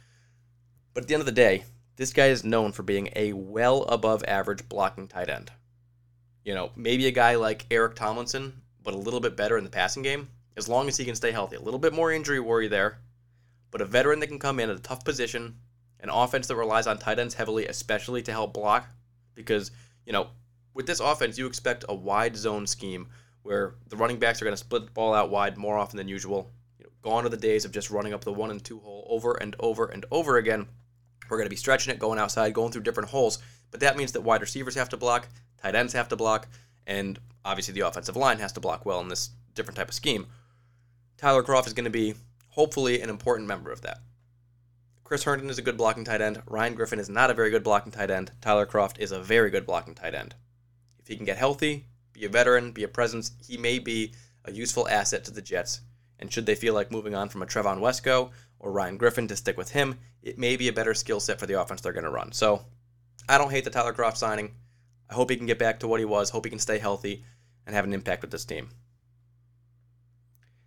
But 0.93 1.03
at 1.03 1.09
the 1.09 1.15
end 1.15 1.23
of 1.23 1.27
the 1.27 1.33
day, 1.33 1.65
this 1.97 2.13
guy 2.13 2.27
is 2.27 2.45
known 2.45 2.71
for 2.71 2.85
being 2.85 3.09
a 3.17 3.33
well 3.33 3.83
above 3.85 4.23
average 4.29 4.69
blocking 4.69 5.09
tight 5.09 5.29
end. 5.29 5.51
You 6.45 6.55
know, 6.55 6.71
maybe 6.77 7.07
a 7.07 7.13
guy 7.13 7.35
like 7.35 7.67
Eric 7.71 7.97
Tomlinson, 7.97 8.63
but 8.85 8.95
a 8.95 8.99
little 8.99 9.21
bit 9.21 9.37
better 9.37 9.59
in 9.59 9.65
the 9.65 9.71
passing 9.71 10.03
game 10.03 10.29
as 10.57 10.69
long 10.69 10.87
as 10.87 10.97
he 10.97 11.05
can 11.05 11.17
stay 11.17 11.33
healthy. 11.33 11.57
A 11.57 11.61
little 11.61 11.81
bit 11.81 11.93
more 11.93 12.13
injury 12.13 12.39
worry 12.39 12.69
there, 12.69 12.99
but 13.73 13.81
a 13.81 13.87
veteran 13.87 14.21
that 14.21 14.29
can 14.29 14.39
come 14.39 14.61
in 14.61 14.71
at 14.71 14.77
a 14.77 14.83
tough 14.83 15.05
position, 15.05 15.57
an 16.01 16.11
offense 16.11 16.47
that 16.47 16.57
relies 16.57 16.87
on 16.87 16.99
tight 16.99 17.19
ends 17.19 17.35
heavily, 17.35 17.67
especially 17.67 18.23
to 18.23 18.31
help 18.31 18.55
block, 18.55 18.87
because, 19.35 19.73
you 20.07 20.13
know, 20.13 20.29
with 20.75 20.87
this 20.87 21.01
offense, 21.01 21.39
you 21.39 21.47
expect 21.47 21.85
a 21.89 21.95
wide 21.95 22.37
zone 22.37 22.67
scheme 22.67 23.09
where 23.43 23.75
the 23.89 23.97
running 23.97 24.19
backs 24.19 24.41
are 24.41 24.45
going 24.45 24.53
to 24.53 24.59
split 24.59 24.87
the 24.87 24.93
ball 24.93 25.15
out 25.15 25.31
wide 25.31 25.57
more 25.57 25.79
often 25.79 25.97
than 25.97 26.09
usual. 26.09 26.51
You 26.79 26.85
know, 26.85 26.91
gone 27.03 27.25
are 27.25 27.31
the 27.31 27.37
days 27.37 27.65
of 27.65 27.73
just 27.73 27.91
running 27.91 28.13
up 28.13 28.25
the 28.25 28.33
one 28.33 28.51
and 28.51 28.63
two 28.63 28.79
hole 28.79 29.07
over 29.09 29.35
and 29.35 29.57
over 29.59 29.87
and 29.87 30.05
over 30.11 30.37
again. 30.39 30.67
We're 31.29 31.37
going 31.39 31.47
to 31.47 31.51
be 31.51 31.57
stretching 31.57 31.93
it, 31.93 31.99
going 31.99 32.19
outside, 32.19 32.55
going 32.55 32.71
through 32.71 32.83
different 32.83 33.11
holes, 33.11 33.39
but 33.71 33.81
that 33.81 33.97
means 33.97 34.13
that 34.13 34.21
wide 34.21 34.41
receivers 34.41 34.75
have 34.75 34.91
to 34.91 34.97
block, 34.97 35.29
tight 35.61 35.75
ends 35.75 35.95
have 35.95 36.09
to 36.09 36.17
block, 36.17 36.49
and 36.87 37.19
obviously 37.45 37.75
the 37.75 37.87
offensive 37.87 38.17
line 38.17 38.39
has 38.39 38.53
to 38.53 38.61
block 38.61 38.85
well 38.85 39.01
in 39.01 39.09
this 39.09 39.31
different 39.55 39.77
type 39.77 39.89
of 39.89 39.95
scheme. 39.95 40.27
Tyler 41.17 41.43
Kroft 41.43 41.67
is 41.67 41.73
going 41.73 41.85
to 41.85 41.91
be 41.91 42.15
hopefully 42.51 43.01
an 43.01 43.11
important 43.11 43.49
member 43.49 43.71
of 43.71 43.83
that. 43.83 43.99
Chris 45.05 45.25
Herndon 45.25 45.51
is 45.51 45.59
a 45.59 45.63
good 45.63 45.77
blocking 45.77 46.05
tight 46.05 46.21
end. 46.21 46.43
Ryan 46.47 46.75
Griffin 46.75 46.99
is 46.99 47.11
not 47.11 47.31
a 47.31 47.35
very 47.35 47.51
good 47.51 47.63
blocking 47.63 47.93
tight 47.93 48.11
end. 48.11 48.33
Tyler 48.41 48.67
Kroft 48.67 48.99
is 48.99 49.13
a 49.13 49.21
very 49.21 49.51
good 49.51 49.67
blocking 49.67 49.95
tight 49.95 50.15
end. 50.15 50.35
If 50.99 51.09
he 51.09 51.17
can 51.17 51.27
get 51.27 51.37
healthy, 51.37 51.87
be 52.13 52.25
a 52.25 52.29
veteran, 52.29 52.73
be 52.73 52.85
a 52.85 52.89
presence, 52.89 53.33
he 53.47 53.59
may 53.59 53.79
be 53.79 54.15
a 54.45 54.53
useful 54.53 54.89
asset 54.89 55.25
to 55.25 55.31
the 55.31 55.43
Jets. 55.43 55.83
And 56.19 56.33
should 56.33 56.47
they 56.47 56.55
feel 56.55 56.73
like 56.73 56.91
moving 56.91 57.15
on 57.15 57.29
from 57.29 57.43
a 57.43 57.47
Trevon 57.47 57.81
Wesco 57.81 58.31
or 58.59 58.73
Ryan 58.73 58.97
Griffin 58.97 59.29
to 59.29 59.37
stick 59.37 59.59
with 59.59 59.73
him, 59.73 59.99
it 60.23 60.39
may 60.39 60.57
be 60.57 60.69
a 60.69 60.73
better 60.73 60.95
skill 60.95 61.21
set 61.21 61.39
for 61.39 61.47
the 61.47 61.61
offense 61.61 61.83
they're 61.83 61.93
going 61.93 62.05
to 62.05 62.11
run. 62.11 62.33
So 62.33 62.65
I 63.29 63.37
don't 63.37 63.51
hate 63.51 63.65
the 63.65 63.71
Tyler 63.71 63.93
Kroft 63.93 64.17
signing. 64.17 64.55
I 65.11 65.15
hope 65.15 65.31
he 65.31 65.37
can 65.37 65.47
get 65.47 65.59
back 65.59 65.81
to 65.81 65.89
what 65.89 66.01
he 66.01 66.07
was, 66.07 66.31
hope 66.31 66.45
he 66.45 66.51
can 66.51 66.59
stay 66.59 66.79
healthy 66.79 67.25
and 67.67 67.75
have 67.75 67.85
an 67.85 67.93
impact 67.93 68.23
with 68.23 68.31
this 68.31 68.45
team. 68.45 68.69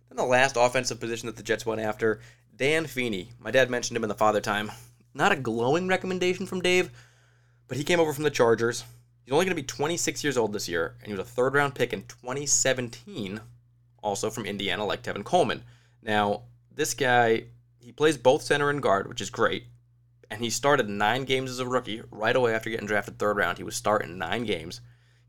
Then 0.08 0.16
the 0.16 0.24
last 0.24 0.56
offensive 0.56 1.00
position 1.00 1.26
that 1.26 1.36
the 1.36 1.42
Jets 1.42 1.66
went 1.66 1.80
after, 1.80 2.20
Dan 2.54 2.86
Feeney. 2.86 3.30
My 3.38 3.50
dad 3.50 3.70
mentioned 3.70 3.96
him 3.96 4.04
in 4.04 4.08
the 4.08 4.14
father 4.14 4.40
time. 4.40 4.72
Not 5.14 5.32
a 5.32 5.36
glowing 5.36 5.88
recommendation 5.88 6.46
from 6.46 6.60
Dave, 6.60 6.90
but 7.66 7.76
he 7.76 7.84
came 7.84 8.00
over 8.00 8.12
from 8.12 8.24
the 8.24 8.30
Chargers. 8.30 8.84
He's 9.24 9.32
only 9.32 9.44
going 9.44 9.56
to 9.56 9.62
be 9.62 9.66
26 9.66 10.24
years 10.24 10.36
old 10.36 10.52
this 10.52 10.68
year, 10.68 10.94
and 11.00 11.06
he 11.06 11.12
was 11.12 11.20
a 11.20 11.30
third 11.30 11.54
round 11.54 11.74
pick 11.74 11.92
in 11.92 12.02
2017, 12.02 13.40
also 14.02 14.30
from 14.30 14.46
Indiana, 14.46 14.84
like 14.86 15.02
Tevin 15.02 15.24
Coleman. 15.24 15.62
Now, 16.02 16.42
this 16.74 16.94
guy, 16.94 17.44
he 17.78 17.92
plays 17.92 18.16
both 18.16 18.42
center 18.42 18.70
and 18.70 18.82
guard, 18.82 19.08
which 19.08 19.20
is 19.20 19.30
great. 19.30 19.64
And 20.30 20.42
he 20.42 20.50
started 20.50 20.88
nine 20.88 21.24
games 21.24 21.50
as 21.50 21.58
a 21.58 21.66
rookie 21.66 22.02
right 22.10 22.36
away 22.36 22.54
after 22.54 22.70
getting 22.70 22.86
drafted 22.86 23.18
third 23.18 23.36
round. 23.36 23.58
He 23.58 23.64
was 23.64 23.76
starting 23.76 24.18
nine 24.18 24.44
games. 24.44 24.80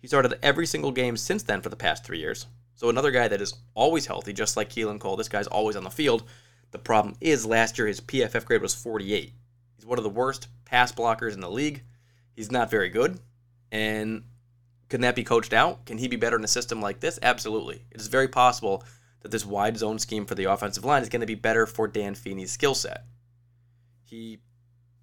He 0.02 0.08
started 0.08 0.38
every 0.44 0.66
single 0.66 0.92
game 0.92 1.18
since 1.18 1.44
then 1.44 1.62
for 1.62 1.70
the 1.70 1.76
past 1.76 2.06
three 2.06 2.20
years. 2.20 2.48
So 2.76 2.90
another 2.90 3.12
guy 3.12 3.28
that 3.28 3.42
is 3.42 3.54
always 3.74 4.06
healthy, 4.06 4.34
just 4.34 4.56
like 4.56 4.70
Keelan 4.70 5.00
Cole. 5.00 5.18
This 5.18 5.30
guy's 5.30 5.48
always 5.48 5.76
on 5.76 5.84
the 5.84 5.90
field. 5.90 6.24
The 6.72 6.80
problem 6.80 7.16
is 7.20 7.46
last 7.46 7.78
year 7.78 7.88
his 7.88 8.02
PFF 8.02 8.46
grade 8.46 8.62
was 8.62 8.76
48. 8.76 9.34
He's 9.76 9.86
one 9.86 9.98
of 9.98 10.04
the 10.04 10.10
worst 10.10 10.48
pass 10.66 10.92
blockers 10.92 11.34
in 11.34 11.42
the 11.42 11.50
league. 11.50 11.84
He's 12.36 12.52
not 12.52 12.70
very 12.70 12.90
good. 12.90 13.20
And 13.72 14.24
can 14.90 15.02
that 15.02 15.16
be 15.16 15.24
coached 15.24 15.54
out? 15.54 15.86
Can 15.86 15.98
he 15.98 16.08
be 16.08 16.16
better 16.16 16.38
in 16.38 16.44
a 16.44 16.48
system 16.48 16.82
like 16.82 17.00
this? 17.00 17.20
Absolutely. 17.22 17.86
It 17.92 18.00
is 18.00 18.08
very 18.08 18.28
possible 18.28 18.84
that 19.22 19.32
this 19.32 19.46
wide 19.46 19.78
zone 19.78 20.00
scheme 20.00 20.26
for 20.26 20.36
the 20.36 20.46
offensive 20.46 20.86
line 20.86 21.02
is 21.02 21.10
going 21.10 21.22
to 21.22 21.28
be 21.28 21.36
better 21.36 21.66
for 21.66 21.88
Dan 21.88 22.16
Feeney's 22.16 22.52
skill 22.52 22.76
set. 22.76 23.06
He 24.04 24.40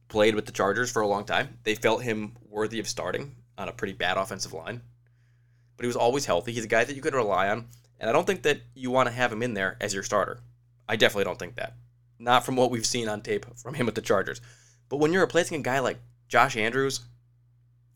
played 0.08 0.34
with 0.34 0.46
the 0.46 0.52
Chargers 0.52 0.90
for 0.90 1.02
a 1.02 1.06
long 1.06 1.24
time. 1.24 1.58
They 1.64 1.74
felt 1.74 2.02
him 2.02 2.36
worthy 2.48 2.78
of 2.78 2.88
starting 2.88 3.34
on 3.58 3.68
a 3.68 3.72
pretty 3.72 3.94
bad 3.94 4.16
offensive 4.16 4.52
line. 4.52 4.80
But 5.76 5.84
he 5.84 5.88
was 5.88 5.96
always 5.96 6.26
healthy. 6.26 6.52
He's 6.52 6.64
a 6.64 6.68
guy 6.68 6.84
that 6.84 6.96
you 6.96 7.02
could 7.02 7.14
rely 7.14 7.48
on. 7.48 7.66
And 7.98 8.08
I 8.08 8.12
don't 8.12 8.26
think 8.26 8.42
that 8.42 8.60
you 8.74 8.90
want 8.90 9.08
to 9.08 9.14
have 9.14 9.32
him 9.32 9.42
in 9.42 9.54
there 9.54 9.76
as 9.80 9.94
your 9.94 10.02
starter. 10.02 10.40
I 10.88 10.96
definitely 10.96 11.24
don't 11.24 11.38
think 11.38 11.56
that. 11.56 11.74
Not 12.18 12.44
from 12.44 12.56
what 12.56 12.70
we've 12.70 12.86
seen 12.86 13.08
on 13.08 13.20
tape 13.20 13.46
from 13.58 13.74
him 13.74 13.86
with 13.86 13.94
the 13.94 14.00
Chargers. 14.00 14.40
But 14.88 14.98
when 14.98 15.12
you're 15.12 15.22
replacing 15.22 15.60
a 15.60 15.62
guy 15.62 15.80
like 15.80 15.98
Josh 16.28 16.56
Andrews 16.56 17.00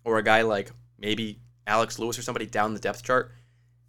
or 0.05 0.19
a 0.19 0.23
guy 0.23 0.43
like 0.43 0.73
maybe 0.99 1.41
Alex 1.67 1.99
Lewis 1.99 2.19
or 2.19 2.23
somebody 2.23 2.47
down 2.47 2.75
the 2.75 2.81
depth 2.81 3.03
chart, 3.03 3.33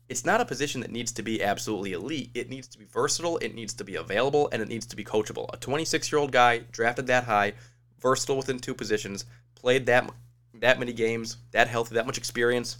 it's 0.08 0.26
not 0.26 0.42
a 0.42 0.46
position 0.46 0.82
that 0.82 0.92
needs 0.92 1.14
to 1.14 1.24
be 1.24 1.42
absolutely 1.42 1.94
elite. 1.94 2.32
It 2.34 2.50
needs 2.50 2.68
to 2.68 2.78
be 2.78 2.86
versatile, 2.86 3.38
it 3.38 3.56
needs 3.56 3.74
to 3.76 3.86
be 3.86 3.96
available, 3.96 4.50
and 4.52 4.62
it 4.62 4.68
needs 4.68 4.86
to 4.88 4.96
be 4.96 5.06
coachable. 5.06 5.50
A 5.54 5.58
26 5.58 6.12
year 6.12 6.20
old 6.20 6.34
guy 6.34 6.60
drafted 6.72 7.08
that 7.08 7.24
high, 7.24 7.54
versatile 8.02 8.38
within 8.38 8.60
two 8.60 8.74
positions, 8.74 9.26
played 9.56 9.86
that 9.86 10.10
that 10.56 10.80
many 10.80 10.94
games, 10.94 11.38
that 11.52 11.68
healthy, 11.68 11.96
that 11.96 12.06
much 12.06 12.18
experience. 12.18 12.78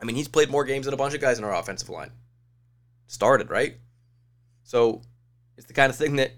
I 0.00 0.04
mean, 0.04 0.16
he's 0.16 0.28
played 0.28 0.50
more 0.50 0.64
games 0.64 0.84
than 0.84 0.94
a 0.94 0.98
bunch 0.98 1.14
of 1.14 1.20
guys 1.20 1.38
in 1.38 1.44
our 1.44 1.54
offensive 1.54 1.88
line. 1.88 2.10
Started, 3.06 3.50
right? 3.50 3.76
So 4.64 5.02
it's 5.56 5.66
the 5.66 5.72
kind 5.72 5.90
of 5.90 5.96
thing 5.96 6.16
that 6.16 6.32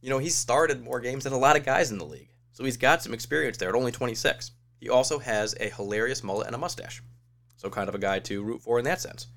you 0.00 0.10
know, 0.10 0.18
he's 0.18 0.34
started 0.34 0.82
more 0.82 1.00
games 1.00 1.24
than 1.24 1.32
a 1.32 1.38
lot 1.38 1.56
of 1.56 1.64
guys 1.64 1.90
in 1.90 1.98
the 1.98 2.04
league. 2.04 2.28
So 2.52 2.64
he's 2.64 2.76
got 2.76 3.02
some 3.02 3.14
experience 3.14 3.56
there 3.56 3.68
at 3.68 3.74
only 3.74 3.92
26. 3.92 4.50
He 4.80 4.88
also 4.88 5.18
has 5.20 5.54
a 5.60 5.70
hilarious 5.70 6.24
mullet 6.24 6.48
and 6.48 6.56
a 6.56 6.58
mustache. 6.58 7.02
So 7.56 7.70
kind 7.70 7.88
of 7.88 7.94
a 7.94 8.00
guy 8.00 8.18
to 8.18 8.42
root 8.42 8.62
for 8.62 8.78
in 8.78 8.84
that 8.84 9.00
sense. 9.00 9.28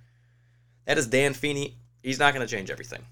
That 0.86 0.98
is 0.98 1.08
Dan 1.08 1.34
Feeney. 1.34 1.78
He's 2.02 2.20
not 2.20 2.34
going 2.34 2.46
to 2.46 2.52
change 2.52 2.72
everything. 2.72 3.06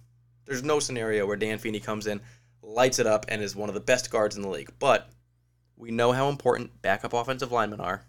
There's 0.45 0.63
no 0.63 0.79
scenario 0.79 1.25
where 1.25 1.37
Dan 1.37 1.57
Feeney 1.57 1.79
comes 1.79 2.07
in, 2.07 2.21
lights 2.61 2.99
it 2.99 3.07
up, 3.07 3.25
and 3.29 3.41
is 3.41 3.55
one 3.55 3.69
of 3.69 3.75
the 3.75 3.81
best 3.81 4.11
guards 4.11 4.35
in 4.35 4.41
the 4.41 4.49
league. 4.49 4.71
But 4.79 5.09
we 5.77 5.91
know 5.91 6.11
how 6.11 6.29
important 6.29 6.81
backup 6.81 7.13
offensive 7.13 7.51
linemen 7.51 7.79
are 7.79 8.05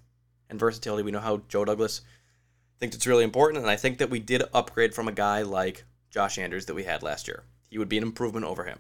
and 0.51 0.59
versatility. 0.59 1.03
We 1.03 1.11
know 1.11 1.21
how 1.21 1.43
Joe 1.49 1.65
Douglas 1.65 2.01
thinks 2.81 2.97
it's 2.97 3.07
really 3.07 3.25
important, 3.25 3.63
and 3.63 3.71
I 3.71 3.77
think 3.77 3.99
that 3.99 4.11
we 4.11 4.19
did 4.19 4.43
upgrade 4.53 4.95
from 4.95 5.09
a 5.09 5.13
guy 5.13 5.43
like 5.43 5.85
Josh 6.11 6.39
Andrews 6.39 6.67
that 6.67 6.75
we 6.75 6.85
had 6.85 7.03
last 7.03 7.27
year. 7.27 7.45
He 7.71 7.79
would 7.79 7.89
be 7.89 7.99
an 7.99 8.05
improvement 8.05 8.47
over 8.47 8.65
him. 8.65 8.79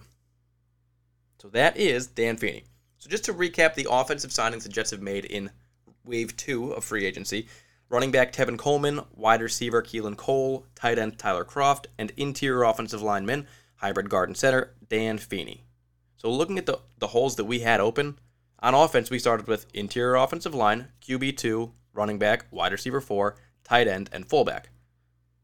So 1.40 1.49
that 1.49 1.77
is 1.77 2.07
Dan 2.07 2.37
Feeney. 2.37 2.64
So 2.99 3.11
just 3.11 3.25
to 3.25 3.35
recap 3.35 3.75
the 3.75 3.88
offensive 3.90 4.31
signings 4.31 4.62
the 4.62 4.69
Jets 4.69 4.90
have 4.93 5.03
made 5.03 5.25
in 5.25 5.51
wave 6.05 6.37
two 6.37 6.73
of 6.73 6.85
free 6.85 7.05
agency, 7.05 7.49
running 7.88 8.11
back 8.11 8.33
Tevin 8.33 8.59
Coleman, 8.59 9.01
wide 9.14 9.42
receiver 9.42 9.83
Keelan 9.83 10.16
Cole, 10.16 10.66
tight 10.75 10.99
end 10.99 11.18
Tyler 11.18 11.44
Kroft, 11.44 11.87
and 11.99 12.12
interior 12.16 12.64
offensive 12.64 13.03
lineman, 13.03 13.47
hybrid 13.77 14.11
guard 14.11 14.29
and 14.29 14.37
center, 14.37 14.75
Dan 14.88 15.18
Feeney. 15.18 15.64
So 16.16 16.31
looking 16.31 16.59
at 16.59 16.66
the, 16.66 16.81
the 16.99 17.09
holes 17.09 17.37
that 17.37 17.44
we 17.44 17.61
had 17.61 17.81
open, 17.81 18.18
on 18.61 18.75
offense 18.75 19.11
we 19.11 19.18
started 19.18 19.47
with 19.47 19.66
interior 19.75 20.14
offensive 20.14 20.55
line, 20.55 20.88
QB2, 21.03 21.73
running 21.92 22.18
back, 22.18 22.47
wide 22.51 22.73
receiver 22.73 23.01
4, 23.01 23.37
tight 23.62 23.88
end, 23.88 24.09
and 24.12 24.27
fullback. 24.27 24.70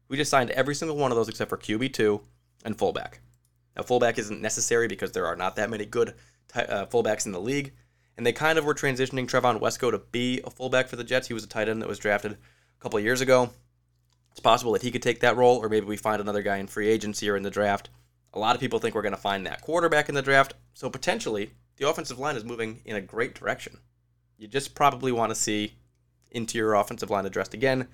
We 0.07 0.17
just 0.17 0.31
signed 0.31 0.49
every 0.51 0.75
single 0.75 0.97
one 0.97 1.11
of 1.11 1.15
those 1.15 1.29
except 1.29 1.49
for 1.49 1.57
QB2 1.57 2.21
and 2.65 2.77
fullback. 2.77 3.19
Now, 3.75 3.83
fullback 3.83 4.17
isn't 4.17 4.41
necessary 4.41 4.87
because 4.87 5.11
there 5.11 5.25
are 5.25 5.35
not 5.35 5.55
that 5.55 5.69
many 5.69 5.85
good 5.85 6.15
t- 6.53 6.59
uh, 6.59 6.87
fullbacks 6.87 7.25
in 7.25 7.31
the 7.31 7.39
league, 7.39 7.73
and 8.17 8.25
they 8.25 8.33
kind 8.33 8.57
of 8.57 8.65
were 8.65 8.73
transitioning 8.73 9.27
Trevon 9.27 9.59
Wesco 9.59 9.91
to 9.91 9.99
be 9.99 10.41
a 10.43 10.49
fullback 10.49 10.87
for 10.87 10.95
the 10.95 11.03
Jets. 11.03 11.27
He 11.27 11.33
was 11.33 11.43
a 11.43 11.47
tight 11.47 11.69
end 11.69 11.81
that 11.81 11.89
was 11.89 11.99
drafted 11.99 12.33
a 12.33 12.37
couple 12.79 12.99
years 12.99 13.21
ago. 13.21 13.51
It's 14.31 14.39
possible 14.39 14.73
that 14.73 14.81
he 14.81 14.91
could 14.91 15.01
take 15.01 15.19
that 15.21 15.35
role, 15.35 15.57
or 15.57 15.69
maybe 15.69 15.85
we 15.85 15.97
find 15.97 16.21
another 16.21 16.41
guy 16.41 16.57
in 16.57 16.67
free 16.67 16.87
agency 16.87 17.29
or 17.29 17.35
in 17.35 17.43
the 17.43 17.49
draft. 17.49 17.89
A 18.33 18.39
lot 18.39 18.55
of 18.55 18.61
people 18.61 18.79
think 18.79 18.95
we're 18.95 19.01
going 19.01 19.13
to 19.13 19.17
find 19.17 19.45
that 19.45 19.61
quarterback 19.61 20.07
in 20.07 20.15
the 20.15 20.21
draft, 20.21 20.53
so 20.73 20.89
potentially 20.89 21.51
the 21.77 21.89
offensive 21.89 22.19
line 22.19 22.37
is 22.37 22.45
moving 22.45 22.81
in 22.85 22.95
a 22.95 23.01
great 23.01 23.35
direction. 23.35 23.77
You 24.37 24.47
just 24.47 24.73
probably 24.73 25.11
want 25.11 25.31
to 25.31 25.35
see 25.35 25.73
interior 26.31 26.75
offensive 26.75 27.09
line 27.09 27.25
addressed 27.25 27.53
again 27.53 27.87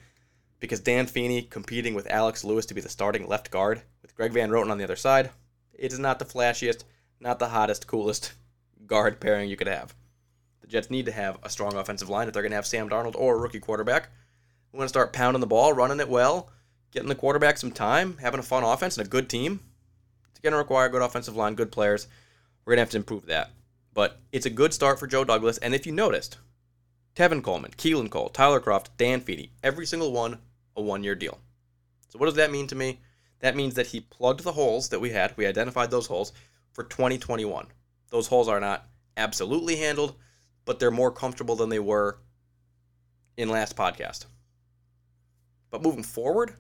because 0.60 0.80
Dan 0.80 1.08
Feeney 1.08 1.42
competing 1.42 1.94
with 1.94 2.10
Alex 2.10 2.44
Lewis 2.44 2.66
to 2.68 2.74
be 2.74 2.82
the 2.82 2.90
starting 2.90 3.28
left 3.28 3.50
guard 3.50 3.82
with 4.02 4.16
Greg 4.16 4.32
Van 4.32 4.50
Roten 4.50 4.72
on 4.72 4.78
the 4.78 4.84
other 4.84 4.96
side. 4.96 5.32
It 5.74 5.92
is 5.92 6.00
not 6.00 6.20
the 6.20 6.26
flashiest, 6.26 6.84
not 7.20 7.40
the 7.40 7.50
hottest, 7.50 7.88
coolest 7.88 8.34
guard 8.86 9.20
pairing 9.20 9.50
you 9.50 9.58
could 9.58 9.68
have. 9.68 9.96
The 10.68 10.74
Jets 10.74 10.92
need 10.92 11.06
to 11.06 11.14
have 11.14 11.38
a 11.44 11.50
strong 11.50 11.76
offensive 11.76 12.10
line 12.10 12.28
if 12.28 12.34
they're 12.34 12.44
going 12.44 12.52
to 12.52 12.58
have 12.58 12.68
Sam 12.68 12.90
Darnold 12.90 13.16
or 13.16 13.36
a 13.36 13.40
rookie 13.40 13.62
quarterback. 13.62 14.10
We 14.74 14.78
want 14.78 14.88
to 14.88 14.90
start 14.90 15.14
pounding 15.14 15.40
the 15.40 15.48
ball, 15.48 15.72
running 15.72 16.02
it 16.02 16.10
well, 16.10 16.50
getting 16.92 17.08
the 17.08 17.16
quarterback 17.16 17.58
some 17.58 17.72
time, 17.72 18.18
having 18.18 18.42
a 18.42 18.44
fun 18.44 18.64
offense 18.64 18.98
and 18.98 19.08
a 19.08 19.10
good 19.10 19.30
team. 19.30 19.62
It's 20.30 20.42
going 20.42 20.52
to 20.52 20.58
require 20.58 20.88
a 20.88 20.90
good 20.90 21.02
offensive 21.02 21.38
line, 21.38 21.56
good 21.56 21.72
players. 21.72 22.08
We're 22.66 22.72
going 22.72 22.80
to 22.80 22.82
have 22.82 22.90
to 22.92 22.98
improve 22.98 23.28
that. 23.28 23.52
But 23.94 24.20
it's 24.34 24.46
a 24.46 24.50
good 24.50 24.74
start 24.74 25.00
for 25.00 25.08
Joe 25.08 25.24
Douglas. 25.24 25.58
And 25.60 25.74
if 25.74 25.86
you 25.86 25.94
noticed, 25.94 26.38
Tevin 27.16 27.42
Coleman, 27.42 27.72
Keelan 27.72 28.10
Cole, 28.10 28.28
Tyler 28.28 28.60
Kroft, 28.60 28.88
Dan 28.98 29.22
Feeney, 29.22 29.54
every 29.64 29.86
single 29.86 30.12
one 30.12 30.40
a 30.76 30.82
one 30.82 31.02
year 31.02 31.16
deal. 31.16 31.40
So, 32.10 32.20
what 32.20 32.26
does 32.26 32.36
that 32.36 32.52
mean 32.52 32.68
to 32.68 32.76
me? 32.76 33.00
That 33.40 33.56
means 33.56 33.76
that 33.76 33.88
he 33.88 34.02
plugged 34.02 34.44
the 34.44 34.52
holes 34.52 34.90
that 34.90 35.00
we 35.00 35.12
had. 35.12 35.34
We 35.38 35.48
identified 35.48 35.92
those 35.92 36.08
holes 36.08 36.34
for 36.74 36.84
2021. 36.84 37.68
Those 38.10 38.28
holes 38.28 38.50
are 38.50 38.60
not 38.60 38.88
absolutely 39.16 39.78
handled, 39.78 40.16
but 40.68 40.80
they're 40.80 40.92
more 40.92 41.12
comfortable 41.12 41.56
than 41.56 41.70
they 41.70 41.80
were 41.80 42.20
in 43.38 43.50
last 43.50 43.76
podcast. 43.76 44.26
But 45.72 45.82
moving 45.82 46.04
forward, 46.04 46.56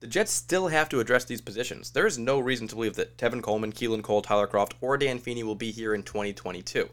the 0.00 0.06
Jets 0.06 0.32
still 0.32 0.68
have 0.68 0.88
to 0.88 1.00
address 1.00 1.26
these 1.26 1.42
positions. 1.42 1.90
There 1.90 2.06
is 2.06 2.18
no 2.18 2.40
reason 2.40 2.66
to 2.68 2.74
believe 2.74 2.96
that 2.96 3.18
Tevin 3.18 3.42
Coleman, 3.42 3.72
Keelan 3.72 4.02
Cole, 4.02 4.22
Tyler 4.22 4.46
Kroft, 4.46 4.72
or 4.80 4.96
Dan 4.96 5.18
Feeney 5.18 5.42
will 5.42 5.54
be 5.54 5.70
here 5.70 5.94
in 5.94 6.02
2022. 6.02 6.88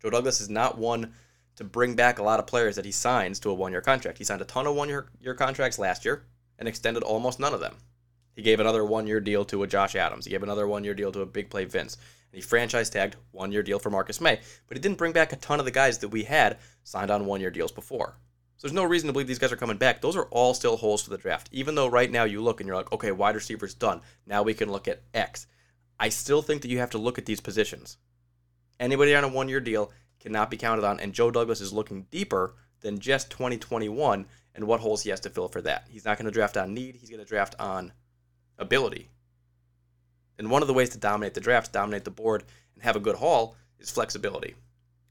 Joe 0.00 0.10
Douglas 0.10 0.40
is 0.40 0.48
not 0.48 0.78
one 0.78 1.12
to 1.56 1.64
bring 1.64 1.96
back 1.96 2.20
a 2.20 2.22
lot 2.22 2.38
of 2.38 2.46
players 2.46 2.76
that 2.76 2.84
he 2.84 2.92
signs 2.92 3.40
to 3.40 3.50
a 3.50 3.54
one 3.54 3.72
year 3.72 3.80
contract. 3.80 4.18
He 4.18 4.24
signed 4.24 4.42
a 4.42 4.46
ton 4.46 4.68
of 4.68 4.76
one 4.76 4.88
year 4.88 5.34
contracts 5.34 5.78
last 5.78 6.04
year 6.04 6.24
and 6.56 6.68
extended 6.68 7.02
almost 7.02 7.40
none 7.40 7.52
of 7.52 7.60
them. 7.60 7.76
He 8.36 8.42
gave 8.42 8.60
another 8.60 8.84
one 8.84 9.08
year 9.08 9.20
deal 9.20 9.44
to 9.46 9.64
a 9.64 9.66
Josh 9.66 9.96
Adams. 9.96 10.24
He 10.24 10.30
gave 10.30 10.42
another 10.44 10.68
one 10.68 10.84
year 10.84 10.94
deal 10.94 11.10
to 11.10 11.22
a 11.22 11.26
big 11.26 11.50
play 11.50 11.64
Vince. 11.64 11.96
And 12.34 12.42
he 12.42 12.48
franchise 12.48 12.90
tagged 12.90 13.14
one 13.30 13.52
year 13.52 13.62
deal 13.62 13.78
for 13.78 13.90
Marcus 13.90 14.20
Maye, 14.20 14.40
But 14.66 14.76
he 14.76 14.80
didn't 14.80 14.98
bring 14.98 15.12
back 15.12 15.32
a 15.32 15.36
ton 15.36 15.60
of 15.60 15.64
the 15.64 15.70
guys 15.70 15.98
that 15.98 16.08
we 16.08 16.24
had 16.24 16.58
signed 16.82 17.08
on 17.12 17.26
one 17.26 17.40
year 17.40 17.52
deals 17.52 17.70
before. 17.70 18.16
So 18.56 18.66
there's 18.66 18.74
no 18.74 18.82
reason 18.82 19.06
to 19.06 19.12
believe 19.12 19.28
these 19.28 19.38
guys 19.38 19.52
are 19.52 19.56
coming 19.56 19.76
back. 19.76 20.00
Those 20.00 20.16
are 20.16 20.26
all 20.32 20.52
still 20.52 20.76
holes 20.76 21.00
for 21.00 21.10
the 21.10 21.16
draft. 21.16 21.48
Even 21.52 21.76
though 21.76 21.86
right 21.86 22.10
now 22.10 22.24
you 22.24 22.42
look 22.42 22.60
and 22.60 22.66
you're 22.66 22.74
like, 22.74 22.90
okay, 22.90 23.12
wide 23.12 23.36
receiver's 23.36 23.72
done. 23.72 24.00
Now 24.26 24.42
we 24.42 24.52
can 24.52 24.68
look 24.68 24.88
at 24.88 25.02
X. 25.14 25.46
I 26.00 26.08
still 26.08 26.42
think 26.42 26.62
that 26.62 26.72
you 26.72 26.80
have 26.80 26.90
to 26.90 26.98
look 26.98 27.18
at 27.18 27.24
these 27.24 27.40
positions. 27.40 27.98
Anybody 28.80 29.14
on 29.14 29.22
a 29.22 29.28
one 29.28 29.48
year 29.48 29.60
deal 29.60 29.92
cannot 30.18 30.50
be 30.50 30.56
counted 30.56 30.84
on, 30.84 30.98
and 30.98 31.12
Joe 31.12 31.30
Douglas 31.30 31.60
is 31.60 31.72
looking 31.72 32.08
deeper 32.10 32.56
than 32.80 32.98
just 32.98 33.30
2021 33.30 34.26
and 34.56 34.66
what 34.66 34.80
holes 34.80 35.04
he 35.04 35.10
has 35.10 35.20
to 35.20 35.30
fill 35.30 35.46
for 35.46 35.62
that. 35.62 35.86
He's 35.88 36.04
not 36.04 36.18
going 36.18 36.26
to 36.26 36.32
draft 36.32 36.56
on 36.56 36.74
need, 36.74 36.96
he's 36.96 37.10
going 37.10 37.22
to 37.22 37.28
draft 37.28 37.54
on 37.60 37.92
ability. 38.58 39.10
And 40.38 40.50
one 40.50 40.62
of 40.62 40.68
the 40.68 40.74
ways 40.74 40.90
to 40.90 40.98
dominate 40.98 41.34
the 41.34 41.40
draft, 41.40 41.72
dominate 41.72 42.04
the 42.04 42.10
board, 42.10 42.44
and 42.74 42.82
have 42.82 42.96
a 42.96 43.00
good 43.00 43.16
haul 43.16 43.56
is 43.78 43.90
flexibility. 43.90 44.54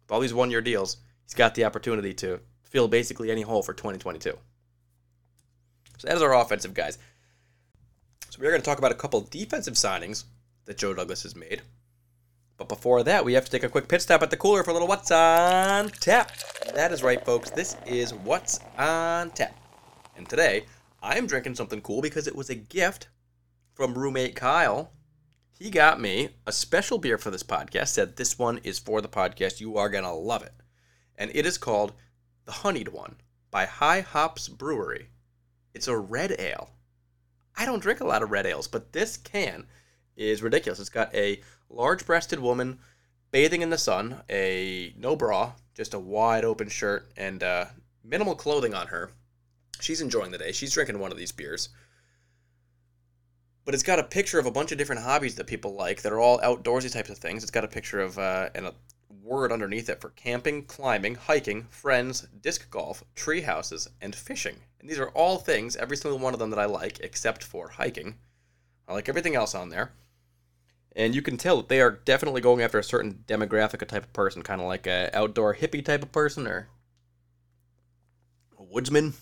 With 0.04 0.12
all 0.12 0.20
these 0.20 0.34
one 0.34 0.52
year 0.52 0.62
deals, 0.62 0.98
he's 1.24 1.34
got 1.34 1.56
the 1.56 1.66
opportunity 1.66 2.14
to 2.16 2.40
fill 2.64 2.88
basically 2.88 3.32
any 3.32 3.42
hole 3.42 3.64
for 3.64 3.74
2022. 3.74 4.38
So 5.98 6.08
that 6.08 6.16
is 6.16 6.22
our 6.22 6.36
offensive 6.36 6.74
guys. 6.74 6.98
So 8.30 8.40
we're 8.42 8.50
going 8.50 8.62
to 8.62 8.66
talk 8.66 8.80
about 8.80 8.92
a 8.92 8.96
couple 8.96 9.22
defensive 9.22 9.76
signings 9.76 10.26
that 10.66 10.78
Joe 10.78 10.94
Douglas 10.94 11.24
has 11.24 11.36
made. 11.36 11.62
But 12.58 12.68
before 12.70 13.04
that, 13.04 13.26
we 13.26 13.34
have 13.34 13.46
to 13.46 13.52
take 13.52 13.64
a 13.64 13.70
quick 13.70 13.88
pit 13.88 14.02
stop 14.02 14.22
at 14.22 14.30
the 14.30 14.38
cooler 14.38 14.64
for 14.64 14.72
a 14.72 14.74
little 14.74 14.88
What's 14.88 15.12
on 15.12 15.90
Tap. 15.90 16.32
That 16.74 16.92
is 16.92 17.04
right, 17.04 17.24
folks. 17.26 17.50
This 17.50 17.78
is 17.86 18.14
What's 18.14 18.60
on 18.78 19.32
Tap. 19.32 19.56
And 20.16 20.28
today, 20.28 20.66
I 21.02 21.18
am 21.18 21.28
drinking 21.28 21.56
something 21.56 21.82
cool 21.82 22.02
because 22.02 22.28
it 22.28 22.36
was 22.36 22.50
a 22.50 22.56
gift 22.56 23.08
from 23.74 23.94
roommate 23.94 24.36
Kyle. 24.36 24.92
He 25.60 25.70
got 25.70 26.02
me 26.02 26.30
a 26.48 26.52
special 26.52 26.98
beer 26.98 27.20
for 27.20 27.30
this 27.30 27.44
podcast, 27.44 27.90
said 27.90 28.16
this 28.16 28.40
one 28.40 28.58
is 28.64 28.80
for 28.80 29.02
the 29.02 29.08
podcast. 29.08 29.62
You 29.62 29.78
are 29.78 29.90
to 29.90 30.12
love 30.12 30.42
it. 30.42 30.54
And 31.16 31.32
it 31.34 31.46
is 31.46 31.60
called 31.60 31.94
The 32.46 32.52
Honeyed 32.52 32.90
One 32.90 33.18
by 33.52 33.66
High 33.66 34.02
Hops 34.02 34.50
Brewery. 34.50 35.10
It's 35.74 35.88
a 35.88 35.96
red 35.96 36.36
ale. 36.40 36.72
I 37.56 37.66
don't 37.66 37.84
drink 37.84 38.00
a 38.00 38.06
lot 38.06 38.24
of 38.24 38.32
red 38.32 38.48
ales, 38.48 38.68
but 38.68 38.94
this 38.94 39.16
can 39.16 39.68
is 40.18 40.42
ridiculous. 40.42 40.80
It's 40.80 40.90
got 40.90 41.14
a 41.14 41.40
large 41.70 42.06
breasted 42.06 42.40
woman 42.40 42.80
bathing 43.30 43.62
in 43.62 43.70
the 43.70 43.78
sun, 43.78 44.24
a 44.30 44.94
no 44.98 45.16
bra, 45.16 45.54
just 45.76 45.94
a 45.94 46.00
wide 46.00 46.46
open 46.46 46.68
shirt, 46.68 47.12
and 47.16 47.44
uh, 47.44 47.66
minimal 48.04 48.36
clothing 48.36 48.74
on 48.74 48.88
her. 48.88 49.12
She's 49.80 50.02
enjoying 50.02 50.32
the 50.32 50.40
day. 50.40 50.52
She's 50.52 50.74
drinking 50.74 50.98
one 50.98 51.12
of 51.12 51.18
these 51.18 51.32
beers. 51.32 51.70
But 53.66 53.74
it's 53.74 53.84
got 53.84 54.00
a 54.00 54.04
picture 54.04 54.40
of 54.40 54.46
a 54.46 54.52
bunch 54.52 54.72
of 54.72 54.78
different 54.78 55.04
hobbies 55.04 55.36
that 55.36 55.48
people 55.48 55.74
like 55.74 56.02
that 56.02 56.12
are 56.12 56.20
all 56.20 56.40
outdoorsy 56.40 56.92
types 56.92 57.10
of 57.10 57.18
things. 57.18 57.44
It's 57.44 57.52
got 57.52 57.64
a 57.64 57.70
picture 57.70 58.02
of 58.02 58.20
uh, 58.20 58.50
and 58.56 58.66
a 58.66 58.74
word 59.24 59.52
underneath 59.52 59.90
it 59.90 60.02
for 60.02 60.10
camping, 60.10 60.64
climbing, 60.64 61.16
hiking, 61.16 61.64
friends, 61.70 62.28
disc 62.42 62.70
golf, 62.70 63.04
tree 63.16 63.42
houses, 63.42 63.90
and 64.02 64.14
fishing. 64.14 64.58
And 64.80 64.90
these 64.90 65.00
are 65.00 65.10
all 65.10 65.38
things, 65.38 65.78
every 65.78 65.96
single 65.96 66.20
one 66.20 66.34
of 66.34 66.40
them 66.40 66.50
that 66.50 66.60
I 66.60 66.66
like, 66.66 67.00
except 67.00 67.44
for 67.44 67.70
hiking. 67.70 68.16
I 68.88 68.94
like 68.94 69.08
everything 69.08 69.36
else 69.36 69.56
on 69.56 69.70
there. 69.70 69.94
And 70.96 71.16
you 71.16 71.22
can 71.22 71.38
tell 71.38 71.58
that 71.58 71.70
they 71.70 71.82
are 71.82 71.90
definitely 71.92 72.42
going 72.42 72.62
after 72.62 72.78
a 72.78 72.84
certain 72.84 73.24
demographic, 73.26 73.82
a 73.82 73.86
type 73.86 74.04
of 74.04 74.14
person, 74.14 74.44
kind 74.44 74.62
of 74.62 74.68
like 74.68 74.86
a 74.86 75.10
outdoor 75.18 75.56
hippie 75.56 75.84
type 75.84 76.04
of 76.04 76.12
person 76.12 76.46
or 76.46 76.68
a 78.60 78.64
woodsman. 78.64 79.14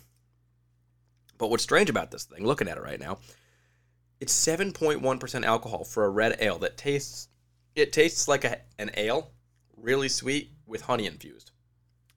But 1.38 1.50
what's 1.50 1.64
strange 1.64 1.90
about 1.90 2.12
this 2.12 2.26
thing, 2.26 2.46
looking 2.46 2.68
at 2.68 2.78
it 2.78 2.84
right 2.84 3.00
now, 3.00 3.20
it's 4.22 4.48
7.1% 4.48 5.44
alcohol 5.44 5.84
for 5.84 6.06
a 6.06 6.10
red 6.10 6.38
ale 6.40 6.60
that 6.60 6.78
tastes 6.78 7.28
it 7.76 7.92
tastes 7.92 8.28
like 8.28 8.44
a, 8.44 8.60
an 8.78 8.92
ale, 8.96 9.32
really 9.78 10.10
sweet 10.10 10.52
with 10.68 10.82
honey 10.82 11.08
infused. 11.08 11.52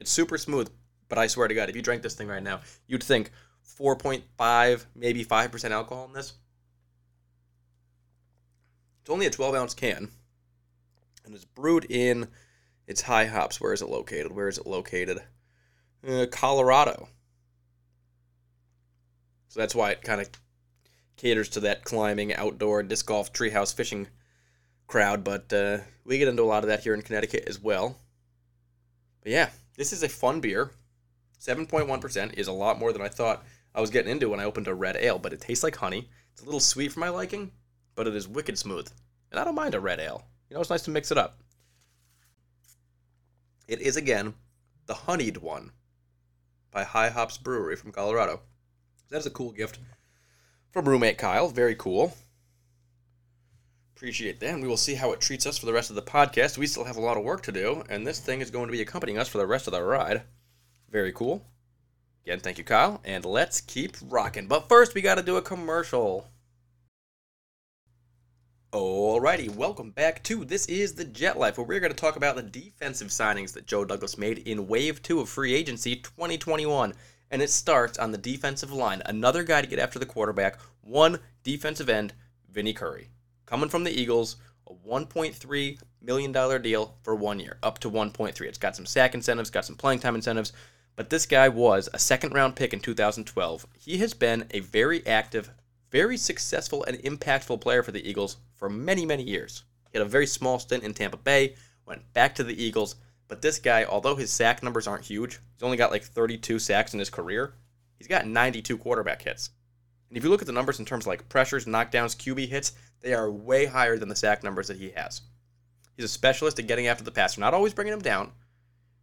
It's 0.01 0.11
super 0.11 0.37
smooth, 0.37 0.69
but 1.09 1.17
I 1.17 1.29
swear 1.29 1.49
to 1.49 1.55
God, 1.55 1.71
if 1.71 1.77
you 1.77 1.83
drank 1.83 2.03
this 2.03 2.15
thing 2.15 2.29
right 2.29 2.43
now, 2.43 2.61
you'd 2.89 3.05
think 3.05 3.31
4.5, 3.79 4.87
maybe 4.97 5.25
5% 5.25 5.71
alcohol 5.71 6.07
in 6.07 6.13
this. 6.13 6.35
It's 9.01 9.11
only 9.11 9.27
a 9.27 9.31
12 9.31 9.55
ounce 9.55 9.75
can, 9.75 10.11
and 11.25 11.35
it's 11.35 11.45
brewed 11.45 11.87
in 11.89 12.29
its 12.87 13.03
high 13.03 13.27
hops. 13.27 13.61
Where 13.61 13.73
is 13.73 13.81
it 13.81 13.89
located? 13.89 14.33
Where 14.33 14.49
is 14.49 14.59
it 14.59 14.67
located? 14.67 15.21
Uh, 16.07 16.27
Colorado. 16.31 17.09
So 19.49 19.61
that's 19.61 19.75
why 19.75 19.93
it 19.93 20.03
kind 20.03 20.21
of 20.21 20.29
caters 21.17 21.49
to 21.51 21.61
that 21.61 21.85
climbing, 21.85 22.35
outdoor, 22.35 22.83
disc 22.83 23.07
golf, 23.07 23.33
treehouse 23.33 23.75
fishing 23.75 24.09
crowd. 24.87 25.25
But 25.25 25.53
uh, 25.53 25.79
we 26.05 26.19
get 26.19 26.29
into 26.29 26.43
a 26.43 26.45
lot 26.45 26.65
of 26.65 26.69
that 26.69 26.81
here 26.81 26.95
in 26.95 27.03
Connecticut 27.03 27.45
as 27.47 27.61
well. 27.61 27.97
But 29.23 29.33
yeah, 29.33 29.51
this 29.77 29.93
is 29.93 30.03
a 30.03 30.09
fun 30.09 30.41
beer. 30.41 30.71
7.1% 31.41 32.35
is 32.35 32.49
a 32.49 32.53
lot 32.53 32.79
more 32.79 32.93
than 32.93 33.03
I 33.03 33.09
thought 33.09 33.45
I 33.75 33.81
was 33.81 33.91
getting 33.91 34.11
into 34.11 34.29
when 34.29 34.41
I 34.41 34.45
opened 34.45 34.69
a 34.69 34.75
red 34.75 34.97
ale, 34.97 35.19
but 35.19 35.33
it 35.33 35.41
tastes 35.41 35.65
like 35.65 35.77
honey. 35.77 36.09
It's 36.33 36.43
a 36.43 36.45
little 36.45 36.61
sweet 36.61 36.93
for 36.93 37.01
my 37.01 37.09
liking, 37.09 37.51
but 37.95 38.07
it 38.07 38.15
is 38.15 38.29
wicked 38.29 38.59
smooth. 38.59 38.89
And 39.31 39.41
I 39.41 39.45
don't 39.45 39.55
mind 39.55 39.75
a 39.75 39.81
red 39.81 40.01
ale. 40.01 40.25
You 40.49 40.55
know, 40.55 40.61
it's 40.61 40.71
nice 40.71 40.83
to 40.83 40.91
mix 40.91 41.11
it 41.11 41.19
up. 41.19 41.39
It 43.67 43.81
is, 43.81 43.97
again, 43.97 44.35
the 44.87 44.95
honeyed 44.95 45.39
one 45.39 45.73
by 46.71 46.85
High 46.85 47.09
Hops 47.09 47.39
Brewery 47.39 47.77
from 47.77 47.93
Colorado. 47.93 48.41
That's 49.11 49.27
a 49.27 49.31
cool 49.31 49.53
gift 49.53 49.79
from 50.75 50.89
roommate 50.89 51.19
Kyle. 51.19 51.47
Very 51.47 51.77
cool. 51.77 52.17
Appreciate 53.95 54.41
that. 54.41 54.55
And 54.55 54.61
we 54.61 54.67
will 54.67 54.77
see 54.77 54.97
how 54.97 55.13
it 55.13 55.21
treats 55.21 55.47
us 55.47 55.57
for 55.57 55.67
the 55.67 55.73
rest 55.73 55.89
of 55.89 55.95
the 55.95 56.03
podcast. 56.03 56.59
We 56.59 56.67
still 56.67 56.83
have 56.83 56.97
a 56.97 57.01
lot 57.01 57.17
of 57.17 57.23
work 57.23 57.43
to 57.43 57.53
do, 57.53 57.85
and 57.89 58.05
this 58.05 58.19
thing 58.19 58.41
is 58.41 58.51
going 58.51 58.67
to 58.67 58.73
be 58.73 58.83
accompanying 58.83 59.17
us 59.17 59.29
for 59.29 59.39
the 59.39 59.47
rest 59.47 59.69
of 59.69 59.73
the 59.73 59.81
ride. 59.81 60.23
Very 60.91 61.13
cool. 61.13 61.47
Again, 62.25 62.41
thank 62.41 62.59
you, 62.59 62.65
Kyle. 62.65 63.01
And 63.05 63.25
let's 63.25 63.61
keep 63.61 63.97
rocking. 64.03 64.49
But 64.49 64.69
first, 64.69 64.95
we 64.95 65.01
got 65.01 65.15
to 65.15 65.23
do 65.23 65.37
a 65.37 65.43
commercial. 65.43 66.27
Alrighty, 68.73 69.55
welcome 69.55 69.93
back 69.93 70.25
to 70.25 70.45
This 70.45 70.67
is 70.67 70.95
the 70.95 71.05
Jet 71.05 71.39
Life, 71.39 71.57
where 71.57 71.67
we're 71.67 71.79
going 71.79 71.93
to 71.93 71.97
talk 71.97 72.17
about 72.17 72.35
the 72.35 72.43
defensive 72.43 73.09
signings 73.09 73.53
that 73.53 73.69
Joe 73.69 73.85
Douglas 73.85 74.19
made 74.19 74.39
in 74.39 74.67
Wave 74.67 75.01
2 75.05 75.21
of 75.21 75.29
Free 75.29 75.55
Agency 75.55 75.95
2021 75.95 76.95
and 77.31 77.43
it 77.43 77.51
starts 77.51 77.99
on 77.99 78.13
the 78.13 78.19
defensive 78.19 78.73
line. 78.73 79.03
Another 79.07 79.43
guy 79.43 79.61
to 79.61 79.67
get 79.67 79.79
after 79.79 79.99
the 79.99 80.07
quarterback, 80.07 80.59
one 80.81 81.19
defensive 81.43 81.89
end, 81.89 82.15
Vinny 82.51 82.73
Curry. 82.73 83.09
Coming 83.47 83.69
from 83.69 83.85
the 83.85 83.91
Eagles, 83.91 84.37
a 84.67 84.75
$1.3 84.75 85.79
million 86.01 86.63
deal 86.63 86.95
for 87.03 87.15
one 87.15 87.41
year, 87.41 87.59
up 87.63 87.79
to 87.81 87.91
1.3. 87.91 88.41
It's 88.43 88.59
got 88.59 88.77
some 88.77 88.87
sack 88.87 89.15
incentives, 89.15 89.51
got 89.51 89.65
some 89.65 89.77
playing 89.77 90.01
time 90.01 90.15
incentives, 90.15 90.53
but 90.97 91.11
this 91.11 91.27
guy 91.27 91.49
was 91.49 91.89
a 91.93 91.99
second 91.99 92.35
round 92.35 92.57
pick 92.57 92.73
in 92.73 92.81
2012. 92.81 93.67
He 93.79 93.99
has 93.99 94.15
been 94.15 94.47
a 94.53 94.61
very 94.61 95.07
active, 95.07 95.51
very 95.91 96.17
successful, 96.17 96.85
and 96.85 96.97
impactful 96.99 97.61
player 97.61 97.83
for 97.83 97.93
the 97.93 98.09
Eagles 98.09 98.37
for 98.57 98.71
many, 98.71 99.05
many 99.05 99.23
years. 99.23 99.65
He 99.91 99.99
had 99.99 100.07
a 100.07 100.11
very 100.11 100.27
small 100.27 100.59
stint 100.59 100.85
in 100.85 100.95
Tampa 100.95 101.17
Bay, 101.17 101.57
went 101.87 102.13
back 102.13 102.35
to 102.37 102.45
the 102.45 102.63
Eagles, 102.63 102.97
but 103.29 103.43
this 103.43 103.59
guy, 103.59 103.85
although 103.85 104.17
his 104.17 104.33
sack 104.33 104.63
numbers 104.63 104.87
aren't 104.87 105.05
huge, 105.05 105.41
he's 105.55 105.63
only 105.63 105.77
got 105.77 105.91
like 105.91 106.05
32 106.05 106.59
sacks 106.59 106.93
in 106.93 106.99
his 106.99 107.11
career. 107.11 107.55
He's 107.99 108.09
got 108.09 108.27
92 108.27 108.77
quarterback 108.79 109.23
hits. 109.23 109.51
And 110.09 110.19
if 110.19 110.25
you 110.25 110.31
look 110.31 110.43
at 110.43 110.47
the 110.47 110.53
numbers 110.53 110.79
in 110.79 110.85
terms 110.85 111.05
of 111.05 111.09
like 111.09 111.29
pressures, 111.29 111.65
knockdowns, 111.65 112.17
QB 112.17 112.49
hits, 112.49 112.73
they 113.01 113.15
are 113.15 113.31
way 113.31 113.67
higher 113.67 113.99
than 113.99 114.09
the 114.09 114.17
sack 114.17 114.43
numbers 114.45 114.69
that 114.69 114.77
he 114.77 114.91
has. 114.91 115.23
He's 115.97 116.05
a 116.05 116.09
specialist 116.09 116.59
at 116.59 116.67
getting 116.67 116.87
after 116.87 117.05
the 117.05 117.11
passer, 117.11 117.41
not 117.41 117.55
always 117.55 117.75
bringing 117.75 117.93
him 117.93 118.03
down. 118.03 118.33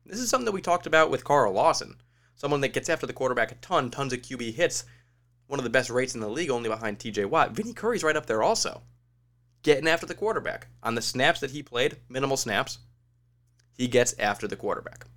This 0.05 0.19
is 0.19 0.29
something 0.29 0.45
that 0.45 0.51
we 0.51 0.61
talked 0.61 0.87
about 0.87 1.09
with 1.09 1.23
Carl 1.23 1.53
Lawson, 1.53 1.95
someone 2.35 2.61
that 2.61 2.73
gets 2.73 2.89
after 2.89 3.05
the 3.05 3.13
quarterback 3.13 3.51
a 3.51 3.55
ton, 3.55 3.91
tons 3.91 4.13
of 4.13 4.21
QB 4.21 4.53
hits, 4.55 4.83
one 5.47 5.59
of 5.59 5.63
the 5.63 5.69
best 5.69 5.89
rates 5.89 6.15
in 6.15 6.21
the 6.21 6.29
league, 6.29 6.49
only 6.49 6.69
behind 6.69 6.97
TJ 6.97 7.27
Watt. 7.27 7.51
Vinny 7.51 7.73
Curry's 7.73 8.03
right 8.03 8.15
up 8.15 8.25
there 8.25 8.43
also, 8.43 8.81
getting 9.63 9.87
after 9.87 10.05
the 10.05 10.15
quarterback 10.15 10.67
on 10.81 10.95
the 10.95 11.01
snaps 11.01 11.39
that 11.39 11.51
he 11.51 11.61
played, 11.61 11.97
minimal 12.09 12.37
snaps, 12.37 12.79
he 13.81 13.87
gets 13.87 14.13
after 14.19 14.47
the 14.47 14.55
quarterback. 14.55 15.07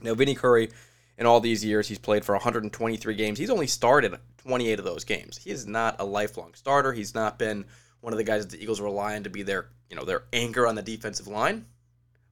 Now, 0.00 0.14
Vinny 0.14 0.34
Curry, 0.34 0.70
in 1.18 1.26
all 1.26 1.40
these 1.40 1.62
years, 1.62 1.88
he's 1.88 1.98
played 1.98 2.24
for 2.24 2.34
123 2.34 3.14
games. 3.14 3.38
He's 3.38 3.50
only 3.50 3.66
started 3.66 4.16
28 4.38 4.78
of 4.78 4.84
those 4.86 5.04
games. 5.04 5.36
He 5.36 5.50
is 5.50 5.66
not 5.66 5.96
a 6.00 6.04
lifelong 6.06 6.54
starter. 6.54 6.94
He's 6.94 7.14
not 7.14 7.38
been 7.38 7.66
one 8.00 8.14
of 8.14 8.16
the 8.16 8.24
guys 8.24 8.46
that 8.46 8.56
the 8.56 8.62
Eagles 8.62 8.80
rely 8.80 9.14
on 9.14 9.24
to 9.24 9.30
be 9.30 9.42
their, 9.42 9.68
you 9.90 9.96
know, 9.96 10.06
their 10.06 10.22
anchor 10.32 10.66
on 10.66 10.74
the 10.74 10.80
defensive 10.80 11.26
line. 11.26 11.66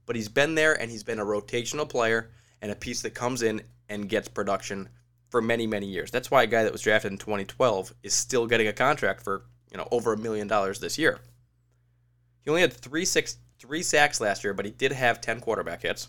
But 0.07 0.17
he's 0.17 0.31
been 0.31 0.55
there 0.55 0.81
and 0.81 0.91
he's 0.91 1.05
been 1.05 1.21
a 1.21 1.27
rotational 1.27 1.87
player 1.87 2.31
and 2.63 2.73
a 2.73 2.75
piece 2.75 3.03
that 3.03 3.11
comes 3.11 3.43
in 3.43 3.61
and 3.91 4.09
gets 4.09 4.29
production 4.29 4.89
for 5.29 5.43
many, 5.43 5.67
many 5.67 5.89
years. 5.89 6.11
That's 6.11 6.31
why 6.31 6.45
a 6.45 6.47
guy 6.47 6.63
that 6.63 6.73
was 6.73 6.81
drafted 6.81 7.13
in 7.13 7.19
2012 7.19 7.93
is 8.03 8.15
still 8.15 8.47
getting 8.47 8.67
a 8.67 8.73
contract 8.73 9.23
for, 9.23 9.43
you 9.71 9.77
know, 9.77 9.89
over 9.91 10.15
a 10.15 10.17
million 10.17 10.49
dollars 10.49 10.81
this 10.81 10.97
year. 10.97 11.21
He 12.41 12.49
only 12.49 12.63
had 12.63 12.73
three 12.73 13.05
six 13.05 13.37
three 13.61 13.83
sacks 13.83 14.21
last 14.21 14.43
year, 14.43 14.55
but 14.55 14.65
he 14.65 14.71
did 14.71 14.91
have 14.93 15.21
10 15.21 15.41
quarterback 15.41 15.83
hits. 15.83 16.09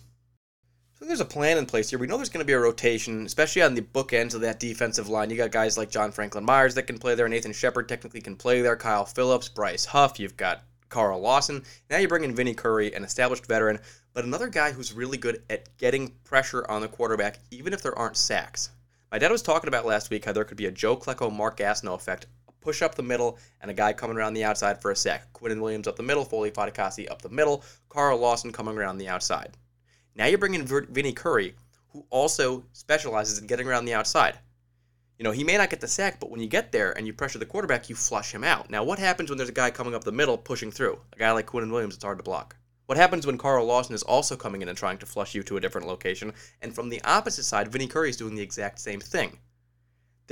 So 0.94 1.06
there's 1.06 1.20
a 1.20 1.26
plan 1.26 1.58
in 1.58 1.66
place 1.66 1.90
here. 1.90 2.00
We 2.00 2.08
know 2.08 2.16
there's 2.16 2.30
going 2.30 2.46
to 2.46 2.48
be 2.48 2.54
a 2.54 2.60
rotation, 2.60 3.26
especially 3.26 3.64
on 3.64 3.74
the 3.74 3.82
bookends 3.82 4.34
of 4.34 4.42
that 4.42 4.60
defensive 4.60 5.10
line. 5.10 5.30
You 5.30 5.36
got 5.36 5.52
guys 5.52 5.78
like 5.78 5.90
John 5.90 6.12
Franklin 6.12 6.46
Myers 6.46 6.76
that 6.76 6.84
can 6.84 7.00
play 7.00 7.16
there. 7.16 7.28
Nathan 7.28 7.54
Shepherd 7.54 7.90
technically 7.90 8.22
can 8.22 8.36
play 8.36 8.62
there. 8.62 8.76
Kyle 8.76 9.06
Phillips, 9.06 9.50
Bryce 9.50 9.86
Huff. 9.86 10.20
You've 10.20 10.38
got 10.38 10.64
Carl 10.90 11.20
Lawson. 11.20 11.64
Now 11.90 11.98
you 11.98 12.08
bring 12.08 12.24
in 12.24 12.36
Vinny 12.36 12.54
Curry, 12.54 12.94
an 12.94 13.04
established 13.04 13.48
veteran, 13.48 13.80
but 14.14 14.26
another 14.26 14.48
guy 14.48 14.72
who's 14.72 14.94
really 14.94 15.18
good 15.18 15.42
at 15.50 15.76
getting 15.78 16.10
pressure 16.24 16.70
on 16.70 16.82
the 16.82 16.88
quarterback, 16.88 17.40
even 17.50 17.74
if 17.74 17.82
there 17.82 17.98
aren't 17.98 18.18
sacks. 18.18 18.70
My 19.12 19.18
dad 19.18 19.32
was 19.32 19.42
talking 19.42 19.68
about 19.68 19.86
last 19.86 20.10
week 20.10 20.24
how 20.24 20.34
there 20.34 20.44
could 20.44 20.58
be 20.58 20.68
a 20.68 20.72
Joe 20.72 20.96
Klecko, 20.96 21.36
Mark 21.36 21.58
Gastineau 21.58 21.96
effect 21.96 22.28
push 22.62 22.82
up 22.82 22.96
the 22.96 23.04
middle, 23.04 23.38
and 23.60 23.70
a 23.70 23.74
guy 23.74 23.92
coming 23.92 24.16
around 24.16 24.34
the 24.34 24.44
outside 24.44 24.82
for 24.82 24.92
a 24.92 24.96
sack. 24.96 25.34
Quinnen 25.34 25.60
Williams 25.60 25.88
up 25.88 25.96
the 25.96 26.04
middle, 26.04 26.24
Foley 26.24 26.52
Fatukasi 26.52 27.10
up 27.12 27.22
the 27.22 27.30
middle, 27.30 27.64
Carl 27.90 28.18
Lawson 28.20 28.52
coming 28.52 28.78
around 28.78 28.98
the 28.98 29.10
outside. 29.10 29.58
Now 30.16 30.28
you're 30.28 30.38
bringing 30.38 30.62
in 30.62 30.68
Vinny 30.68 31.14
Curry, 31.14 31.56
who 31.90 32.06
also 32.10 32.64
specializes 32.74 33.40
in 33.40 33.48
getting 33.48 33.68
around 33.68 33.86
the 33.86 33.94
outside. 33.94 34.38
You 35.18 35.24
know, 35.24 35.32
he 35.32 35.44
may 35.44 35.58
not 35.58 35.70
get 35.70 35.82
the 35.82 35.88
sack, 35.88 36.20
but 36.20 36.32
when 36.32 36.40
you 36.40 36.48
get 36.48 36.72
there 36.72 36.98
and 36.98 37.06
you 37.06 37.14
pressure 37.14 37.38
the 37.38 37.46
quarterback, 37.46 37.90
you 37.90 37.96
flush 37.96 38.34
him 38.34 38.44
out. 38.44 38.70
Now, 38.70 38.84
what 38.84 38.98
happens 38.98 39.30
when 39.30 39.38
there's 39.38 39.50
a 39.50 39.54
guy 39.54 39.70
coming 39.70 39.94
up 39.94 40.04
the 40.04 40.12
middle 40.12 40.38
pushing 40.38 40.72
through? 40.72 41.00
A 41.14 41.20
guy 41.20 41.32
like 41.32 41.46
Quinnen 41.46 41.72
Williams, 41.72 41.96
it's 41.96 42.04
hard 42.04 42.18
to 42.18 42.24
block. 42.24 42.56
What 42.88 42.98
happens 42.98 43.26
when 43.28 43.38
Carl 43.38 43.66
Lawson 43.66 43.96
is 43.96 44.04
also 44.04 44.36
coming 44.36 44.62
in 44.62 44.68
and 44.68 44.78
trying 44.78 44.98
to 44.98 45.06
flush 45.06 45.36
you 45.36 45.44
to 45.44 45.58
a 45.58 45.60
different 45.62 45.88
location? 45.88 46.34
And 46.62 46.74
from 46.74 46.90
the 46.90 47.02
opposite 47.04 47.44
side, 47.44 47.72
Vinny 47.72 47.88
Curry 47.88 48.10
is 48.10 48.18
doing 48.18 48.36
the 48.36 48.42
exact 48.42 48.80
same 48.80 49.00
thing. 49.00 49.38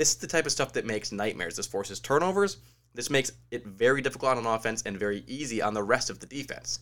This 0.00 0.12
is 0.12 0.16
the 0.16 0.26
type 0.26 0.46
of 0.46 0.52
stuff 0.52 0.72
that 0.72 0.86
makes 0.86 1.12
nightmares. 1.12 1.56
This 1.56 1.66
forces 1.66 2.00
turnovers. 2.00 2.56
This 2.94 3.10
makes 3.10 3.32
it 3.50 3.66
very 3.66 4.00
difficult 4.00 4.38
on 4.38 4.46
offense 4.46 4.82
and 4.86 4.98
very 4.98 5.22
easy 5.26 5.60
on 5.60 5.74
the 5.74 5.82
rest 5.82 6.08
of 6.08 6.20
the 6.20 6.26
defense. 6.26 6.78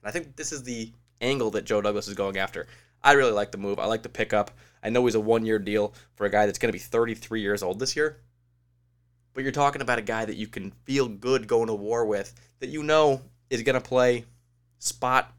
And 0.00 0.08
I 0.08 0.10
think 0.10 0.36
this 0.36 0.52
is 0.52 0.62
the 0.62 0.90
angle 1.20 1.50
that 1.50 1.66
Joe 1.66 1.82
Douglas 1.82 2.08
is 2.08 2.14
going 2.14 2.38
after. 2.38 2.66
I 3.02 3.12
really 3.12 3.32
like 3.32 3.52
the 3.52 3.58
move. 3.58 3.78
I 3.78 3.84
like 3.84 4.02
the 4.02 4.08
pickup. 4.08 4.52
I 4.82 4.88
know 4.88 5.04
he's 5.04 5.16
a 5.16 5.20
one 5.20 5.44
year 5.44 5.58
deal 5.58 5.92
for 6.14 6.24
a 6.24 6.30
guy 6.30 6.46
that's 6.46 6.58
going 6.58 6.70
to 6.70 6.72
be 6.72 6.78
33 6.78 7.42
years 7.42 7.62
old 7.62 7.78
this 7.78 7.94
year. 7.94 8.22
But 9.34 9.42
you're 9.42 9.52
talking 9.52 9.82
about 9.82 9.98
a 9.98 10.02
guy 10.02 10.24
that 10.24 10.36
you 10.36 10.46
can 10.46 10.70
feel 10.84 11.08
good 11.08 11.46
going 11.46 11.66
to 11.66 11.74
war 11.74 12.06
with, 12.06 12.32
that 12.60 12.70
you 12.70 12.82
know 12.82 13.20
is 13.50 13.62
going 13.64 13.74
to 13.74 13.86
play 13.86 14.24
spot 14.78 15.30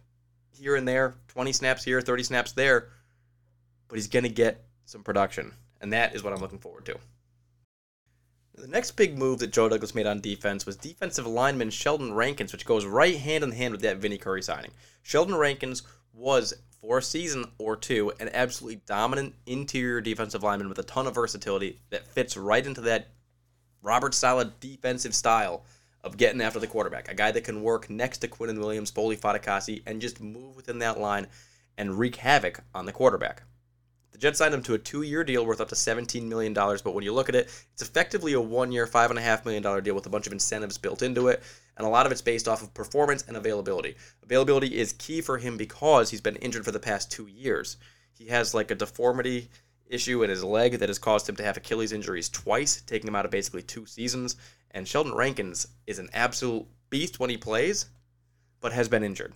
here 0.52 0.76
and 0.76 0.88
there, 0.88 1.16
20 1.30 1.52
snaps 1.52 1.84
here, 1.84 2.00
30 2.00 2.22
snaps 2.22 2.52
there, 2.52 2.90
but 3.88 3.96
he's 3.96 4.08
going 4.08 4.22
to 4.22 4.30
get 4.30 4.64
some 4.86 5.02
production. 5.02 5.52
And 5.82 5.94
that 5.94 6.14
is 6.14 6.24
what 6.24 6.32
I'm 6.32 6.40
looking 6.40 6.60
forward 6.60 6.86
to. 6.86 7.00
The 8.56 8.68
next 8.68 8.92
big 8.92 9.18
move 9.18 9.40
that 9.40 9.52
Joe 9.52 9.68
Douglas 9.68 9.96
made 9.96 10.06
on 10.06 10.22
defense 10.22 10.66
was 10.66 10.78
defensive 10.78 11.26
lineman 11.26 11.72
Sheldon 11.72 12.14
Rankins, 12.14 12.52
which 12.52 12.66
goes 12.66 12.86
right 12.86 13.18
hand 13.18 13.44
in 13.44 13.52
hand 13.52 13.72
with 13.72 13.82
that 13.82 13.98
Vinny 13.98 14.20
Curry 14.20 14.44
signing. 14.44 14.72
Sheldon 15.02 15.36
Rankins 15.36 15.82
was, 16.14 16.54
for 16.80 17.00
a 17.00 17.02
season 17.02 17.46
or 17.58 17.76
two, 17.76 18.14
an 18.20 18.30
absolutely 18.32 18.82
dominant 18.86 19.34
interior 19.48 20.02
defensive 20.02 20.44
lineman 20.44 20.70
with 20.70 20.78
a 20.78 20.84
ton 20.84 21.08
of 21.08 21.16
versatility 21.16 21.80
that 21.90 22.08
fits 22.08 22.38
right 22.38 22.66
into 22.66 22.82
that 22.82 23.08
Robert 23.82 24.14
Saleh 24.14 24.60
defensive 24.60 25.16
style 25.16 25.66
of 26.04 26.18
getting 26.18 26.42
after 26.42 26.60
the 26.60 26.68
quarterback. 26.68 27.10
A 27.10 27.16
guy 27.16 27.32
that 27.32 27.44
can 27.44 27.64
work 27.64 27.90
next 27.90 28.20
to 28.20 28.28
Quinnen 28.28 28.60
Williams, 28.60 28.92
Foley 28.92 29.18
Fatukasi, 29.18 29.82
and 29.88 30.00
just 30.00 30.22
move 30.22 30.56
within 30.56 30.78
that 30.80 31.00
line 31.00 31.26
and 31.78 31.98
wreak 31.98 32.18
havoc 32.18 32.60
on 32.76 32.86
the 32.86 32.92
quarterback. 32.92 33.42
The 34.14 34.20
Jets 34.20 34.38
signed 34.38 34.54
him 34.54 34.62
to 34.64 34.76
a 34.76 34.80
two-year 34.80 35.24
deal 35.24 35.44
worth 35.44 35.60
up 35.60 35.70
to 35.70 35.76
$17 35.76 36.24
million, 36.28 36.54
but 36.54 36.94
when 36.94 37.04
you 37.04 37.12
look 37.12 37.30
at 37.30 37.36
it, 37.36 37.50
it's 37.74 37.82
effectively 37.82 38.34
a 38.34 38.40
one-year, 38.40 38.86
$5.5 38.86 39.44
million 39.44 39.84
deal 39.84 39.96
with 39.96 40.06
a 40.06 40.10
bunch 40.10 40.28
of 40.28 40.34
incentives 40.34 40.78
built 40.78 41.02
into 41.02 41.30
it, 41.30 41.42
and 41.78 41.88
a 41.88 41.90
lot 41.90 42.06
of 42.06 42.12
it's 42.12 42.22
based 42.22 42.48
off 42.48 42.62
of 42.62 42.72
performance 42.76 43.24
and 43.28 43.36
availability. 43.36 43.96
Availability 44.22 44.78
is 44.78 44.94
key 44.94 45.20
for 45.20 45.40
him 45.40 45.58
because 45.58 46.12
he's 46.12 46.22
been 46.22 46.36
injured 46.36 46.64
for 46.64 46.72
the 46.72 46.80
past 46.80 47.12
two 47.12 47.26
years. 47.26 47.78
He 48.12 48.28
has 48.28 48.54
like 48.54 48.70
a 48.70 48.76
deformity 48.76 49.50
issue 49.88 50.22
in 50.22 50.30
his 50.30 50.44
leg 50.44 50.78
that 50.78 50.90
has 50.90 51.00
caused 51.00 51.28
him 51.28 51.36
to 51.38 51.44
have 51.44 51.58
Achilles 51.58 51.92
injuries 51.92 52.30
twice, 52.30 52.82
taking 52.82 53.08
him 53.08 53.16
out 53.16 53.26
of 53.26 53.32
basically 53.32 53.64
two 53.64 53.88
seasons. 53.88 54.36
And 54.72 54.88
Sheldon 54.88 55.16
Rankins 55.16 55.68
is 55.88 55.98
an 55.98 56.10
absolute 56.14 56.68
beast 56.92 57.20
when 57.20 57.32
he 57.32 57.38
plays, 57.38 57.88
but 58.62 58.74
has 58.74 58.88
been 58.88 59.04
injured. 59.04 59.34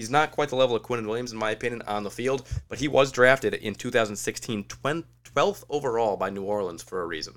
He's 0.00 0.08
not 0.08 0.30
quite 0.30 0.48
the 0.48 0.56
level 0.56 0.74
of 0.74 0.82
Quinnen 0.82 1.06
Williams, 1.06 1.30
in 1.30 1.36
my 1.36 1.50
opinion, 1.50 1.82
on 1.82 2.04
the 2.04 2.10
field, 2.10 2.48
but 2.70 2.78
he 2.78 2.88
was 2.88 3.12
drafted 3.12 3.52
in 3.52 3.74
2016, 3.74 4.64
12th 4.64 5.64
overall 5.68 6.16
by 6.16 6.30
New 6.30 6.42
Orleans 6.42 6.82
for 6.82 7.02
a 7.02 7.06
reason. 7.06 7.34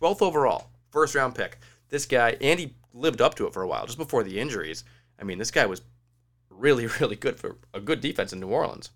12th 0.00 0.20
overall, 0.20 0.72
first 0.90 1.14
round 1.14 1.36
pick. 1.36 1.58
This 1.90 2.06
guy, 2.06 2.36
and 2.40 2.58
he 2.58 2.74
lived 2.92 3.20
up 3.20 3.36
to 3.36 3.46
it 3.46 3.52
for 3.52 3.62
a 3.62 3.68
while, 3.68 3.86
just 3.86 3.98
before 3.98 4.24
the 4.24 4.40
injuries. 4.40 4.82
I 5.16 5.22
mean, 5.22 5.38
this 5.38 5.52
guy 5.52 5.64
was 5.66 5.82
really, 6.50 6.86
really 7.00 7.14
good 7.14 7.38
for 7.38 7.58
a 7.72 7.78
good 7.78 8.00
defense 8.00 8.32
in 8.32 8.40
New 8.40 8.48
Orleans. 8.48 8.90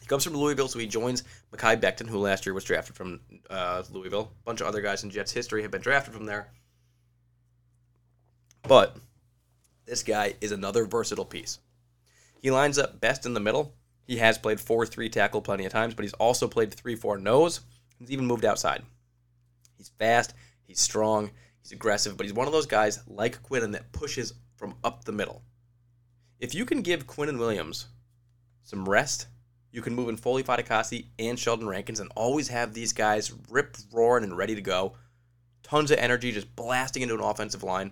He 0.00 0.08
comes 0.08 0.24
from 0.24 0.34
Louisville, 0.34 0.66
so 0.66 0.80
he 0.80 0.88
joins 0.88 1.22
Mekhi 1.52 1.80
Becton, 1.80 2.08
who 2.08 2.18
last 2.18 2.46
year 2.46 2.52
was 2.52 2.64
drafted 2.64 2.96
from 2.96 3.20
uh, 3.48 3.84
Louisville. 3.92 4.32
A 4.40 4.44
bunch 4.44 4.60
of 4.60 4.66
other 4.66 4.80
guys 4.80 5.04
in 5.04 5.10
Jets 5.10 5.30
history 5.30 5.62
have 5.62 5.70
been 5.70 5.82
drafted 5.82 6.14
from 6.14 6.26
there. 6.26 6.48
But 8.64 8.96
this 9.90 10.04
guy 10.04 10.34
is 10.40 10.52
another 10.52 10.84
versatile 10.84 11.24
piece. 11.24 11.58
He 12.40 12.52
lines 12.52 12.78
up 12.78 13.00
best 13.00 13.26
in 13.26 13.34
the 13.34 13.40
middle. 13.40 13.74
He 14.06 14.18
has 14.18 14.38
played 14.38 14.60
4 14.60 14.86
3 14.86 15.08
tackle 15.08 15.42
plenty 15.42 15.64
of 15.64 15.72
times, 15.72 15.94
but 15.94 16.04
he's 16.04 16.12
also 16.14 16.46
played 16.46 16.72
3 16.72 16.94
4 16.94 17.18
nose. 17.18 17.62
He's 17.98 18.12
even 18.12 18.24
moved 18.24 18.44
outside. 18.44 18.84
He's 19.76 19.90
fast, 19.98 20.32
he's 20.62 20.78
strong, 20.78 21.32
he's 21.60 21.72
aggressive, 21.72 22.16
but 22.16 22.24
he's 22.24 22.32
one 22.32 22.46
of 22.46 22.52
those 22.52 22.66
guys 22.66 23.00
like 23.08 23.42
Quinnen 23.42 23.72
that 23.72 23.90
pushes 23.90 24.32
from 24.54 24.76
up 24.84 25.04
the 25.04 25.12
middle. 25.12 25.42
If 26.38 26.54
you 26.54 26.64
can 26.64 26.82
give 26.82 27.08
Quinnen 27.08 27.38
Williams 27.38 27.88
some 28.62 28.88
rest, 28.88 29.26
you 29.72 29.82
can 29.82 29.96
move 29.96 30.08
in 30.08 30.16
Foley 30.16 30.44
Fatukasi 30.44 31.06
and 31.18 31.36
Sheldon 31.36 31.66
Rankins 31.66 31.98
and 31.98 32.12
always 32.14 32.46
have 32.46 32.74
these 32.74 32.92
guys 32.92 33.32
rip 33.50 33.76
roaring 33.92 34.22
and 34.22 34.36
ready 34.36 34.54
to 34.54 34.62
go. 34.62 34.94
Tons 35.64 35.90
of 35.90 35.98
energy 35.98 36.30
just 36.30 36.54
blasting 36.54 37.02
into 37.02 37.14
an 37.16 37.20
offensive 37.20 37.64
line 37.64 37.90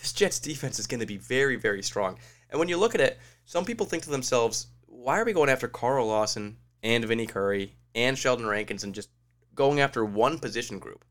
this 0.00 0.12
Jets 0.12 0.38
defense 0.38 0.78
is 0.78 0.86
going 0.86 1.00
to 1.00 1.06
be 1.06 1.18
very, 1.18 1.56
very 1.56 1.82
strong. 1.82 2.18
And 2.50 2.58
when 2.58 2.68
you 2.68 2.76
look 2.76 2.94
at 2.94 3.00
it, 3.00 3.18
some 3.44 3.64
people 3.64 3.86
think 3.86 4.02
to 4.04 4.10
themselves, 4.10 4.68
why 4.86 5.18
are 5.18 5.24
we 5.24 5.32
going 5.32 5.50
after 5.50 5.68
Carl 5.68 6.06
Lawson 6.06 6.56
and 6.82 7.04
Vinny 7.04 7.26
Curry 7.26 7.74
and 7.94 8.16
Sheldon 8.16 8.46
Rankins 8.46 8.84
and 8.84 8.94
just 8.94 9.10
going 9.54 9.80
after 9.80 10.04
one 10.04 10.38
position 10.38 10.78
group? 10.78 11.04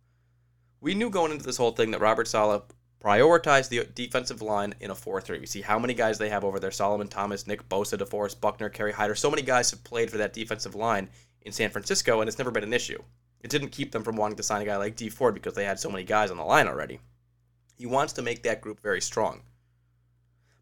We 0.81 0.95
knew 0.95 1.09
going 1.09 1.31
into 1.31 1.45
this 1.45 1.57
whole 1.57 1.71
thing 1.71 1.91
that 1.91 2.01
Robert 2.01 2.27
Saleh 2.27 2.63
prioritized 3.03 3.69
the 3.69 3.87
defensive 3.95 4.41
line 4.41 4.73
in 4.79 4.91
a 4.91 4.95
4-3. 4.95 5.39
We 5.39 5.45
see 5.45 5.61
how 5.61 5.79
many 5.79 5.93
guys 5.93 6.17
they 6.17 6.29
have 6.29 6.43
over 6.43 6.59
there. 6.59 6.71
Solomon 6.71 7.07
Thomas, 7.07 7.47
Nick 7.47 7.67
Bosa, 7.69 7.97
DeForest 7.97 8.41
Buckner, 8.41 8.69
Kerry 8.69 8.91
Hyder. 8.91 9.15
So 9.15 9.29
many 9.29 9.41
guys 9.41 9.71
have 9.71 9.83
played 9.83 10.09
for 10.09 10.17
that 10.17 10.33
defensive 10.33 10.75
line 10.75 11.09
in 11.43 11.51
San 11.51 11.69
Francisco, 11.69 12.19
and 12.19 12.27
it's 12.27 12.37
never 12.37 12.51
been 12.51 12.63
an 12.63 12.73
issue. 12.73 13.01
It 13.41 13.49
didn't 13.49 13.69
keep 13.69 13.91
them 13.91 14.03
from 14.03 14.17
wanting 14.17 14.37
to 14.37 14.43
sign 14.43 14.61
a 14.61 14.65
guy 14.65 14.75
like 14.75 14.97
D 14.97 15.09
Ford 15.09 15.33
because 15.33 15.53
they 15.53 15.63
had 15.63 15.79
so 15.79 15.89
many 15.89 16.03
guys 16.03 16.29
on 16.29 16.37
the 16.37 16.43
line 16.43 16.67
already. 16.67 16.99
He 17.79 17.85
wants 17.85 18.11
to 18.13 18.21
make 18.21 18.43
that 18.43 18.59
group 18.59 18.81
very 18.81 18.99
strong. 18.99 19.41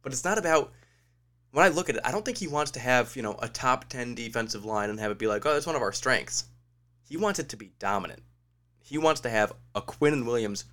But 0.04 0.14
it's 0.14 0.24
not 0.24 0.38
about 0.38 0.72
when 1.50 1.66
I 1.66 1.70
look 1.70 1.90
at 1.90 1.96
it, 1.96 2.02
I 2.06 2.12
don't 2.12 2.24
think 2.24 2.38
he 2.38 2.48
wants 2.48 2.70
to 2.72 2.80
have, 2.80 3.16
you 3.16 3.24
know, 3.24 3.36
a 3.42 3.50
top 3.50 3.90
10 3.90 4.14
defensive 4.14 4.64
line 4.64 4.92
and 4.92 5.00
have 5.00 5.10
it 5.10 5.18
be 5.18 5.26
like, 5.26 5.44
"Oh, 5.44 5.52
that's 5.52 5.66
one 5.66 5.76
of 5.76 5.82
our 5.82 5.92
strengths." 5.92 6.46
He 7.04 7.18
wants 7.18 7.40
it 7.40 7.50
to 7.50 7.58
be 7.58 7.72
dominant. 7.80 8.22
He 8.84 9.00
wants 9.00 9.22
to 9.22 9.32
have 9.32 9.52
a 9.74 9.82
Quinnen 9.82 10.26
Williams 10.26 10.66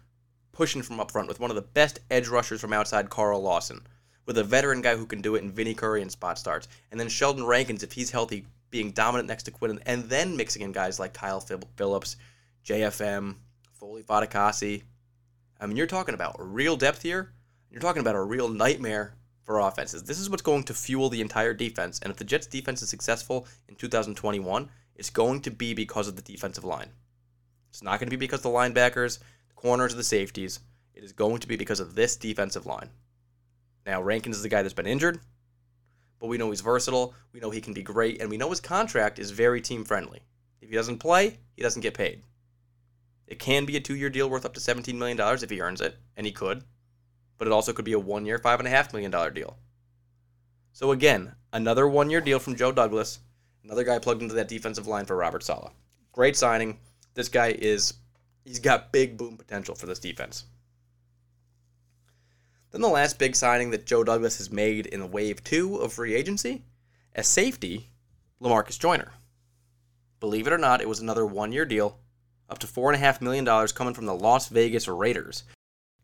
pushing 0.52 0.82
from 0.82 1.00
up 1.00 1.10
front 1.10 1.28
with 1.28 1.40
one 1.40 1.50
of 1.50 1.56
the 1.56 1.62
best 1.62 2.00
edge 2.10 2.28
rushers 2.28 2.60
from 2.60 2.74
outside, 2.74 3.08
Carl 3.08 3.40
Lawson, 3.40 3.86
with 4.26 4.36
a 4.36 4.44
veteran 4.44 4.82
guy 4.82 4.96
who 4.96 5.06
can 5.06 5.22
do 5.22 5.36
it 5.36 5.42
in 5.42 5.50
Vinny 5.50 5.72
Curry 5.72 6.02
and 6.02 6.12
spot 6.12 6.38
starts, 6.38 6.68
and 6.90 7.00
then 7.00 7.08
Sheldon 7.08 7.46
Rankins 7.46 7.82
if 7.82 7.92
he's 7.92 8.10
healthy 8.10 8.46
being 8.68 8.90
dominant 8.90 9.28
next 9.28 9.44
to 9.44 9.50
Quinn, 9.50 9.80
and 9.86 10.10
then 10.10 10.36
mixing 10.36 10.60
in 10.60 10.72
guys 10.72 11.00
like 11.00 11.14
Kyle 11.14 11.40
Phillips, 11.40 12.16
JFM, 12.66 13.36
Foley 13.72 14.02
Fatukasi, 14.02 14.82
I 15.60 15.66
mean, 15.66 15.76
you're 15.76 15.86
talking 15.86 16.14
about 16.14 16.36
real 16.38 16.76
depth 16.76 17.02
here. 17.02 17.32
You're 17.70 17.80
talking 17.80 18.00
about 18.00 18.14
a 18.14 18.22
real 18.22 18.48
nightmare 18.48 19.14
for 19.44 19.60
offenses. 19.60 20.02
This 20.02 20.18
is 20.18 20.30
what's 20.30 20.42
going 20.42 20.64
to 20.64 20.74
fuel 20.74 21.08
the 21.08 21.20
entire 21.20 21.54
defense. 21.54 22.00
And 22.02 22.10
if 22.10 22.16
the 22.16 22.24
Jets 22.24 22.46
defense 22.46 22.82
is 22.82 22.88
successful 22.88 23.46
in 23.68 23.74
2021, 23.74 24.68
it's 24.96 25.10
going 25.10 25.40
to 25.42 25.50
be 25.50 25.74
because 25.74 26.08
of 26.08 26.16
the 26.16 26.22
defensive 26.22 26.64
line. 26.64 26.90
It's 27.70 27.82
not 27.82 27.98
going 27.98 28.08
to 28.08 28.16
be 28.16 28.24
because 28.24 28.44
of 28.44 28.44
the 28.44 28.58
linebackers, 28.58 29.18
the 29.48 29.54
corners, 29.54 29.92
or 29.92 29.96
the 29.96 30.04
safeties. 30.04 30.60
It 30.94 31.02
is 31.02 31.12
going 31.12 31.38
to 31.38 31.48
be 31.48 31.56
because 31.56 31.80
of 31.80 31.94
this 31.94 32.16
defensive 32.16 32.66
line. 32.66 32.90
Now, 33.84 34.00
Rankins 34.00 34.36
is 34.36 34.42
the 34.42 34.48
guy 34.48 34.62
that's 34.62 34.74
been 34.74 34.86
injured, 34.86 35.18
but 36.20 36.28
we 36.28 36.38
know 36.38 36.50
he's 36.50 36.60
versatile. 36.60 37.14
We 37.32 37.40
know 37.40 37.50
he 37.50 37.60
can 37.60 37.74
be 37.74 37.82
great, 37.82 38.20
and 38.20 38.30
we 38.30 38.36
know 38.36 38.50
his 38.50 38.60
contract 38.60 39.18
is 39.18 39.30
very 39.30 39.60
team 39.60 39.84
friendly. 39.84 40.22
If 40.60 40.70
he 40.70 40.76
doesn't 40.76 40.98
play, 40.98 41.38
he 41.56 41.62
doesn't 41.62 41.82
get 41.82 41.94
paid. 41.94 42.22
It 43.26 43.38
can 43.38 43.64
be 43.64 43.76
a 43.76 43.80
two 43.80 43.96
year 43.96 44.10
deal 44.10 44.28
worth 44.28 44.44
up 44.44 44.54
to 44.54 44.60
$17 44.60 44.94
million 44.94 45.18
if 45.20 45.50
he 45.50 45.60
earns 45.60 45.80
it, 45.80 45.96
and 46.16 46.26
he 46.26 46.32
could. 46.32 46.64
But 47.38 47.48
it 47.48 47.52
also 47.52 47.72
could 47.72 47.84
be 47.84 47.92
a 47.92 47.98
one 47.98 48.26
year, 48.26 48.38
$5.5 48.38 48.92
million 48.92 49.34
deal. 49.34 49.58
So 50.72 50.90
again, 50.90 51.34
another 51.52 51.88
one 51.88 52.10
year 52.10 52.20
deal 52.20 52.38
from 52.38 52.56
Joe 52.56 52.72
Douglas, 52.72 53.20
another 53.62 53.84
guy 53.84 53.98
plugged 53.98 54.22
into 54.22 54.34
that 54.34 54.48
defensive 54.48 54.86
line 54.86 55.06
for 55.06 55.16
Robert 55.16 55.42
Saleh. 55.42 55.72
Great 56.12 56.36
signing. 56.36 56.78
This 57.14 57.28
guy 57.28 57.56
is, 57.58 57.94
he's 58.44 58.58
got 58.58 58.92
big 58.92 59.16
boom 59.16 59.36
potential 59.36 59.74
for 59.74 59.86
this 59.86 59.98
defense. 59.98 60.44
Then 62.72 62.80
the 62.80 62.88
last 62.88 63.20
big 63.20 63.36
signing 63.36 63.70
that 63.70 63.86
Joe 63.86 64.02
Douglas 64.02 64.38
has 64.38 64.50
made 64.50 64.86
in 64.86 64.98
the 64.98 65.06
wave 65.06 65.44
two 65.44 65.76
of 65.76 65.92
free 65.92 66.14
agency, 66.14 66.64
as 67.14 67.28
safety, 67.28 67.90
Lamarcus 68.42 68.78
Joyner. 68.78 69.12
Believe 70.18 70.48
it 70.48 70.52
or 70.52 70.58
not, 70.58 70.80
it 70.80 70.88
was 70.88 70.98
another 70.98 71.24
one 71.24 71.52
year 71.52 71.64
deal 71.64 71.98
up 72.48 72.58
to 72.58 72.66
$4.5 72.66 73.20
million 73.20 73.44
coming 73.68 73.94
from 73.94 74.06
the 74.06 74.14
Las 74.14 74.48
Vegas 74.48 74.88
Raiders. 74.88 75.44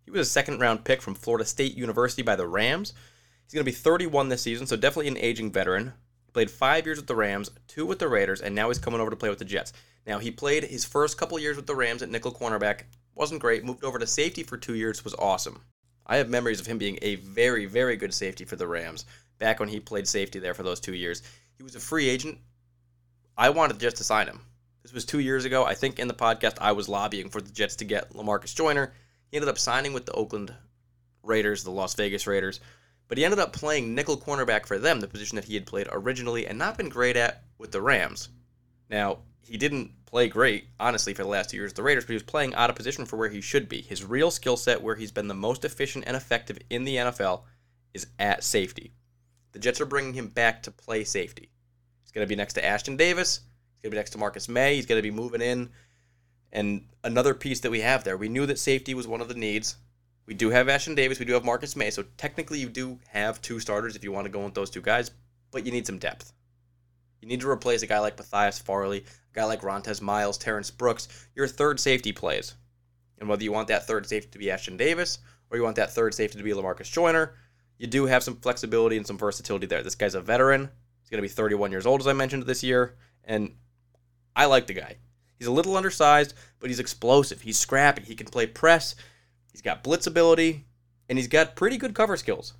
He 0.05 0.11
was 0.11 0.27
a 0.27 0.31
second 0.31 0.61
round 0.61 0.85
pick 0.85 1.03
from 1.03 1.15
Florida 1.15 1.45
State 1.45 1.77
University 1.77 2.23
by 2.23 2.37
the 2.37 2.47
Rams. 2.47 2.93
He's 3.45 3.55
going 3.55 3.65
to 3.65 3.71
be 3.71 3.77
31 3.77 4.29
this 4.29 4.43
season, 4.43 4.67
so 4.67 4.77
definitely 4.77 5.09
an 5.09 5.17
aging 5.19 5.53
veteran. 5.53 5.93
He 6.27 6.33
played 6.33 6.51
five 6.51 6.87
years 6.87 6.99
with 6.99 7.07
the 7.07 7.17
Rams, 7.17 7.51
two 7.67 7.85
with 7.87 7.99
the 7.99 8.09
Raiders, 8.09 8.41
and 8.41 8.55
now 8.55 8.69
he's 8.69 8.79
coming 8.79 9.01
over 9.01 9.11
to 9.11 9.17
play 9.17 9.29
with 9.29 9.39
the 9.39 9.45
Jets. 9.45 9.73
Now, 10.07 10.19
he 10.19 10.31
played 10.31 10.65
his 10.65 10.85
first 10.85 11.19
couple 11.19 11.39
years 11.39 11.57
with 11.57 11.67
the 11.67 11.75
Rams 11.75 12.03
at 12.03 12.11
nickel 12.11 12.33
cornerback. 12.33 12.83
Wasn't 13.15 13.41
great. 13.41 13.65
Moved 13.65 13.85
over 13.85 13.99
to 13.99 14.07
safety 14.07 14.43
for 14.43 14.57
two 14.57 14.75
years. 14.75 15.05
Was 15.05 15.15
awesome. 15.15 15.63
I 16.07 16.17
have 16.17 16.29
memories 16.29 16.61
of 16.61 16.67
him 16.67 16.79
being 16.79 16.99
a 17.03 17.17
very, 17.17 17.67
very 17.67 17.97
good 17.97 18.15
safety 18.15 18.45
for 18.45 18.57
the 18.57 18.67
Rams 18.67 19.05
back 19.39 19.61
when 19.61 19.69
he 19.69 19.79
played 19.79 20.09
safety 20.09 20.39
there 20.39 20.55
for 20.55 20.63
those 20.63 20.81
two 20.81 20.95
years. 20.95 21.23
He 21.57 21.63
was 21.63 21.75
a 21.75 21.81
free 21.81 22.09
agent. 22.09 22.39
I 23.37 23.51
wanted 23.51 23.79
just 23.79 23.97
to 23.97 24.05
sign 24.05 24.27
him. 24.27 24.41
This 24.83 24.93
was 24.93 25.05
two 25.05 25.21
years 25.21 25.45
ago. 25.45 25.65
I 25.65 25.75
think 25.75 25.99
in 25.99 26.09
the 26.09 26.15
podcast 26.15 26.57
I 26.61 26.73
was 26.73 26.89
lobbying 26.89 27.29
for 27.29 27.41
the 27.41 27.51
Jets 27.51 27.77
to 27.77 27.85
get 27.85 28.13
Lamarcus 28.13 28.55
Joyner. 28.55 28.93
He 29.31 29.37
ended 29.37 29.49
up 29.49 29.59
signing 29.59 29.93
with 29.93 30.07
the 30.07 30.13
Oakland 30.13 30.55
Raiders, 31.23 31.65
the 31.65 31.71
Las 31.71 31.95
Vegas 31.95 32.27
Raiders, 32.27 32.61
but 33.09 33.19
he 33.19 33.25
ended 33.25 33.39
up 33.39 33.53
playing 33.53 33.95
nickel 33.95 34.17
cornerback 34.17 34.67
for 34.67 34.79
them, 34.79 35.01
the 35.01 35.09
position 35.09 35.37
that 35.37 35.45
he 35.45 35.55
had 35.55 35.67
played 35.67 35.89
originally 35.91 36.47
and 36.47 36.59
not 36.59 36.79
been 36.79 36.89
great 36.89 37.17
at 37.17 37.45
with 37.59 37.73
the 37.73 37.83
Rams. 37.83 38.29
Now, 38.89 39.19
he 39.43 39.57
didn't 39.57 39.93
play 40.07 40.29
great, 40.29 40.69
honestly, 40.79 41.15
for 41.15 41.23
the 41.23 41.29
last 41.29 41.51
two 41.51 41.57
years 41.57 41.73
of 41.73 41.77
the 41.77 41.83
Raiders, 41.83 42.05
but 42.05 42.11
he 42.11 42.15
was 42.15 42.23
playing 42.23 42.55
out 42.55 42.71
of 42.71 42.77
position 42.77 43.05
for 43.05 43.17
where 43.17 43.29
he 43.29 43.41
should 43.41 43.69
be. 43.69 43.83
His 43.83 44.05
real 44.05 44.31
skill 44.31 44.57
set, 44.57 44.83
where 44.83 44.97
he's 44.97 45.13
been 45.13 45.29
the 45.29 45.35
most 45.35 45.65
efficient 45.65 46.05
and 46.07 46.17
effective 46.17 46.59
in 46.71 46.85
the 46.85 46.97
NFL, 46.97 47.43
is 47.95 48.07
at 48.19 48.45
safety. 48.45 48.93
The 49.53 49.59
Jets 49.59 49.81
are 49.81 49.87
bringing 49.87 50.15
him 50.15 50.29
back 50.29 50.63
to 50.63 50.71
play 50.71 51.05
safety. 51.05 51.51
He's 52.03 52.13
going 52.13 52.25
to 52.25 52.29
be 52.29 52.37
next 52.37 52.55
to 52.55 52.63
Ashtyn 52.63 52.97
Davis. 52.97 53.41
He's 53.81 53.89
going 53.89 53.93
to 53.93 53.97
be 53.97 53.99
next 53.99 54.11
to 54.11 54.19
Marcus 54.19 54.47
Maye. 54.47 54.75
He's 54.75 54.85
going 54.85 54.99
to 54.99 55.03
be 55.03 55.11
moving 55.11 55.41
in. 55.41 55.71
And 56.53 56.85
another 57.03 57.33
piece 57.33 57.61
that 57.61 57.71
we 57.71 57.81
have 57.81 58.05
there, 58.05 58.19
we 58.19 58.29
knew 58.29 58.45
that 58.45 58.59
safety 58.59 58.93
was 58.93 59.09
one 59.09 59.23
of 59.23 59.29
the 59.29 59.35
needs. 59.35 59.77
We 60.27 60.35
do 60.35 60.51
have 60.51 60.67
Ashtyn 60.67 60.95
Davis. 60.95 61.19
We 61.19 61.25
do 61.25 61.33
have 61.33 61.47
Marcus 61.47 61.75
Maye. 61.77 61.89
So 61.89 62.05
technically, 62.19 62.59
you 62.59 62.69
do 62.69 62.99
have 63.09 63.41
two 63.41 63.59
starters 63.59 63.97
if 63.97 64.05
you 64.05 64.13
want 64.13 64.27
to 64.27 64.31
go 64.31 64.45
with 64.45 64.53
those 64.53 64.69
two 64.69 64.83
guys, 64.83 65.13
but 65.51 65.65
you 65.65 65.73
need 65.73 65.87
some 65.87 65.97
depth. 65.97 66.35
You 67.23 67.29
need 67.29 67.41
to 67.41 67.49
replace 67.49 67.83
a 67.83 67.87
guy 67.87 68.01
like 68.01 68.19
Matthias 68.19 68.59
Farley, 68.59 68.99
a 68.99 69.35
guy 69.35 69.45
like 69.45 69.63
Rontez 69.63 70.03
Miles, 70.03 70.37
Terrence 70.37 70.71
Brooks, 70.71 71.09
your 71.35 71.49
third 71.49 71.81
safety 71.81 72.13
plays. 72.13 72.55
And 73.19 73.29
whether 73.31 73.45
you 73.45 73.53
want 73.53 73.69
that 73.69 73.87
third 73.87 74.07
safety 74.07 74.31
to 74.33 74.39
be 74.39 74.47
Ashtyn 74.47 74.77
Davis 74.77 75.19
or 75.51 75.57
you 75.57 75.63
want 75.63 75.77
that 75.77 75.93
third 75.93 76.15
safety 76.15 76.39
to 76.39 76.45
be 76.45 76.53
Lamarcus 76.53 76.91
Joyner, 76.91 77.35
you 77.79 77.87
do 77.87 78.05
have 78.05 78.23
some 78.23 78.37
flexibility 78.37 78.99
and 78.99 79.07
some 79.07 79.19
versatility 79.19 79.67
there. 79.67 79.83
This 79.83 79.95
guy's 79.95 80.15
a 80.15 80.21
veteran. 80.21 80.69
He's 81.01 81.11
going 81.11 81.19
to 81.19 81.23
be 81.23 81.29
31 81.29 81.71
years 81.71 81.87
old, 81.87 82.01
as 82.01 82.07
I 82.07 82.13
mentioned 82.13 82.45
this 82.45 82.63
year. 82.63 82.97
And 83.25 83.55
I 84.35 84.47
like 84.47 84.67
the 84.67 84.75
guy. 84.75 84.97
He's 85.39 85.49
a 85.49 85.53
little 85.53 85.77
undersized, 85.77 86.35
but 86.59 86.69
he's 86.69 86.81
explosive. 86.81 87.41
He's 87.41 87.59
scrappy. 87.59 88.03
He 88.03 88.15
can 88.15 88.27
play 88.27 88.47
press. 88.47 88.95
He's 89.53 89.63
got 89.63 89.83
blitz 89.83 90.07
ability, 90.07 90.67
and 91.09 91.19
he's 91.19 91.29
got 91.29 91.57
pretty 91.57 91.79
good 91.79 91.95
cover 91.95 92.17
skills. 92.17 92.55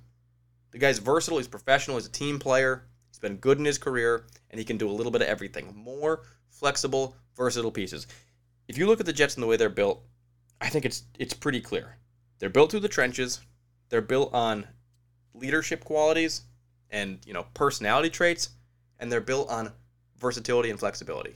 The 0.71 0.79
guy's 0.79 0.99
versatile. 0.99 1.37
He's 1.37 1.47
professional. 1.47 1.97
He's 1.97 2.07
a 2.07 2.11
team 2.11 2.39
player. 2.39 2.83
He's 3.09 3.19
been 3.19 3.37
good 3.37 3.59
in 3.59 3.65
his 3.65 3.77
career, 3.77 4.25
and 4.49 4.59
he 4.59 4.65
can 4.65 4.77
do 4.77 4.89
a 4.89 4.91
little 4.91 5.11
bit 5.11 5.21
of 5.21 5.27
everything. 5.27 5.73
More 5.75 6.23
flexible, 6.49 7.15
versatile 7.35 7.71
pieces. 7.71 8.07
If 8.67 8.77
you 8.77 8.87
look 8.87 8.99
at 8.99 9.05
the 9.05 9.13
Jets 9.13 9.35
and 9.35 9.43
the 9.43 9.47
way 9.47 9.57
they're 9.57 9.69
built, 9.69 10.03
I 10.59 10.69
think 10.69 10.85
it's 10.85 11.03
it's 11.19 11.33
pretty 11.33 11.61
clear. 11.61 11.97
They're 12.39 12.49
built 12.49 12.71
through 12.71 12.81
the 12.81 12.87
trenches. 12.87 13.41
They're 13.89 14.01
built 14.01 14.33
on 14.33 14.67
leadership 15.33 15.83
qualities 15.83 16.41
and 16.89 17.19
you 17.25 17.33
know 17.33 17.45
personality 17.53 18.09
traits, 18.09 18.49
and 18.99 19.11
they're 19.11 19.21
built 19.21 19.49
on 19.49 19.71
versatility 20.17 20.69
and 20.69 20.79
flexibility. 20.79 21.35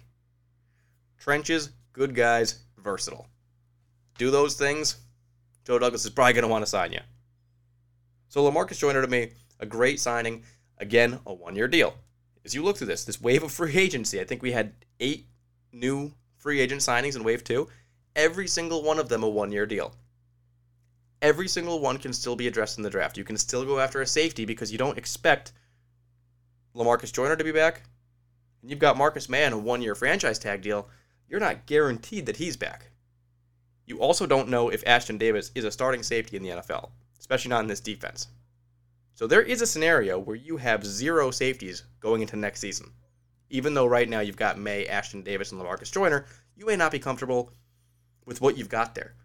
Trenches, 1.20 1.72
good 1.93 2.13
guys, 2.13 2.59
versatile. 2.78 3.28
Do 4.18 4.32
those 4.32 4.55
things, 4.55 4.97
Joe 5.66 5.80
Douglas 5.80 6.05
is 6.05 6.11
probably 6.11 6.34
going 6.34 6.43
to 6.43 6.47
want 6.47 6.63
to 6.63 6.70
sign 6.70 6.93
you. 6.93 6.99
So 8.30 8.43
Lamarcus 8.43 8.78
Joyner 8.78 9.01
to 9.01 9.07
me, 9.07 9.32
a 9.59 9.66
great 9.66 9.99
signing. 9.99 10.43
Again, 10.78 11.20
a 11.26 11.34
one-year 11.34 11.70
deal. 11.70 11.95
As 12.43 12.53
you 12.53 12.61
look 12.61 12.78
through 12.78 12.88
this, 12.88 13.05
this 13.05 13.22
wave 13.22 13.43
of 13.43 13.51
free 13.51 13.78
agency, 13.78 14.20
I 14.20 14.26
think 14.26 14.41
we 14.41 14.51
had 14.51 14.74
eight 14.99 15.28
new 15.72 16.13
free 16.38 16.59
agent 16.59 16.82
signings 16.82 17.16
in 17.16 17.24
wave 17.24 17.43
two. 17.43 17.70
Every 18.16 18.47
single 18.47 18.84
one 18.84 18.99
of 18.99 19.09
them 19.09 19.24
a 19.24 19.30
one-year 19.30 19.66
deal. 19.66 19.95
Every 21.22 21.47
single 21.47 21.80
one 21.80 21.97
can 21.97 22.13
still 22.13 22.36
be 22.36 22.47
addressed 22.47 22.78
in 22.78 22.84
the 22.84 22.89
draft. 22.89 23.18
You 23.18 23.24
can 23.24 23.38
still 23.38 23.66
go 23.66 23.80
after 23.80 24.01
a 24.01 24.05
safety 24.05 24.45
because 24.45 24.72
you 24.72 24.78
don't 24.78 24.97
expect 24.97 25.53
Lamarcus 26.76 27.13
Joyner 27.13 27.36
to 27.38 27.43
be 27.43 27.51
back. 27.51 27.84
And 28.61 28.70
you've 28.70 28.80
got 28.80 28.97
Marcus 28.97 29.30
Mann, 29.30 29.53
a 29.53 29.57
one-year 29.57 29.95
franchise 29.95 30.38
tag 30.38 30.61
deal 30.61 30.89
you're 31.28 31.39
not 31.39 31.65
guaranteed 31.65 32.26
that 32.26 32.38
he's 32.38 32.57
back. 32.57 32.91
You 33.86 33.99
also 33.99 34.26
don't 34.26 34.49
know 34.49 34.69
if 34.69 34.84
Ashtyn 34.86 35.19
Davis 35.19 35.51
is 35.55 35.63
a 35.63 35.71
starting 35.71 36.03
safety 36.03 36.38
in 36.38 36.43
the 36.43 36.49
NFL, 36.49 36.89
especially 37.19 37.49
not 37.49 37.61
in 37.61 37.67
this 37.67 37.80
defense. 37.80 38.28
So 39.13 39.28
there 39.28 39.41
is 39.41 39.61
a 39.61 39.67
scenario 39.67 40.19
where 40.19 40.36
you 40.36 40.57
have 40.57 40.86
zero 40.86 41.32
safeties 41.32 41.84
going 41.99 42.21
into 42.21 42.36
next 42.36 42.59
season. 42.59 42.91
Even 43.49 43.73
though 43.73 43.86
right 43.86 44.09
now 44.09 44.19
you've 44.19 44.36
got 44.36 44.59
Maye, 44.59 44.88
Ashtyn 44.89 45.23
Davis, 45.23 45.51
and 45.51 45.61
Lamarcus 45.61 45.91
Joyner, 45.91 46.26
you 46.55 46.65
may 46.65 46.76
not 46.76 46.91
be 46.91 46.99
comfortable 46.99 47.51
with 48.26 48.41
what 48.41 48.57
you've 48.57 48.69
got 48.69 48.95
there. 48.95 49.15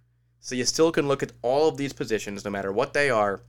So 0.40 0.55
you 0.55 0.64
still 0.64 0.92
can 0.92 1.09
look 1.09 1.22
at 1.22 1.32
all 1.42 1.68
of 1.68 1.76
these 1.76 1.92
positions, 1.92 2.44
no 2.44 2.51
matter 2.51 2.72
what 2.72 2.92
they 2.92 3.11
are, 3.11 3.42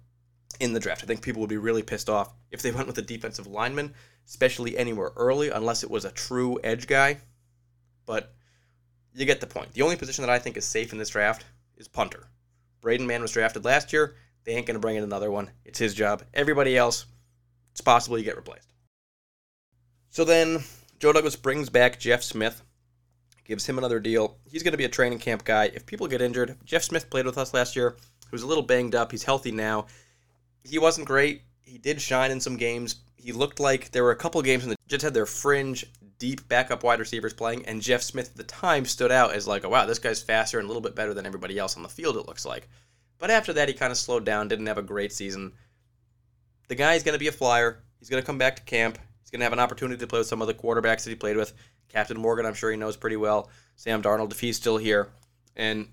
in 0.60 0.74
the 0.74 0.80
draft. 0.80 1.04
I 1.04 1.08
think 1.08 1.22
people 1.22 1.42
would 1.42 1.50
be 1.50 1.58
really 1.58 1.84
pissed 1.84 2.10
off 2.10 2.34
if 2.52 2.62
they 2.62 2.72
went 2.74 2.88
with 2.88 2.98
a 2.98 3.04
defensive 3.04 3.48
lineman, 3.48 3.94
especially 4.28 4.78
anywhere 4.78 5.12
early, 5.16 5.50
unless 5.50 5.84
it 5.84 5.92
was 5.92 6.06
a 6.06 6.12
true 6.12 6.60
edge 6.64 6.88
guy. 6.88 7.20
But 8.06 8.34
you 9.14 9.26
get 9.26 9.42
the 9.42 9.48
point. 9.48 9.74
The 9.74 9.82
only 9.82 9.96
position 9.96 10.22
that 10.24 10.30
I 10.30 10.40
think 10.40 10.58
is 10.58 10.66
safe 10.66 10.92
in 10.92 10.98
this 10.98 11.10
draft 11.10 11.46
is 11.78 11.88
punter. 11.88 12.28
Braden 12.82 13.06
Mann 13.06 13.22
was 13.22 13.32
drafted 13.32 13.66
last 13.66 13.94
year. 13.94 14.16
They 14.44 14.54
ain't 14.54 14.66
going 14.66 14.76
to 14.76 14.80
bring 14.80 14.96
in 14.96 15.04
another 15.04 15.30
one. 15.30 15.52
It's 15.66 15.80
his 15.80 15.94
job. 15.94 16.24
Everybody 16.34 16.78
else, 16.78 17.06
it's 17.72 17.82
possible 17.82 18.18
you 18.18 18.24
get 18.24 18.38
replaced. 18.38 18.74
So 20.10 20.26
then 20.26 20.64
Joe 21.00 21.14
Douglas 21.14 21.36
brings 21.36 21.70
back 21.70 22.00
Jeff 22.00 22.24
Smith, 22.24 22.62
gives 23.46 23.66
him 23.66 23.78
another 23.78 24.00
deal. 24.00 24.38
He's 24.46 24.64
going 24.64 24.74
to 24.74 24.78
be 24.78 24.86
a 24.86 24.90
training 24.90 25.20
camp 25.20 25.44
guy. 25.44 25.66
If 25.66 25.86
people 25.86 26.08
get 26.08 26.22
injured, 26.22 26.58
Jeff 26.66 26.84
Smith 26.84 27.10
played 27.10 27.26
with 27.26 27.38
us 27.38 27.54
last 27.54 27.76
year. 27.76 27.96
He 28.22 28.32
was 28.32 28.44
a 28.44 28.48
little 28.48 28.64
banged 28.64 28.96
up. 28.96 29.12
He's 29.12 29.24
healthy 29.24 29.52
now. 29.52 29.88
He 30.64 30.80
wasn't 30.80 31.08
great. 31.08 31.44
He 31.62 31.78
did 31.78 32.02
shine 32.02 32.32
in 32.32 32.40
some 32.40 32.58
games. 32.58 32.98
He 33.16 33.32
looked 33.32 33.60
like 33.60 33.92
there 33.92 34.04
were 34.04 34.12
a 34.12 34.16
couple 34.16 34.42
games 34.42 34.64
when 34.64 34.72
the 34.72 34.76
Jets 34.88 35.04
had 35.04 35.14
their 35.14 35.26
fringe 35.26 35.86
deep 36.22 36.48
backup 36.48 36.84
wide 36.84 37.00
receivers 37.00 37.34
playing, 37.34 37.66
and 37.66 37.82
Jeff 37.82 38.04
Smith 38.04 38.30
at 38.30 38.38
the 38.38 38.44
time 38.44 38.86
stood 38.86 39.12
out 39.12 39.34
as 39.34 39.48
like, 39.48 39.66
oh, 39.66 39.70
wow, 39.70 39.88
this 39.88 39.98
guy's 39.98 40.22
faster 40.22 40.60
and 40.60 40.66
a 40.66 40.68
little 40.68 40.82
bit 40.82 40.96
better 40.96 41.16
than 41.16 41.26
everybody 41.26 41.58
else 41.58 41.76
on 41.76 41.82
the 41.82 41.90
field, 41.90 42.16
it 42.16 42.28
looks 42.28 42.46
like. 42.46 42.70
But 43.18 43.32
after 43.32 43.54
that, 43.54 43.68
he 43.68 43.74
kind 43.74 43.92
of 43.92 43.98
slowed 43.98 44.24
down, 44.24 44.48
didn't 44.48 44.68
have 44.68 44.78
a 44.78 44.84
great 44.84 45.12
season. 45.12 45.54
The 46.68 46.76
guy's 46.76 47.02
going 47.02 47.14
to 47.14 47.20
be 47.20 47.28
a 47.28 47.32
flyer. 47.32 47.82
He's 47.98 48.08
going 48.08 48.22
to 48.22 48.26
come 48.26 48.38
back 48.38 48.56
to 48.58 48.62
camp. 48.62 49.00
He's 49.24 49.32
going 49.32 49.40
to 49.40 49.46
have 49.46 49.54
an 49.54 49.60
opportunity 49.60 50.00
to 50.00 50.06
play 50.06 50.20
with 50.20 50.28
some 50.28 50.44
of 50.44 50.48
the 50.48 50.54
quarterbacks 50.54 51.04
that 51.04 51.10
he 51.10 51.16
played 51.16 51.38
with. 51.38 51.54
Captain 51.90 52.20
Morgan, 52.20 52.46
I'm 52.46 52.54
sure 52.54 52.70
he 52.70 52.78
knows 52.78 52.96
pretty 52.96 53.18
well. 53.18 53.50
Sam 53.76 54.04
Darnold, 54.04 54.32
if 54.32 54.40
he's 54.40 54.58
still 54.58 54.78
here. 54.78 55.10
And 55.56 55.88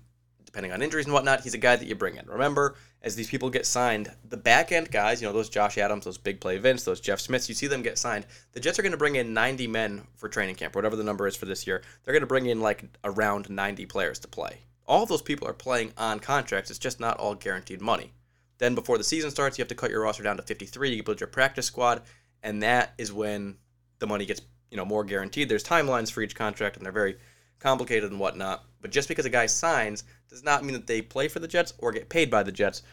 depending 0.49 0.71
on 0.71 0.81
injuries 0.81 1.05
and 1.05 1.13
whatnot, 1.13 1.41
he's 1.41 1.53
a 1.53 1.59
guy 1.59 1.75
that 1.75 1.87
you 1.87 1.93
bring 1.93 2.17
in. 2.17 2.25
Remember, 2.25 2.75
as 3.03 3.15
these 3.15 3.29
people 3.29 3.51
get 3.51 3.67
signed, 3.67 4.11
the 4.27 4.35
back 4.35 4.71
end 4.71 4.89
guys, 4.89 5.21
you 5.21 5.27
know, 5.27 5.33
those 5.33 5.47
Josh 5.47 5.77
Adams, 5.77 6.05
those 6.05 6.17
big 6.17 6.41
play 6.41 6.57
Vince, 6.57 6.83
those 6.83 6.99
Jeff 6.99 7.19
Smiths, 7.19 7.47
you 7.47 7.53
see 7.53 7.67
them 7.67 7.83
get 7.83 7.99
signed. 7.99 8.25
The 8.53 8.59
Jets 8.59 8.79
are 8.79 8.81
going 8.81 8.91
to 8.91 8.97
bring 8.97 9.15
in 9.15 9.31
90 9.31 9.67
men 9.67 10.07
for 10.15 10.27
training 10.27 10.55
camp, 10.55 10.73
whatever 10.73 10.95
the 10.95 11.03
number 11.03 11.27
is 11.27 11.35
for 11.35 11.45
this 11.45 11.67
year. 11.67 11.83
They're 12.03 12.13
going 12.13 12.21
to 12.21 12.27
bring 12.27 12.47
in 12.47 12.61
like 12.61 12.83
around 13.03 13.47
90 13.47 13.85
players 13.85 14.17
to 14.19 14.27
play. 14.27 14.57
All 14.87 15.05
those 15.05 15.21
people 15.21 15.47
are 15.47 15.53
playing 15.53 15.93
on 15.97 16.19
contracts. 16.19 16.71
It's 16.71 16.79
just 16.79 16.99
not 16.99 17.17
all 17.17 17.35
guaranteed 17.35 17.79
money. 17.79 18.11
Then 18.57 18.73
before 18.73 18.97
the 18.97 19.03
season 19.03 19.29
starts, 19.29 19.59
you 19.59 19.61
have 19.61 19.69
to 19.69 19.75
cut 19.75 19.91
your 19.91 20.01
roster 20.01 20.23
down 20.23 20.37
to 20.37 20.43
53. 20.43 20.95
You 20.95 21.03
build 21.03 21.19
your 21.19 21.27
practice 21.27 21.67
squad, 21.67 22.01
and 22.41 22.63
that 22.63 22.95
is 22.97 23.13
when 23.13 23.57
the 23.99 24.07
money 24.07 24.25
gets 24.25 24.41
you 24.71 24.77
know 24.77 24.85
more 24.85 25.03
guaranteed. 25.03 25.47
There's 25.47 25.63
timelines 25.63 26.11
for 26.11 26.21
each 26.21 26.35
contract, 26.35 26.75
and 26.75 26.83
they're 26.83 26.91
very 26.91 27.17
complicated 27.59 28.11
and 28.11 28.19
whatnot. 28.19 28.63
But 28.81 28.91
just 28.91 29.07
because 29.07 29.25
a 29.25 29.29
guy 29.29 29.45
signs 29.45 30.03
does 30.29 30.43
not 30.43 30.63
mean 30.63 30.73
that 30.73 30.87
they 30.87 31.01
play 31.01 31.27
for 31.27 31.39
the 31.39 31.47
Jets 31.47 31.73
or 31.77 31.91
get 31.91 32.09
paid 32.09 32.31
by 32.31 32.43
the 32.43 32.51
Jets, 32.51 32.83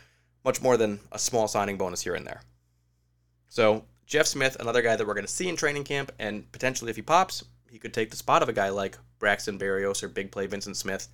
much 0.44 0.62
more 0.62 0.76
than 0.76 1.00
a 1.12 1.18
small 1.18 1.48
signing 1.48 1.76
bonus 1.76 2.02
here 2.02 2.14
and 2.14 2.26
there. 2.26 2.42
So, 3.48 3.84
Jeff 4.06 4.26
Smith, 4.26 4.56
another 4.60 4.82
guy 4.82 4.96
that 4.96 5.06
we're 5.06 5.14
going 5.14 5.26
to 5.26 5.32
see 5.32 5.48
in 5.48 5.56
training 5.56 5.84
camp, 5.84 6.12
and 6.18 6.50
potentially 6.52 6.90
if 6.90 6.96
he 6.96 7.02
pops, 7.02 7.44
he 7.68 7.78
could 7.78 7.94
take 7.94 8.10
the 8.10 8.16
spot 8.16 8.42
of 8.42 8.48
a 8.48 8.52
guy 8.52 8.68
like 8.68 8.98
Braxton 9.18 9.58
Berrios 9.58 10.02
or 10.02 10.08
big 10.08 10.30
play 10.30 10.46
Vyncint 10.46 10.76
Smith 10.76 11.08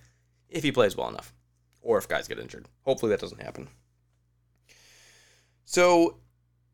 if 0.49 0.63
he 0.63 0.71
plays 0.71 0.95
well 0.95 1.09
enough, 1.09 1.33
or 1.81 1.97
if 1.97 2.07
guys 2.07 2.27
get 2.27 2.39
injured. 2.39 2.67
Hopefully 2.83 3.09
that 3.09 3.19
doesn't 3.19 3.41
happen. 3.41 3.67
So, 5.65 6.17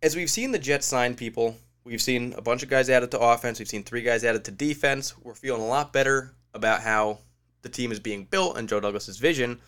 as 0.03 0.15
we've 0.15 0.29
seen 0.29 0.51
the 0.51 0.59
Jets 0.59 0.85
sign 0.85 1.15
people, 1.15 1.55
we've 1.83 2.01
seen 2.01 2.33
a 2.37 2.41
bunch 2.41 2.63
of 2.63 2.69
guys 2.69 2.89
added 2.89 3.11
to 3.11 3.19
offense, 3.19 3.59
we've 3.59 3.69
seen 3.69 3.83
three 3.83 4.01
guys 4.01 4.25
added 4.25 4.43
to 4.45 4.51
defense. 4.51 5.17
We're 5.17 5.33
feeling 5.33 5.61
a 5.61 5.67
lot 5.67 5.93
better 5.93 6.33
about 6.53 6.81
how 6.81 7.19
the 7.61 7.69
team 7.69 7.91
is 7.91 7.99
being 7.99 8.25
built 8.25 8.57
and 8.57 8.69
Joe 8.69 8.79
Douglas's 8.79 9.17
vision. 9.17 9.59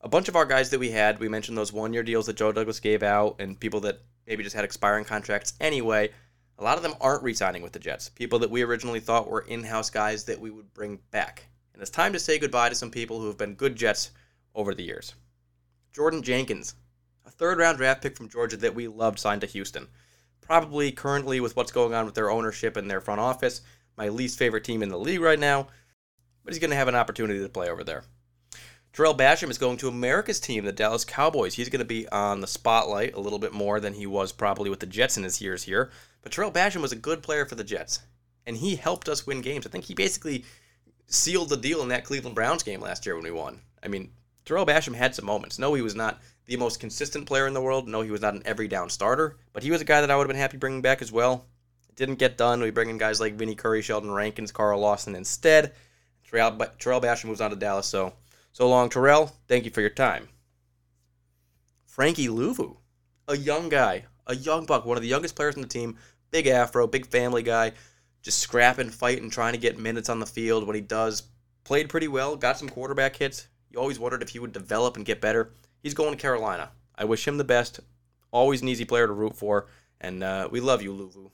A 0.00 0.08
bunch 0.08 0.28
of 0.28 0.36
our 0.36 0.44
guys 0.44 0.70
that 0.70 0.80
we 0.80 0.90
had, 0.90 1.18
we 1.18 1.28
mentioned 1.28 1.56
those 1.56 1.72
one 1.72 1.92
year 1.92 2.02
deals 2.02 2.26
that 2.26 2.36
Joe 2.36 2.52
Douglas 2.52 2.80
gave 2.80 3.02
out 3.02 3.36
and 3.38 3.58
people 3.58 3.80
that 3.80 4.00
maybe 4.26 4.42
just 4.42 4.56
had 4.56 4.64
expiring 4.64 5.04
contracts 5.04 5.54
anyway. 5.60 6.10
A 6.58 6.64
lot 6.64 6.76
of 6.76 6.82
them 6.82 6.94
aren't 7.00 7.22
re 7.22 7.34
signing 7.34 7.62
with 7.62 7.72
the 7.72 7.78
Jets. 7.78 8.08
People 8.08 8.38
that 8.40 8.50
we 8.50 8.62
originally 8.62 9.00
thought 9.00 9.28
were 9.28 9.40
in 9.40 9.64
house 9.64 9.90
guys 9.90 10.24
that 10.24 10.40
we 10.40 10.50
would 10.50 10.72
bring 10.74 11.00
back. 11.10 11.48
And 11.72 11.82
it's 11.82 11.90
time 11.90 12.12
to 12.12 12.20
say 12.20 12.38
goodbye 12.38 12.68
to 12.68 12.74
some 12.74 12.90
people 12.90 13.18
who 13.18 13.26
have 13.26 13.38
been 13.38 13.54
good 13.54 13.76
Jets 13.76 14.10
over 14.54 14.74
the 14.74 14.84
years. 14.84 15.14
Jordan 15.92 16.22
Jenkins, 16.22 16.74
a 17.26 17.30
third 17.30 17.58
round 17.58 17.78
draft 17.78 18.02
pick 18.02 18.16
from 18.16 18.28
Georgia 18.28 18.56
that 18.58 18.74
we 18.74 18.86
loved, 18.86 19.18
signed 19.18 19.40
to 19.40 19.46
Houston. 19.48 19.88
Probably 20.40 20.92
currently, 20.92 21.40
with 21.40 21.56
what's 21.56 21.72
going 21.72 21.94
on 21.94 22.04
with 22.04 22.14
their 22.14 22.30
ownership 22.30 22.76
and 22.76 22.90
their 22.90 23.00
front 23.00 23.20
office, 23.20 23.62
my 23.96 24.08
least 24.08 24.38
favorite 24.38 24.64
team 24.64 24.82
in 24.82 24.90
the 24.90 24.98
league 24.98 25.20
right 25.20 25.38
now 25.38 25.68
but 26.44 26.52
he's 26.52 26.60
going 26.60 26.70
to 26.70 26.76
have 26.76 26.88
an 26.88 26.94
opportunity 26.94 27.40
to 27.40 27.48
play 27.48 27.68
over 27.68 27.82
there. 27.82 28.04
Tarell 28.92 29.16
Basham 29.16 29.50
is 29.50 29.58
going 29.58 29.76
to 29.78 29.88
America's 29.88 30.38
team, 30.38 30.64
the 30.64 30.70
Dallas 30.70 31.04
Cowboys. 31.04 31.54
He's 31.54 31.68
going 31.68 31.80
to 31.80 31.84
be 31.84 32.08
on 32.10 32.40
the 32.40 32.46
spotlight 32.46 33.14
a 33.14 33.20
little 33.20 33.40
bit 33.40 33.52
more 33.52 33.80
than 33.80 33.94
he 33.94 34.06
was 34.06 34.30
probably 34.30 34.70
with 34.70 34.78
the 34.78 34.86
Jets 34.86 35.16
in 35.16 35.24
his 35.24 35.40
years 35.40 35.64
here. 35.64 35.90
But 36.22 36.30
Tarell 36.30 36.52
Basham 36.52 36.80
was 36.80 36.92
a 36.92 36.96
good 36.96 37.20
player 37.20 37.44
for 37.44 37.56
the 37.56 37.64
Jets, 37.64 38.00
and 38.46 38.56
he 38.56 38.76
helped 38.76 39.08
us 39.08 39.26
win 39.26 39.40
games. 39.40 39.66
I 39.66 39.70
think 39.70 39.84
he 39.84 39.94
basically 39.94 40.44
sealed 41.08 41.48
the 41.48 41.56
deal 41.56 41.82
in 41.82 41.88
that 41.88 42.04
Cleveland 42.04 42.36
Browns 42.36 42.62
game 42.62 42.80
last 42.80 43.04
year 43.04 43.16
when 43.16 43.24
we 43.24 43.32
won. 43.32 43.60
I 43.82 43.88
mean, 43.88 44.12
Tarell 44.44 44.64
Basham 44.64 44.94
had 44.94 45.14
some 45.14 45.24
moments. 45.24 45.58
No, 45.58 45.74
he 45.74 45.82
was 45.82 45.96
not 45.96 46.20
the 46.46 46.56
most 46.56 46.78
consistent 46.78 47.26
player 47.26 47.48
in 47.48 47.54
the 47.54 47.60
world. 47.60 47.88
No, 47.88 48.02
he 48.02 48.12
was 48.12 48.20
not 48.20 48.34
an 48.34 48.42
every 48.44 48.68
down 48.68 48.90
starter, 48.90 49.38
but 49.52 49.64
he 49.64 49.72
was 49.72 49.80
a 49.80 49.84
guy 49.86 50.00
that 50.00 50.10
I 50.10 50.16
would 50.16 50.24
have 50.24 50.28
been 50.28 50.36
happy 50.36 50.56
bringing 50.56 50.82
back 50.82 51.02
as 51.02 51.10
well. 51.10 51.46
It 51.88 51.96
didn't 51.96 52.20
get 52.20 52.38
done. 52.38 52.60
We 52.60 52.70
bring 52.70 52.90
in 52.90 52.98
guys 52.98 53.20
like 53.20 53.34
Vinny 53.34 53.56
Curry, 53.56 53.82
Sheldon 53.82 54.12
Rankins, 54.12 54.52
Carl 54.52 54.78
Lawson 54.80 55.16
instead. 55.16 55.72
Tarell, 56.34 56.58
Tarell 56.78 57.00
Basham 57.00 57.26
moves 57.26 57.40
on 57.40 57.50
to 57.50 57.56
Dallas. 57.56 57.86
So, 57.86 58.14
so 58.52 58.68
long, 58.68 58.90
Tarell. 58.90 59.32
Thank 59.46 59.64
you 59.64 59.70
for 59.70 59.80
your 59.80 59.90
time. 59.90 60.28
Frankie 61.86 62.28
Luvu, 62.28 62.76
a 63.28 63.36
young 63.36 63.68
guy, 63.68 64.04
a 64.26 64.34
young 64.34 64.66
buck, 64.66 64.84
one 64.84 64.96
of 64.96 65.02
the 65.02 65.08
youngest 65.08 65.36
players 65.36 65.54
on 65.54 65.62
the 65.62 65.68
team. 65.68 65.96
Big 66.32 66.48
afro, 66.48 66.88
big 66.88 67.06
family 67.06 67.44
guy, 67.44 67.70
just 68.22 68.40
scrapping, 68.40 68.90
fighting, 68.90 69.30
trying 69.30 69.52
to 69.52 69.60
get 69.60 69.78
minutes 69.78 70.08
on 70.08 70.18
the 70.18 70.26
field. 70.26 70.66
When 70.66 70.74
he 70.74 70.80
does, 70.80 71.22
played 71.62 71.88
pretty 71.88 72.08
well, 72.08 72.34
got 72.34 72.58
some 72.58 72.68
quarterback 72.68 73.14
hits. 73.14 73.46
You 73.70 73.78
always 73.78 74.00
wondered 74.00 74.22
if 74.22 74.30
he 74.30 74.40
would 74.40 74.52
develop 74.52 74.96
and 74.96 75.06
get 75.06 75.20
better. 75.20 75.52
He's 75.80 75.94
going 75.94 76.10
to 76.10 76.20
Carolina. 76.20 76.70
I 76.96 77.04
wish 77.04 77.28
him 77.28 77.38
the 77.38 77.44
best. 77.44 77.78
Always 78.32 78.62
an 78.62 78.68
easy 78.68 78.84
player 78.84 79.06
to 79.06 79.12
root 79.12 79.36
for, 79.36 79.68
and 80.00 80.24
uh, 80.24 80.48
we 80.50 80.58
love 80.60 80.82
you, 80.82 80.92
Luvu. 80.92 81.30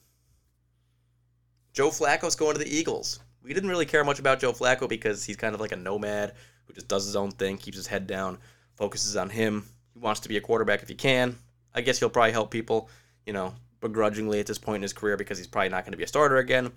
Joe 1.73 1.89
Flacco's 1.89 2.37
going 2.37 2.53
to 2.53 2.63
the 2.63 2.77
Eagles. 2.77 3.21
We 3.43 3.55
didn't 3.55 3.71
really 3.71 3.87
care 3.87 4.05
much 4.05 4.19
about 4.19 4.41
Joe 4.41 4.53
Flacco 4.53 4.89
because 4.89 5.25
he's 5.25 5.37
kind 5.37 5.55
of 5.55 5.61
like 5.61 5.73
a 5.73 5.77
nomad 5.77 6.35
who 6.67 6.75
just 6.75 6.89
does 6.89 7.07
his 7.07 7.17
own 7.17 7.31
thing, 7.31 7.57
keeps 7.57 7.77
his 7.77 7.87
head 7.87 8.07
down, 8.07 8.39
focuses 8.77 9.17
on 9.17 9.31
him. 9.31 9.65
He 9.95 9.99
wants 9.99 10.21
to 10.21 10.29
be 10.29 10.37
a 10.37 10.41
quarterback 10.41 10.83
if 10.83 10.89
he 10.89 10.95
can. 10.95 11.37
I 11.75 11.81
guess 11.81 11.99
he'll 11.99 12.11
probably 12.11 12.33
help 12.33 12.51
people, 12.51 12.89
you 13.27 13.33
know, 13.33 13.55
begrudgingly 13.81 14.41
at 14.41 14.47
this 14.47 14.59
point 14.59 14.77
in 14.77 14.83
his 14.83 14.93
career 14.93 15.17
because 15.17 15.39
he's 15.39 15.47
probably 15.47 15.71
not 15.71 15.85
going 15.85 15.93
to 15.93 15.99
be 15.99 16.05
a 16.05 16.09
starter 16.09 16.37
again. 16.37 16.71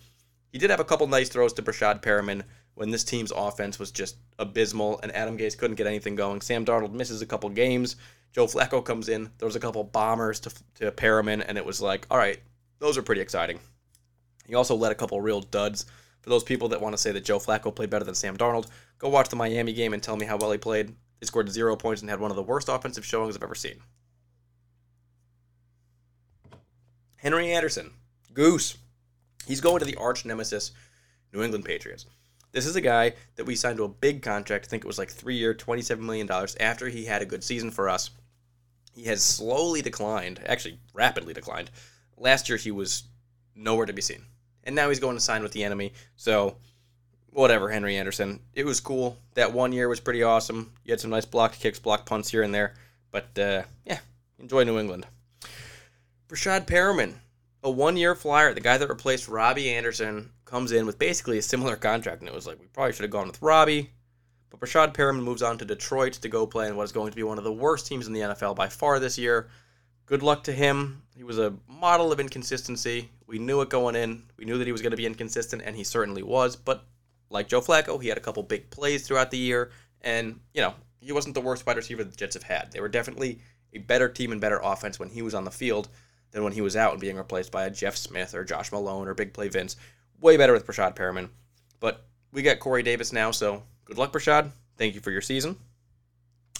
He 0.51 0.57
did 0.57 0.70
have 0.70 0.80
a 0.80 0.86
couple 0.86 1.07
nice 1.07 1.30
throws 1.30 1.53
to 1.53 1.61
Breshad 1.61 2.01
Perriman 2.01 2.43
when 2.76 2.89
this 2.89 3.03
team's 3.03 3.32
offense 3.32 3.80
was 3.80 3.91
just 3.91 4.18
abysmal 4.39 4.99
and 5.01 5.11
Adam 5.16 5.38
Gase 5.38 5.57
couldn't 5.57 5.76
get 5.76 5.88
anything 5.88 6.16
going. 6.16 6.41
Sam 6.41 6.66
Darnold 6.66 6.93
misses 6.93 7.22
a 7.22 7.26
couple 7.26 7.49
games. 7.49 7.95
Joe 8.32 8.47
Flacco 8.47 8.84
comes 8.84 9.09
in, 9.09 9.30
throws 9.38 9.55
a 9.55 9.59
couple 9.59 9.84
bombers 9.84 10.39
to, 10.41 10.51
to 10.76 10.91
Perriman, 10.91 11.43
and 11.47 11.57
it 11.57 11.66
was 11.66 11.82
like, 11.82 12.07
all 12.09 12.18
right, 12.18 12.39
those 12.80 12.97
are 12.97 13.03
pretty 13.03 13.22
exciting. 13.22 13.59
He 14.47 14.55
also 14.55 14.76
led 14.76 14.91
a 14.91 14.95
couple 14.95 15.22
real 15.22 15.41
duds. 15.41 15.86
For 16.24 16.30
those 16.30 16.43
people 16.43 16.69
that 16.69 16.82
want 16.82 16.93
to 16.93 17.01
say 17.01 17.11
that 17.11 17.26
Joe 17.26 17.38
Flacco 17.38 17.76
played 17.76 17.89
better 17.89 18.05
than 18.05 18.15
Sam 18.15 18.38
Darnold, 18.38 18.67
go 18.97 19.09
watch 19.09 19.28
the 19.28 19.36
Miami 19.36 19.74
game 19.74 19.93
and 19.93 20.01
tell 20.01 20.15
me 20.15 20.26
how 20.26 20.38
well 20.38 20.53
he 20.53 20.57
played. 20.57 20.95
He 21.19 21.26
scored 21.26 21.49
zero 21.51 21.76
points 21.76 22.01
and 22.01 22.09
had 22.09 22.21
one 22.21 22.32
of 22.32 22.38
the 22.38 22.43
worst 22.43 22.69
offensive 22.69 23.05
showings 23.05 23.36
I've 23.36 23.43
ever 23.43 23.55
seen. 23.55 23.76
Henry 27.17 27.51
Anderson, 27.51 27.91
Goose. 28.34 28.78
He's 29.45 29.61
going 29.61 29.80
to 29.80 29.86
the 29.86 29.97
arch 29.97 30.24
nemesis, 30.24 30.71
New 31.34 31.43
England 31.43 31.65
Patriots. 31.65 32.05
This 32.53 32.65
is 32.65 32.78
a 32.78 32.82
guy 32.82 33.13
that 33.36 33.45
we 33.45 33.55
signed 33.55 33.78
to 33.78 33.84
a 33.84 33.89
big 33.89 34.21
contract. 34.21 34.65
I 34.65 34.69
think 34.69 34.86
it 34.86 34.88
was 34.88 34.97
like 34.97 35.09
three 35.09 35.36
year, 35.36 35.53
$27 35.53 35.99
million 35.99 36.30
after 36.59 36.88
he 36.88 37.03
had 37.03 37.21
a 37.21 37.26
good 37.26 37.43
season 37.43 37.69
for 37.69 37.89
us. 37.89 38.11
He 38.93 39.03
has 39.05 39.21
slowly 39.24 39.82
declined, 39.82 40.39
actually, 40.45 40.80
rapidly 40.93 41.34
declined. 41.34 41.71
Last 42.15 42.47
year, 42.47 42.57
he 42.57 42.71
was 42.71 43.03
nowhere 43.55 43.88
to 43.88 43.93
be 43.93 44.01
seen. 44.01 44.24
And 44.64 44.76
now 44.76 44.89
he's 44.89 44.99
going 44.99 45.18
to 45.18 45.24
sign 45.24 45.43
with 45.43 45.51
the 45.51 45.64
enemy. 45.64 45.93
So, 46.16 46.55
whatever, 47.32 47.70
Henry 47.70 47.97
Anderson. 47.97 48.39
It 48.53 48.66
was 48.66 48.80
cool. 48.80 49.18
That 49.34 49.53
one 49.53 49.74
year 49.74 49.89
was 49.89 49.99
pretty 49.99 50.24
awesome. 50.24 50.72
You 50.84 50.91
had 50.91 51.01
some 51.01 51.11
nice 51.11 51.26
block 51.26 51.53
kicks, 51.53 51.80
block 51.80 52.05
punts 52.05 52.30
here 52.30 52.43
and 52.43 52.53
there. 52.53 52.74
But, 53.11 53.38
uh, 53.38 53.64
yeah, 53.86 53.99
enjoy 54.39 54.64
New 54.64 54.80
England. 54.80 55.05
Breshad 56.28 56.66
Perriman, 56.66 57.14
a 57.61 57.70
one 57.70 57.97
year 57.97 58.16
flyer, 58.16 58.53
the 58.53 58.61
guy 58.61 58.78
that 58.78 58.89
replaced 58.89 59.28
Robbie 59.28 59.70
Anderson, 59.70 60.32
comes 60.45 60.72
in 60.72 60.86
with 60.86 60.99
basically 60.99 61.38
a 61.38 61.41
similar 61.41 61.76
contract. 61.76 62.22
And 62.22 62.30
it 62.30 62.34
was 62.34 62.47
like, 62.47 62.59
we 62.59 62.68
probably 62.68 62.93
should 62.93 63.03
have 63.03 63.11
gone 63.11 63.28
with 63.28 63.41
Robbie. 63.41 63.89
But 64.49 64.59
Breshad 64.59 64.93
Perriman 64.93 65.24
moves 65.24 65.41
on 65.41 65.57
to 65.57 65.66
Detroit 65.66 66.14
to 66.14 66.30
go 66.30 66.45
play 66.45 66.68
in 66.68 66.76
what 66.76 66.84
is 66.84 66.91
going 66.91 67.09
to 67.09 67.16
be 67.16 67.24
one 67.24 67.38
of 67.38 67.43
the 67.43 67.51
worst 67.51 67.88
teams 67.88 68.07
in 68.07 68.14
the 68.14 68.20
NFL 68.22 68.55
by 68.55 68.68
far 68.68 68.99
this 68.99 69.18
year. 69.18 69.49
Good 70.05 70.22
luck 70.22 70.43
to 70.43 70.51
him. 70.51 71.01
He 71.16 71.24
was 71.24 71.39
a 71.39 71.53
model 71.68 72.11
of 72.11 72.20
inconsistency. 72.20 73.09
We 73.34 73.39
knew 73.39 73.61
it 73.61 73.69
going 73.69 73.95
in. 73.95 74.21
We 74.38 74.45
knew 74.45 74.59
that 74.59 74.67
he 74.67 74.71
was 74.71 74.84
going 74.84 74.91
to 74.91 74.97
be 74.97 75.07
inconsistent, 75.07 75.63
and 75.65 75.75
he 75.75 75.84
certainly 75.84 76.21
was. 76.21 76.55
But 76.55 76.86
like 77.31 77.47
Joe 77.47 77.61
Flacco, 77.61 77.99
he 77.99 78.07
had 78.07 78.17
a 78.19 78.21
couple 78.21 78.43
big 78.43 78.69
plays 78.69 79.07
throughout 79.07 79.31
the 79.31 79.39
year. 79.39 79.71
And, 80.01 80.39
you 80.53 80.61
know, 80.61 80.75
he 80.99 81.11
wasn't 81.13 81.34
the 81.34 81.41
worst 81.41 81.65
wide 81.65 81.77
receiver 81.77 82.03
the 82.03 82.15
Jets 82.15 82.36
have 82.36 82.43
had. 82.43 82.71
They 82.71 82.79
were 82.79 82.89
definitely 82.89 83.39
a 83.73 83.79
better 83.79 84.07
team 84.07 84.34
and 84.34 84.39
better 84.39 84.59
offense 84.63 84.99
when 84.99 85.09
he 85.09 85.23
was 85.23 85.34
on 85.34 85.45
the 85.45 85.49
field 85.49 85.89
than 86.29 86.43
when 86.43 86.53
he 86.53 86.61
was 86.61 86.75
out 86.75 86.91
and 86.91 87.01
being 87.01 87.17
replaced 87.17 87.51
by 87.51 87.65
a 87.65 87.71
Jeff 87.71 87.95
Smith 87.95 88.36
or 88.36 88.43
Josh 88.43 88.71
Malone 88.71 89.07
or 89.07 89.15
Big 89.15 89.34
Play 89.34 89.49
Vince. 89.49 89.77
Way 90.21 90.38
better 90.38 90.53
with 90.53 90.67
Breshad 90.67 90.95
Perriman. 90.95 91.29
But 91.79 92.05
we 92.31 92.43
got 92.43 92.59
Corey 92.59 92.84
Davis 92.84 93.11
now, 93.11 93.31
so 93.31 93.63
good 93.86 93.97
luck, 93.97 94.13
Breshad. 94.13 94.51
Thank 94.77 94.93
you 94.93 95.01
for 95.01 95.09
your 95.09 95.21
season. 95.21 95.55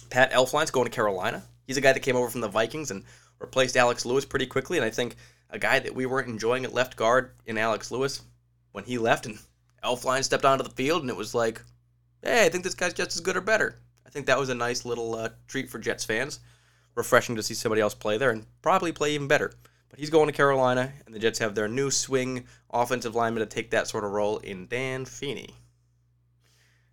Pat 0.10 0.32
Elflein's 0.32 0.72
going 0.72 0.86
to 0.86 0.92
Carolina. 0.92 1.44
He's 1.68 1.78
a 1.78 1.82
guy 1.82 1.94
that 1.94 2.00
came 2.00 2.16
over 2.16 2.32
from 2.32 2.42
the 2.42 2.48
Vikings 2.48 2.90
and 2.90 3.04
replaced 3.40 3.78
Alex 3.78 4.06
Lewis 4.06 4.26
pretty 4.26 4.46
quickly, 4.46 4.78
and 4.78 4.86
I 4.86 4.90
think 4.90 5.16
a 5.50 5.60
guy 5.60 5.80
that 5.80 5.96
we 5.96 6.06
weren't 6.06 6.30
enjoying 6.30 6.66
at 6.66 6.74
left 6.74 6.96
guard 6.96 7.32
in 7.46 7.58
Alex 7.58 7.92
Lewis 7.92 8.22
when 8.72 8.84
he 8.84 8.98
left 8.98 9.26
and 9.26 9.38
Elflein 9.84 10.24
stepped 10.24 10.46
onto 10.46 10.64
the 10.64 10.70
field, 10.70 11.02
and 11.02 11.10
it 11.10 11.18
was 11.18 11.36
like, 11.36 11.62
hey, 12.22 12.46
I 12.46 12.50
think 12.50 12.64
this 12.64 12.74
guy's 12.74 12.94
just 12.94 13.16
as 13.16 13.22
good 13.22 13.36
or 13.36 13.42
better. 13.42 13.80
I 14.06 14.10
think 14.10 14.26
that 14.28 14.40
was 14.40 14.50
a 14.50 14.56
nice 14.56 14.86
little 14.86 15.16
uh, 15.16 15.30
treat 15.48 15.70
for 15.70 15.80
Jets 15.80 16.06
fans. 16.06 16.40
Refreshing 16.96 17.36
to 17.36 17.44
see 17.44 17.56
somebody 17.56 17.82
else 17.82 17.96
play 17.96 18.18
there 18.18 18.30
and 18.30 18.46
probably 18.62 18.92
play 18.92 19.14
even 19.14 19.28
better. 19.28 19.52
But 19.90 20.00
he's 20.00 20.10
going 20.10 20.28
to 20.28 20.34
Carolina, 20.34 20.94
and 21.06 21.14
the 21.14 21.20
Jets 21.20 21.40
have 21.40 21.54
their 21.54 21.68
new 21.68 21.92
swing 21.92 22.46
offensive 22.72 23.16
lineman 23.16 23.42
to 23.42 23.46
take 23.46 23.72
that 23.72 23.88
sort 23.88 24.04
of 24.04 24.12
role 24.12 24.38
in 24.38 24.68
Dan 24.68 25.06
Feeney. 25.06 25.50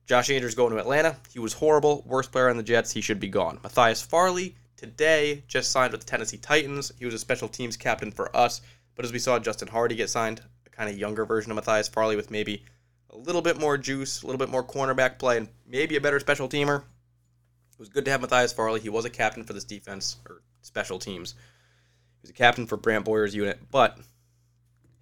Josh 0.06 0.30
Andrews 0.30 0.54
going 0.54 0.72
to 0.72 0.78
Atlanta. 0.78 1.16
He 1.32 1.38
was 1.38 1.52
horrible, 1.52 2.02
worst 2.06 2.32
player 2.32 2.50
on 2.50 2.56
the 2.56 2.62
Jets. 2.62 2.92
He 2.92 3.00
should 3.00 3.20
be 3.20 3.28
gone. 3.28 3.60
Matthias 3.62 4.02
Farley 4.02 4.56
today 4.80 5.44
just 5.46 5.70
signed 5.70 5.92
with 5.92 6.00
the 6.00 6.06
Tennessee 6.06 6.38
Titans. 6.38 6.90
He 6.98 7.04
was 7.04 7.12
a 7.12 7.18
special 7.18 7.48
teams 7.48 7.76
captain 7.76 8.10
for 8.10 8.34
us, 8.34 8.62
but 8.94 9.04
as 9.04 9.12
we 9.12 9.18
saw 9.18 9.38
Justin 9.38 9.68
Hardy 9.68 9.94
get 9.94 10.08
signed, 10.08 10.40
a 10.66 10.70
kind 10.70 10.88
of 10.88 10.96
younger 10.96 11.26
version 11.26 11.52
of 11.52 11.56
Matthias 11.56 11.86
Farley 11.86 12.16
with 12.16 12.30
maybe 12.30 12.64
a 13.10 13.16
little 13.18 13.42
bit 13.42 13.60
more 13.60 13.76
juice, 13.76 14.22
a 14.22 14.26
little 14.26 14.38
bit 14.38 14.48
more 14.48 14.64
cornerback 14.64 15.18
play, 15.18 15.36
and 15.36 15.48
maybe 15.66 15.96
a 15.96 16.00
better 16.00 16.18
special 16.18 16.48
teamer. 16.48 16.78
It 16.78 17.78
was 17.78 17.90
good 17.90 18.06
to 18.06 18.10
have 18.10 18.22
Matthias 18.22 18.54
Farley. 18.54 18.80
He 18.80 18.88
was 18.88 19.04
a 19.04 19.10
captain 19.10 19.44
for 19.44 19.52
this 19.52 19.64
defense 19.64 20.16
or 20.26 20.40
special 20.62 20.98
teams. 20.98 21.34
He 21.34 22.22
was 22.22 22.30
a 22.30 22.34
captain 22.34 22.66
for 22.66 22.78
Brant 22.78 23.04
Boyer's 23.04 23.34
unit, 23.34 23.60
but 23.70 23.98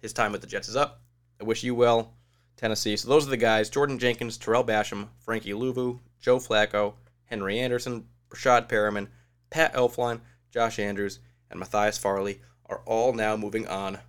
his 0.01 0.11
time 0.11 0.33
with 0.33 0.41
the 0.41 0.47
Jets 0.47 0.67
is 0.67 0.75
up. 0.75 1.03
I 1.39 1.45
wish 1.45 1.63
you 1.63 1.73
well, 1.73 2.15
Tennessee. 2.57 2.97
So 2.97 3.07
those 3.07 3.25
are 3.25 3.29
the 3.31 3.37
guys: 3.37 3.69
Jordan 3.69 3.97
Jenkins, 3.97 4.37
Tarell 4.37 4.65
Basham, 4.65 5.07
Frankie 5.23 5.53
Luvu, 5.53 5.99
Joe 6.19 6.37
Flacco, 6.37 6.95
Henry 7.27 7.59
Anderson, 7.59 8.07
Breshad 8.29 8.67
Perriman, 8.67 9.07
Pat 9.49 9.73
Elflein, 9.73 10.21
Josh 10.51 10.79
Andrews, 10.79 11.19
and 11.49 11.59
Matthias 11.59 11.97
Farley 11.97 12.41
are 12.65 12.81
all 12.85 13.13
now 13.13 13.35
moving 13.35 13.67
on 13.67 13.99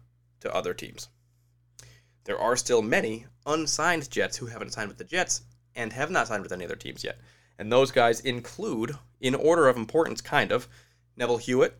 to 0.40 0.54
other 0.54 0.74
teams. 0.74 1.08
There 2.24 2.38
are 2.38 2.56
still 2.56 2.82
many 2.82 3.26
unsigned 3.46 4.10
Jets 4.10 4.36
who 4.36 4.46
haven't 4.46 4.72
signed 4.72 4.88
with 4.88 4.98
the 4.98 5.04
Jets 5.04 5.42
and 5.74 5.92
have 5.92 6.10
not 6.10 6.28
signed 6.28 6.42
with 6.42 6.52
any 6.52 6.64
other 6.64 6.76
teams 6.76 7.02
yet. 7.04 7.18
And 7.58 7.70
those 7.70 7.90
guys 7.90 8.20
include, 8.20 8.96
in 9.20 9.34
order 9.34 9.68
of 9.68 9.76
importance, 9.76 10.20
kind 10.20 10.52
of, 10.52 10.68
Neville 11.16 11.38
Hewitt, 11.38 11.78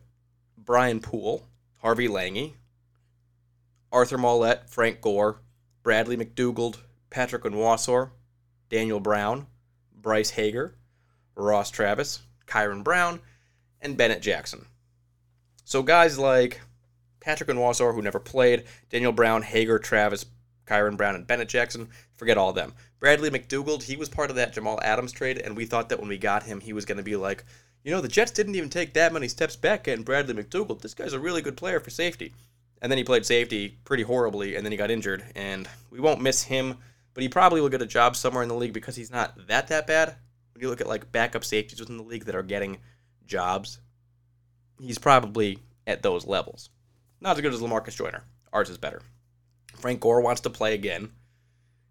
Brian 0.57 0.99
Poole, 0.99 1.47
Harvey 1.77 2.07
Langi, 2.07 2.53
Arthur 3.91 4.17
Maulet, 4.17 4.69
Frank 4.69 5.01
Gore, 5.01 5.41
Bradley 5.83 6.17
McDougald, 6.17 6.77
Patrick 7.09 7.43
Onwuasor, 7.43 8.11
Daniel 8.69 8.99
Brown, 8.99 9.47
Bryce 9.93 10.31
Hager, 10.31 10.75
Ross 11.35 11.71
Travis, 11.71 12.21
Kyron 12.47 12.83
Brown, 12.83 13.19
and 13.81 13.97
Bennett 13.97 14.21
Jackson. 14.21 14.65
So 15.65 15.83
guys 15.83 16.17
like 16.17 16.61
Patrick 17.19 17.49
and 17.49 17.59
Onwuasor, 17.59 17.93
who 17.93 18.01
never 18.01 18.19
played, 18.19 18.65
Daniel 18.89 19.11
Brown, 19.11 19.41
Hager, 19.41 19.79
Travis, 19.79 20.25
Kyron 20.65 20.97
Brown, 20.97 21.15
and 21.15 21.27
Bennett 21.27 21.49
Jackson, 21.49 21.89
forget 22.15 22.37
all 22.37 22.49
of 22.49 22.55
them. 22.55 22.73
Bradley 22.99 23.29
McDougald, 23.29 23.83
he 23.83 23.95
was 23.95 24.09
part 24.09 24.29
of 24.29 24.35
that 24.35 24.53
Jamal 24.53 24.79
Adams 24.83 25.11
trade, 25.11 25.37
and 25.39 25.55
we 25.55 25.65
thought 25.65 25.89
that 25.89 25.99
when 25.99 26.09
we 26.09 26.17
got 26.17 26.43
him, 26.43 26.59
he 26.59 26.73
was 26.73 26.85
going 26.85 26.97
to 26.97 27.03
be 27.03 27.15
like, 27.15 27.45
you 27.83 27.91
know, 27.91 28.01
the 28.01 28.07
Jets 28.07 28.31
didn't 28.31 28.55
even 28.55 28.69
take 28.69 28.93
that 28.93 29.13
many 29.13 29.27
steps 29.27 29.55
back 29.55 29.85
getting 29.85 30.03
Bradley 30.03 30.35
McDougald. 30.35 30.81
This 30.81 30.93
guy's 30.93 31.13
a 31.13 31.19
really 31.19 31.41
good 31.41 31.57
player 31.57 31.79
for 31.79 31.89
safety. 31.89 32.33
And 32.81 32.91
then 32.91 32.97
he 32.97 33.03
played 33.03 33.25
safety 33.25 33.77
pretty 33.85 34.03
horribly, 34.03 34.55
and 34.55 34.65
then 34.65 34.71
he 34.71 34.77
got 34.77 34.91
injured, 34.91 35.23
and 35.35 35.67
we 35.89 35.99
won't 35.99 36.21
miss 36.21 36.43
him, 36.43 36.77
but 37.13 37.23
he 37.23 37.29
probably 37.29 37.61
will 37.61 37.69
get 37.69 37.81
a 37.81 37.87
job 37.87 38.15
somewhere 38.15 38.43
in 38.43 38.49
the 38.49 38.55
league 38.55 38.73
because 38.73 38.95
he's 38.95 39.11
not 39.11 39.47
that 39.47 39.67
that 39.67 39.87
bad. 39.87 40.15
When 40.53 40.61
you 40.61 40.69
look 40.69 40.81
at 40.81 40.87
like 40.87 41.11
backup 41.11 41.43
safeties 41.43 41.79
within 41.79 41.97
the 41.97 42.03
league 42.03 42.25
that 42.25 42.35
are 42.35 42.43
getting 42.43 42.77
jobs, 43.31 43.79
he's 44.79 44.99
probably 44.99 45.57
at 45.87 46.03
those 46.03 46.27
levels. 46.27 46.69
Not 47.19 47.37
as 47.37 47.41
good 47.41 47.53
as 47.53 47.61
Lamarcus 47.61 47.95
Joyner. 47.95 48.23
Ours 48.53 48.69
is 48.69 48.77
better. 48.77 49.01
Frank 49.77 50.01
Gore 50.01 50.21
wants 50.21 50.41
to 50.41 50.49
play 50.49 50.75
again. 50.75 51.09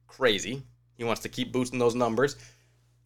Crazy. 0.07 0.63
He 0.97 1.05
wants 1.05 1.23
to 1.23 1.29
keep 1.29 1.53
boosting 1.53 1.79
those 1.79 1.95
numbers. 1.95 2.37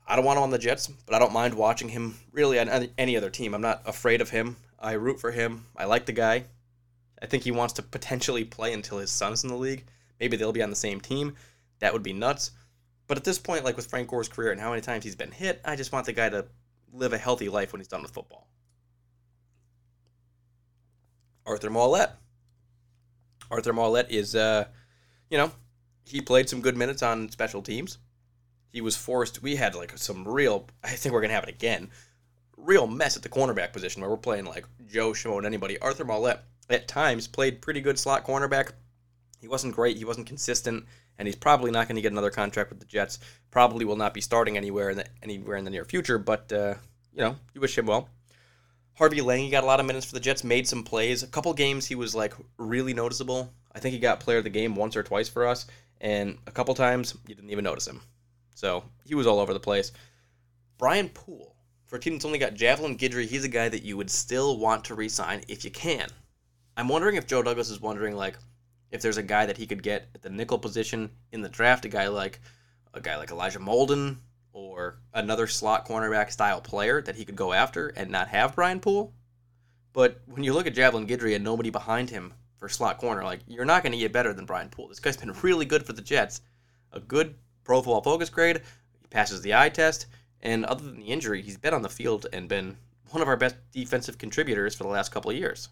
I 0.07 0.17
don't 0.17 0.25
want 0.25 0.37
him 0.37 0.43
on 0.43 0.51
the 0.51 0.59
Jets, 0.59 0.89
but 0.89 1.15
I 1.15 1.19
don't 1.19 1.33
mind 1.33 1.55
watching 1.55 1.89
him 1.89 2.17
really 2.33 2.59
on 2.59 2.89
any 2.99 3.17
other 3.17 3.31
team. 3.31 3.55
I'm 3.55 3.63
not 3.63 3.83
afraid 3.87 4.21
of 4.21 4.31
him. 4.31 4.57
I 4.79 4.93
root 4.93 5.21
for 5.21 5.31
him. 5.31 5.65
I 5.77 5.85
like 5.85 6.05
the 6.05 6.13
guy. 6.13 6.45
I 7.23 7.27
think 7.27 7.45
he 7.45 7.53
wants 7.53 7.75
to 7.75 7.83
potentially 7.83 8.45
play 8.45 8.73
until 8.75 8.99
his 8.99 9.11
son's 9.11 9.45
in 9.45 9.49
the 9.49 9.57
league. 9.57 9.85
Maybe 10.21 10.37
they'll 10.37 10.53
be 10.53 10.63
on 10.63 10.71
the 10.71 10.77
same 10.77 11.01
team. 11.01 11.37
That 11.79 11.93
would 11.93 12.03
be 12.03 12.13
nuts. 12.13 12.51
But 13.07 13.17
at 13.17 13.25
this 13.25 13.39
point, 13.39 13.65
like 13.65 13.77
with 13.77 13.87
Frank 13.87 14.09
Gore's 14.09 14.29
career 14.29 14.51
and 14.51 14.61
how 14.61 14.71
many 14.71 14.83
times 14.83 15.05
he's 15.05 15.17
been 15.17 15.31
hit, 15.31 15.61
I 15.65 15.77
just 15.77 15.93
want 15.93 16.07
the 16.07 16.13
guy 16.13 16.29
to 16.29 16.47
live 16.95 17.13
a 17.13 17.19
healthy 17.19 17.49
life 17.49 17.73
when 17.73 17.81
he's 17.81 17.89
done 17.89 18.03
with 18.03 18.13
football. 18.13 18.49
Arthur 21.47 21.71
Maulet. 21.71 22.11
Arthur 23.51 23.73
Maulet 23.73 24.07
is, 24.09 24.35
uh, 24.35 24.65
you 25.29 25.37
know, 25.37 25.53
he 26.07 26.21
played 26.21 26.49
some 26.49 26.61
good 26.61 26.77
minutes 26.77 27.03
on 27.03 27.29
special 27.29 27.63
teams. 27.63 27.99
He 28.73 28.81
was 28.81 28.97
forced. 28.97 29.43
We 29.43 29.57
had 29.57 29.75
like 29.75 29.97
some 29.99 30.27
real. 30.27 30.67
I 30.83 30.91
think 30.91 31.13
we're 31.13 31.21
gonna 31.21 31.35
have 31.35 31.45
it 31.45 31.51
again. 31.51 31.91
Real 32.57 32.87
mess 32.87 33.17
at 33.17 33.23
the 33.23 33.29
cornerback 33.29 33.73
position 33.73 34.01
where 34.01 34.11
we're 34.11 34.17
playing 34.17 34.47
like 34.47 34.67
Joe 34.87 35.11
Schmo 35.11 35.37
and 35.37 35.47
anybody. 35.47 35.79
Arthur 35.79 36.05
Maulet 36.05 36.39
at 36.71 36.89
times 36.89 37.29
played 37.29 37.61
pretty 37.61 37.81
good 37.81 37.99
slot 37.99 38.25
cornerback. 38.25 38.73
He 39.45 39.49
wasn't 39.49 39.75
great. 39.75 39.99
He 39.99 40.07
wasn't 40.07 40.27
consistent, 40.27 40.87
and 41.19 41.29
he's 41.29 41.37
probably 41.37 41.71
not 41.71 41.87
going 41.87 41.97
to 41.97 42.01
get 42.01 42.13
another 42.13 42.31
contract 42.31 42.71
with 42.71 42.81
the 42.81 42.87
Jets. 42.87 43.19
Probably 43.51 43.85
will 43.85 43.95
not 43.95 44.15
be 44.15 44.23
starting 44.23 44.57
anywhere 44.57 44.89
in 44.89 44.97
the, 44.97 45.07
anywhere 45.23 45.59
in 45.59 45.67
the 45.67 45.71
near 45.71 45.85
future. 45.85 46.17
But 46.17 46.51
uh, 46.51 46.77
you 47.13 47.21
know, 47.21 47.37
you 47.53 47.61
wish 47.61 47.77
him 47.77 47.85
well. 47.85 48.09
Harvey 48.95 49.19
Langi 49.21 49.45
he 49.45 49.51
got 49.51 49.63
a 49.63 49.67
lot 49.67 49.81
of 49.81 49.87
minutes 49.87 50.07
for 50.07 50.15
the 50.15 50.21
Jets, 50.21 50.45
made 50.45 50.67
some 50.67 50.83
plays. 50.83 51.23
A 51.23 51.27
couple 51.27 51.53
games 51.53 51.85
he 51.85 51.95
was 51.95 52.15
like 52.15 52.33
really 52.57 52.95
noticeable. 52.95 53.53
I 53.75 53.81
think 53.81 53.93
he 53.93 53.99
got 53.99 54.19
player 54.19 54.39
of 54.39 54.45
the 54.45 54.51
game 54.51 54.75
once 54.77 54.97
or 54.97 55.03
twice 55.03 55.29
for 55.29 55.47
us, 55.47 55.67
and 56.01 56.39
a 56.47 56.51
couple 56.51 56.75
times 56.75 57.15
you 57.29 57.35
didn't 57.35 57.51
even 57.51 57.65
notice 57.65 57.87
him. 57.87 58.01
So 58.55 58.83
he 59.05 59.15
was 59.15 59.27
all 59.27 59.41
over 59.41 59.53
the 59.53 59.61
place. 59.61 59.93
Brian 60.79 61.11
Poole, 61.11 61.55
for 61.85 61.97
a 61.97 62.01
team 62.01 62.15
that's 62.15 62.25
only 62.25 62.39
got 62.39 62.55
Javelin 62.55 62.97
Guidry, 62.97 63.27
he's 63.27 63.45
a 63.45 63.49
guy 63.49 63.69
that 63.69 63.83
you 63.83 63.99
would 63.99 64.11
still 64.11 64.57
want 64.57 64.87
to 64.87 64.95
re-sign 64.95 65.43
if 65.49 65.67
you 65.67 65.71
can. 65.71 66.09
I'm 66.79 66.89
wondering 66.89 67.17
if 67.17 67.27
Joe 67.27 67.43
Douglas 67.43 67.69
is 67.69 67.83
wondering 67.83 68.17
like 68.17 68.39
if 68.95 69.03
there's 69.03 69.17
a 69.17 69.23
guy 69.25 69.45
that 69.45 69.57
he 69.57 69.67
could 69.67 69.83
get 69.83 70.09
at 70.15 70.23
the 70.23 70.31
nickel 70.31 70.57
position 70.57 71.11
in 71.33 71.43
the 71.43 71.49
draft, 71.49 71.85
a 71.85 71.89
guy 71.89 72.07
like 72.07 72.41
a 72.95 73.01
guy 73.01 73.17
like 73.17 73.33
Elijah 73.33 73.59
Molden 73.59 74.19
or 74.53 75.01
another 75.13 75.49
slot 75.49 75.85
cornerback 75.85 76.31
style 76.31 76.61
player 76.61 77.03
that 77.03 77.17
he 77.17 77.25
could 77.25 77.35
go 77.35 77.53
after 77.53 77.89
and 77.89 78.09
not 78.09 78.29
have 78.29 78.55
Brian 78.55 78.79
Poole. 78.79 79.13
But 79.93 80.21
when 80.27 80.45
you 80.45 80.55
look 80.55 80.69
at 80.69 80.77
Javelin 80.77 81.09
Guidry 81.09 81.35
and 81.35 81.43
nobody 81.43 81.71
behind 81.71 82.09
him 82.09 82.35
for 82.61 82.69
slot 82.69 82.99
corner, 82.99 83.25
like 83.25 83.41
you're 83.49 83.65
not 83.65 83.83
going 83.83 83.91
to 83.91 83.99
get 83.99 84.13
better 84.13 84.33
than 84.33 84.47
Brian 84.47 84.69
Poole. 84.69 84.87
This 84.87 85.01
guy's 85.01 85.17
been 85.17 85.35
really 85.43 85.65
good 85.65 85.85
for 85.85 85.93
the 85.93 86.01
Jets. 86.01 86.41
A 86.93 87.01
good 87.01 87.35
Pro 87.65 87.79
Football 87.79 88.03
Focus 88.03 88.31
grade. 88.31 88.61
He 89.01 89.09
passes 89.09 89.43
the 89.43 89.57
eye 89.57 89.71
test, 89.71 90.07
and 90.41 90.65
other 90.67 90.85
than 90.85 91.01
the 91.01 91.07
injury, 91.07 91.43
he's 91.43 91.59
been 91.59 91.75
on 91.75 91.83
the 91.83 91.89
field 91.89 92.29
and 92.33 92.49
been 92.49 92.77
one 93.11 93.23
of 93.23 93.27
our 93.27 93.37
best 93.37 93.57
defensive 93.73 94.19
contributors 94.19 94.77
for 94.77 94.85
the 94.85 94.91
last 94.91 95.11
couple 95.11 95.33
of 95.33 95.37
years. 95.37 95.69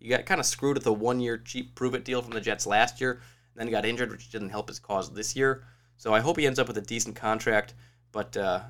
He 0.00 0.08
got 0.08 0.26
kind 0.26 0.40
of 0.40 0.46
screwed 0.46 0.76
with 0.76 0.86
a 0.86 0.92
one-year 0.92 1.38
cheap 1.38 1.74
prove-it 1.74 2.04
deal 2.04 2.22
from 2.22 2.32
the 2.32 2.40
Jets 2.40 2.66
last 2.66 3.00
year, 3.00 3.12
and 3.12 3.20
then 3.54 3.66
he 3.66 3.70
got 3.70 3.84
injured, 3.84 4.10
which 4.10 4.30
didn't 4.30 4.48
help 4.48 4.68
his 4.68 4.78
cause 4.78 5.12
this 5.12 5.36
year. 5.36 5.62
So 5.98 6.14
I 6.14 6.20
hope 6.20 6.38
he 6.38 6.46
ends 6.46 6.58
up 6.58 6.66
with 6.66 6.78
a 6.78 6.82
decent 6.82 7.14
contract. 7.14 7.74
But 8.10 8.36
uh, 8.36 8.62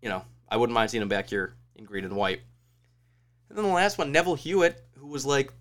you 0.00 0.08
know, 0.08 0.24
I 0.48 0.56
wouldn't 0.56 0.74
mind 0.74 0.90
seeing 0.90 1.02
him 1.02 1.08
back 1.08 1.28
here 1.28 1.56
in 1.74 1.84
green 1.84 2.04
and 2.04 2.16
white. 2.16 2.40
And 3.48 3.58
then 3.58 3.64
the 3.64 3.72
last 3.72 3.98
one, 3.98 4.12
Neville 4.12 4.36
Hewitt, 4.36 4.84
who 4.96 5.08
was 5.08 5.26
like 5.26 5.52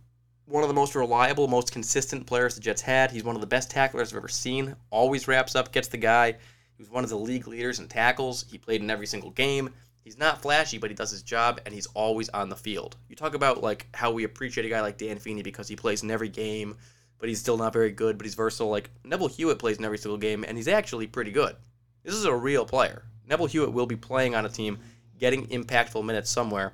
one 0.45 0.63
of 0.63 0.69
the 0.69 0.75
most 0.75 0.93
reliable, 0.93 1.47
most 1.47 1.71
consistent 1.71 2.27
players 2.27 2.53
the 2.53 2.61
Jets 2.61 2.81
had. 2.81 3.11
He's 3.11 3.23
one 3.23 3.35
of 3.35 3.41
the 3.41 3.47
best 3.47 3.71
tacklers 3.71 4.11
I've 4.11 4.17
ever 4.17 4.27
seen. 4.27 4.75
Always 4.91 5.27
wraps 5.27 5.55
up, 5.55 5.71
gets 5.71 5.87
the 5.87 5.97
guy. 5.97 6.33
He 6.77 6.83
was 6.83 6.91
one 6.91 7.03
of 7.03 7.09
the 7.09 7.17
league 7.17 7.47
leaders 7.47 7.79
in 7.79 7.87
tackles. 7.87 8.45
He 8.51 8.57
played 8.57 8.81
in 8.81 8.91
every 8.91 9.07
single 9.07 9.31
game. 9.31 9.71
He's 10.05 10.19
not 10.19 10.43
flashy, 10.43 10.77
but 10.77 10.91
he 10.91 10.95
does 10.95 11.09
his 11.09 11.23
job, 11.23 11.59
and 11.65 11.73
he's 11.73 11.87
always 11.87 12.29
on 12.29 12.49
the 12.49 12.55
field. 12.55 12.95
You 13.09 13.15
talk 13.15 13.33
about 13.33 13.63
like 13.63 13.87
how 13.91 14.11
we 14.11 14.23
appreciate 14.23 14.63
a 14.63 14.69
guy 14.69 14.81
like 14.81 14.99
Dan 14.99 15.17
Feeney 15.17 15.41
because 15.41 15.67
he 15.67 15.75
plays 15.75 16.03
in 16.03 16.11
every 16.11 16.29
game, 16.29 16.77
but 17.17 17.27
he's 17.27 17.39
still 17.39 17.57
not 17.57 17.73
very 17.73 17.89
good, 17.89 18.15
but 18.15 18.25
he's 18.25 18.35
versatile. 18.35 18.69
Like 18.69 18.91
Neville 19.03 19.29
Hewitt 19.29 19.57
plays 19.57 19.79
in 19.79 19.83
every 19.83 19.97
single 19.97 20.19
game, 20.19 20.45
and 20.47 20.57
he's 20.57 20.67
actually 20.67 21.07
pretty 21.07 21.31
good. 21.31 21.55
This 22.03 22.13
is 22.13 22.25
a 22.25 22.35
real 22.35 22.65
player. 22.65 23.03
Neville 23.27 23.47
Hewitt 23.47 23.73
will 23.73 23.87
be 23.87 23.95
playing 23.95 24.35
on 24.35 24.45
a 24.45 24.49
team, 24.49 24.77
getting 25.17 25.47
impactful 25.47 26.05
minutes 26.05 26.29
somewhere. 26.29 26.73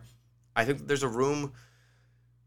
I 0.53 0.65
think 0.65 0.85
there's 0.85 1.03
a 1.03 1.07
room 1.07 1.53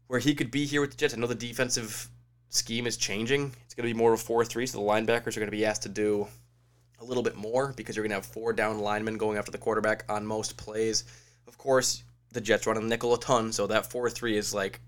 where 0.05 0.19
he 0.19 0.35
could 0.35 0.51
be 0.51 0.67
here 0.67 0.81
with 0.81 0.91
the 0.91 0.97
Jets. 0.97 1.15
I 1.15 1.17
know 1.17 1.25
the 1.25 1.33
defensive 1.33 2.09
scheme 2.49 2.85
is 2.85 2.95
changing. 2.95 3.53
It's 3.65 3.73
going 3.73 3.89
to 3.89 3.93
be 3.93 3.97
more 3.97 4.13
of 4.13 4.19
a 4.19 4.23
4 4.23 4.45
3, 4.45 4.67
so 4.67 4.77
the 4.77 4.83
linebackers 4.83 5.35
are 5.35 5.39
going 5.39 5.47
to 5.47 5.51
be 5.51 5.65
asked 5.65 5.81
to 5.81 5.89
do 5.89 6.27
a 6.99 7.03
little 7.03 7.23
bit 7.23 7.35
more 7.35 7.73
because 7.75 7.95
you're 7.95 8.03
going 8.03 8.11
to 8.11 8.15
have 8.15 8.25
four 8.25 8.53
down 8.53 8.79
linemen 8.79 9.17
going 9.17 9.37
after 9.37 9.51
the 9.51 9.57
quarterback 9.57 10.05
on 10.09 10.25
most 10.25 10.57
plays. 10.57 11.03
Of 11.47 11.57
course, 11.57 12.03
the 12.31 12.41
Jets 12.41 12.67
run 12.67 12.77
a 12.77 12.81
nickel 12.81 13.13
a 13.13 13.19
ton, 13.19 13.51
so 13.51 13.67
that 13.67 13.91
4 13.91 14.09
3 14.09 14.37
is 14.37 14.53
like, 14.53 14.79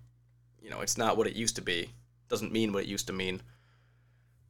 you 0.62 0.70
know, 0.70 0.82
it's 0.82 0.98
not 0.98 1.18
what 1.18 1.28
it 1.28 1.36
used 1.36 1.56
to 1.56 1.62
be. 1.62 1.90
Doesn't 2.30 2.52
mean 2.52 2.74
what 2.74 2.84
it 2.84 2.90
used 2.90 3.08
to 3.08 3.14
mean. 3.14 3.42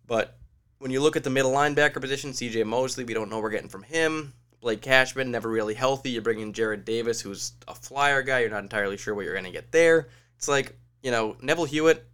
But 0.05 0.38
when 0.80 0.91
you 0.91 1.01
look 1.01 1.16
at 1.16 1.24
the 1.24 1.30
middle 1.30 1.51
linebacker 1.51 2.01
position, 2.01 2.32
CJ 2.32 2.66
Mosley, 2.66 3.03
we 3.03 3.14
don't 3.14 3.30
know 3.30 3.39
we're 3.39 3.49
getting 3.49 3.70
from 3.70 3.84
him. 3.84 4.34
Blake 4.60 4.82
Cashman, 4.82 5.30
never 5.30 5.49
really 5.49 5.76
healthy. 5.76 6.12
You're 6.12 6.22
bringing 6.24 6.53
Jarrad 6.53 6.86
Davis, 6.86 7.22
who's 7.22 7.53
a 7.68 7.76
flyer 7.76 8.24
guy. 8.24 8.39
You're 8.39 8.49
not 8.49 8.64
entirely 8.64 8.97
sure 8.97 9.14
what 9.14 9.26
you're 9.26 9.34
going 9.34 9.45
to 9.45 9.51
get 9.51 9.72
there. 9.72 10.10
It's 10.36 10.47
like, 10.47 10.76
you 11.03 11.12
know, 11.12 11.38
Neville 11.41 11.66
Hewitt, 11.66 12.05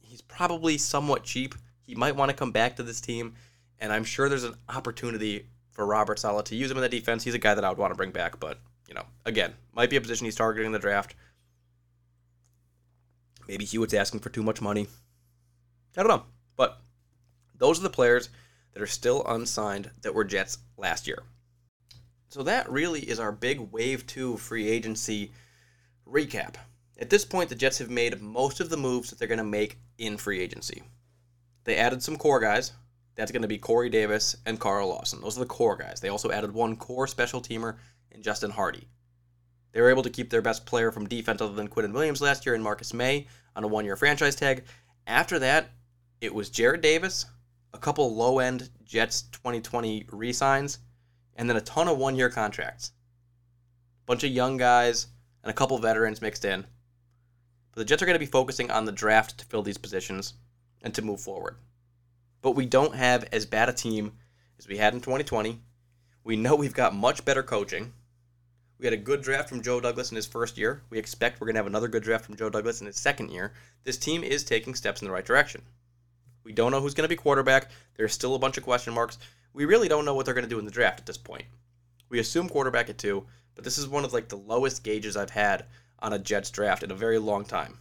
he's 0.00 0.22
probably 0.22 0.76
somewhat 0.78 1.24
cheap. 1.24 1.54
He 1.82 1.94
might 1.94 2.16
want 2.16 2.30
to 2.30 2.36
come 2.36 2.50
back 2.50 2.76
to 2.76 2.82
this 2.82 3.00
team, 3.00 3.34
and 3.80 3.92
I'm 3.92 4.04
sure 4.04 4.28
there's 4.28 4.44
an 4.44 4.54
opportunity 4.68 5.48
for 5.72 5.86
Robert 5.86 6.18
Saleh 6.18 6.44
to 6.46 6.56
use 6.56 6.70
him 6.70 6.76
in 6.76 6.82
the 6.82 6.88
defense. 6.88 7.24
He's 7.24 7.34
a 7.34 7.38
guy 7.38 7.54
that 7.54 7.64
I 7.64 7.68
would 7.68 7.78
want 7.78 7.90
to 7.92 7.96
bring 7.96 8.12
back, 8.12 8.38
but, 8.38 8.60
you 8.88 8.94
know, 8.94 9.04
again, 9.24 9.54
might 9.72 9.90
be 9.90 9.96
a 9.96 10.00
position 10.00 10.24
he's 10.24 10.36
targeting 10.36 10.66
in 10.66 10.72
the 10.72 10.78
draft. 10.78 11.14
Maybe 13.48 13.64
Hewitt's 13.64 13.94
asking 13.94 14.20
for 14.20 14.30
too 14.30 14.42
much 14.42 14.62
money. 14.62 14.86
I 15.96 16.02
don't 16.02 16.08
know. 16.08 16.24
But 16.56 16.80
those 17.56 17.78
are 17.78 17.82
the 17.82 17.90
players 17.90 18.30
that 18.72 18.82
are 18.82 18.86
still 18.86 19.24
unsigned 19.26 19.90
that 20.02 20.14
were 20.14 20.24
Jets 20.24 20.58
last 20.76 21.06
year. 21.06 21.22
So 22.28 22.42
that 22.42 22.70
really 22.70 23.00
is 23.00 23.20
our 23.20 23.32
big 23.32 23.60
Wave 23.60 24.06
2 24.06 24.36
free 24.38 24.68
agency 24.68 25.32
recap. 26.08 26.56
At 26.98 27.10
this 27.10 27.24
point, 27.24 27.48
the 27.48 27.54
Jets 27.54 27.78
have 27.78 27.90
made 27.90 28.20
most 28.20 28.60
of 28.60 28.70
the 28.70 28.76
moves 28.76 29.10
that 29.10 29.18
they're 29.18 29.28
going 29.28 29.38
to 29.38 29.44
make 29.44 29.78
in 29.98 30.16
free 30.16 30.40
agency. 30.40 30.82
They 31.64 31.76
added 31.76 32.02
some 32.02 32.16
core 32.16 32.40
guys. 32.40 32.72
That's 33.14 33.30
going 33.30 33.42
to 33.42 33.48
be 33.48 33.58
Corey 33.58 33.88
Davis 33.88 34.36
and 34.44 34.58
Carl 34.58 34.88
Lawson. 34.88 35.20
Those 35.20 35.36
are 35.36 35.40
the 35.40 35.46
core 35.46 35.76
guys. 35.76 36.00
They 36.00 36.08
also 36.08 36.30
added 36.30 36.52
one 36.52 36.76
core 36.76 37.06
special 37.06 37.40
teamer 37.40 37.76
in 38.10 38.22
Justin 38.22 38.50
Hardy. 38.50 38.88
They 39.72 39.80
were 39.80 39.90
able 39.90 40.02
to 40.02 40.10
keep 40.10 40.30
their 40.30 40.42
best 40.42 40.66
player 40.66 40.92
from 40.92 41.08
defense 41.08 41.40
other 41.40 41.54
than 41.54 41.68
Quinnen 41.68 41.92
Williams 41.92 42.20
last 42.20 42.46
year 42.46 42.54
and 42.54 42.62
Marcus 42.62 42.94
Maye 42.94 43.26
on 43.56 43.64
a 43.64 43.68
one 43.68 43.84
year 43.84 43.96
franchise 43.96 44.36
tag. 44.36 44.64
After 45.06 45.38
that, 45.40 45.70
it 46.20 46.34
was 46.34 46.50
Jarrad 46.50 46.80
Davis, 46.80 47.26
a 47.72 47.78
couple 47.78 48.14
low 48.14 48.38
end 48.38 48.70
Jets 48.84 49.22
2020 49.32 50.06
re 50.12 50.32
signs, 50.32 50.78
and 51.36 51.48
then 51.48 51.56
a 51.56 51.60
ton 51.60 51.88
of 51.88 51.98
one 51.98 52.16
year 52.16 52.30
contracts. 52.30 52.92
Bunch 54.06 54.24
of 54.24 54.30
young 54.30 54.56
guys 54.56 55.08
and 55.42 55.50
a 55.50 55.54
couple 55.54 55.76
veterans 55.78 56.22
mixed 56.22 56.44
in. 56.44 56.64
But 57.72 57.80
the 57.80 57.84
Jets 57.84 58.02
are 58.02 58.06
going 58.06 58.14
to 58.14 58.20
be 58.20 58.26
focusing 58.26 58.70
on 58.70 58.84
the 58.84 58.92
draft 58.92 59.38
to 59.38 59.44
fill 59.44 59.62
these 59.62 59.78
positions 59.78 60.34
and 60.82 60.94
to 60.94 61.02
move 61.02 61.20
forward. 61.20 61.56
But 62.44 62.56
we 62.56 62.66
don't 62.66 62.94
have 62.94 63.26
as 63.32 63.46
bad 63.46 63.70
a 63.70 63.72
team 63.72 64.12
as 64.58 64.68
we 64.68 64.76
had 64.76 64.92
in 64.92 65.00
2020. 65.00 65.62
We 66.24 66.36
know 66.36 66.54
we've 66.54 66.74
got 66.74 66.94
much 66.94 67.24
better 67.24 67.42
coaching. 67.42 67.94
We 68.78 68.84
had 68.84 68.92
a 68.92 68.98
good 68.98 69.22
draft 69.22 69.48
from 69.48 69.62
Joe 69.62 69.80
Douglas 69.80 70.10
in 70.10 70.16
his 70.16 70.26
first 70.26 70.58
year. 70.58 70.82
We 70.90 70.98
expect 70.98 71.40
we're 71.40 71.46
going 71.46 71.54
to 71.54 71.60
have 71.60 71.66
another 71.66 71.88
good 71.88 72.02
draft 72.02 72.26
from 72.26 72.36
Joe 72.36 72.50
Douglas 72.50 72.82
in 72.82 72.86
his 72.86 73.00
second 73.00 73.30
year. 73.30 73.54
This 73.84 73.96
team 73.96 74.22
is 74.22 74.44
taking 74.44 74.74
steps 74.74 75.00
in 75.00 75.08
the 75.08 75.14
right 75.14 75.24
direction. 75.24 75.62
We 76.44 76.52
don't 76.52 76.70
know 76.70 76.82
who's 76.82 76.92
going 76.92 77.08
to 77.08 77.16
be 77.16 77.16
quarterback. 77.16 77.70
There's 77.96 78.12
still 78.12 78.34
a 78.34 78.38
bunch 78.38 78.58
of 78.58 78.64
question 78.64 78.92
marks. 78.92 79.16
We 79.54 79.64
really 79.64 79.88
don't 79.88 80.04
know 80.04 80.14
what 80.14 80.26
they're 80.26 80.34
going 80.34 80.44
to 80.44 80.50
do 80.50 80.58
in 80.58 80.66
the 80.66 80.70
draft 80.70 81.00
at 81.00 81.06
this 81.06 81.16
point. 81.16 81.46
We 82.10 82.18
assume 82.18 82.50
quarterback 82.50 82.90
at 82.90 82.98
two, 82.98 83.24
but 83.54 83.64
this 83.64 83.78
is 83.78 83.88
one 83.88 84.04
of 84.04 84.12
like 84.12 84.28
the 84.28 84.36
lowest 84.36 84.84
gauges 84.84 85.16
I've 85.16 85.30
had 85.30 85.64
on 85.98 86.12
a 86.12 86.18
Jets 86.18 86.50
draft 86.50 86.82
in 86.82 86.90
a 86.90 86.94
very 86.94 87.16
long 87.18 87.46
time. 87.46 87.78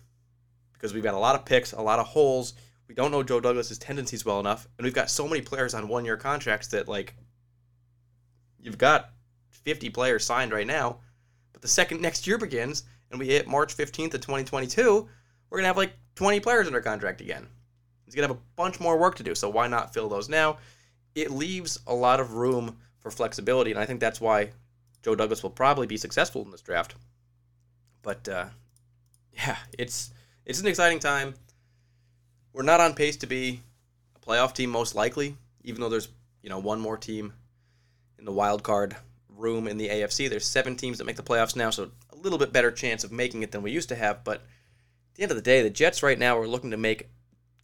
Because 0.71 0.93
we've 0.93 1.03
got 1.03 1.15
a 1.15 1.19
lot 1.19 1.35
of 1.35 1.43
picks, 1.43 1.73
a 1.73 1.81
lot 1.81 1.99
of 1.99 2.07
holes. 2.07 2.53
We 2.93 2.95
don't 2.95 3.09
know 3.09 3.23
Joe 3.23 3.39
Douglas's 3.39 3.79
tendencies 3.79 4.23
well 4.23 4.39
enough, 4.39 4.67
and 4.77 4.85
we've 4.85 4.93
got 4.93 5.09
so 5.09 5.27
many 5.27 5.41
players 5.41 5.73
on 5.73 5.87
one 5.87 6.05
year 6.05 6.15
contracts 6.15 6.67
that 6.67 6.87
like 6.87 7.15
you've 8.59 8.77
got 8.77 9.09
50 9.49 9.89
players 9.89 10.23
signed 10.23 10.51
right 10.51 10.67
now, 10.67 10.99
but 11.53 11.63
the 11.63 11.67
second 11.67 12.03
next 12.03 12.27
year 12.27 12.37
begins 12.37 12.83
and 13.09 13.19
we 13.19 13.29
hit 13.29 13.47
March 13.47 13.75
15th 13.75 14.13
of 14.13 14.21
2022, 14.21 15.09
we're 15.49 15.59
to 15.59 15.65
have 15.65 15.75
like 15.75 15.93
20 16.13 16.39
players 16.39 16.67
under 16.67 16.81
contract 16.81 17.19
again. 17.19 17.47
He's 18.05 18.13
to 18.13 18.21
have 18.21 18.29
a 18.29 18.39
bunch 18.55 18.79
more 18.79 18.99
work 18.99 19.15
to 19.15 19.23
do, 19.23 19.33
so 19.33 19.49
why 19.49 19.65
not 19.65 19.91
fill 19.91 20.07
those 20.07 20.29
now? 20.29 20.57
It 21.15 21.31
leaves 21.31 21.79
a 21.87 21.95
lot 21.95 22.19
of 22.19 22.33
room 22.33 22.77
for 22.99 23.09
flexibility, 23.09 23.71
and 23.71 23.79
I 23.79 23.87
think 23.87 24.01
that's 24.01 24.21
why 24.21 24.51
Joe 25.01 25.15
Douglas 25.15 25.41
will 25.41 25.49
probably 25.49 25.87
be 25.87 25.97
successful 25.97 26.43
in 26.43 26.51
this 26.51 26.61
draft. 26.61 26.93
But 28.03 28.29
uh, 28.29 28.45
yeah, 29.33 29.57
it's 29.79 30.11
it's 30.45 30.59
an 30.59 30.67
exciting 30.67 30.99
time. 30.99 31.33
We're 32.53 32.63
not 32.63 32.79
on 32.79 32.93
pace 32.93 33.17
to 33.17 33.27
be 33.27 33.61
a 34.15 34.19
playoff 34.19 34.53
team 34.53 34.69
most 34.69 34.93
likely, 34.93 35.35
even 35.63 35.81
though 35.81 35.89
there's 35.89 36.09
you 36.43 36.49
know 36.49 36.59
one 36.59 36.79
more 36.79 36.97
team 36.97 37.33
in 38.19 38.25
the 38.25 38.31
wild 38.31 38.61
card 38.61 38.95
room 39.27 39.67
in 39.67 39.77
the 39.77 39.89
AFC. 39.89 40.29
There's 40.29 40.47
seven 40.47 40.75
teams 40.75 40.99
that 40.99 41.05
make 41.05 41.15
the 41.15 41.23
playoffs 41.23 41.55
now, 41.55 41.71
so 41.71 41.89
a 42.11 42.15
little 42.15 42.37
bit 42.37 42.53
better 42.53 42.71
chance 42.71 43.03
of 43.03 43.11
making 43.11 43.41
it 43.41 43.51
than 43.51 43.63
we 43.63 43.71
used 43.71 43.89
to 43.89 43.95
have. 43.95 44.23
But 44.23 44.35
at 44.35 45.15
the 45.15 45.23
end 45.23 45.31
of 45.31 45.35
the 45.35 45.41
day, 45.41 45.63
the 45.63 45.69
Jets 45.71 46.03
right 46.03 46.17
now 46.17 46.37
are 46.37 46.47
looking 46.47 46.71
to 46.71 46.77
make 46.77 47.09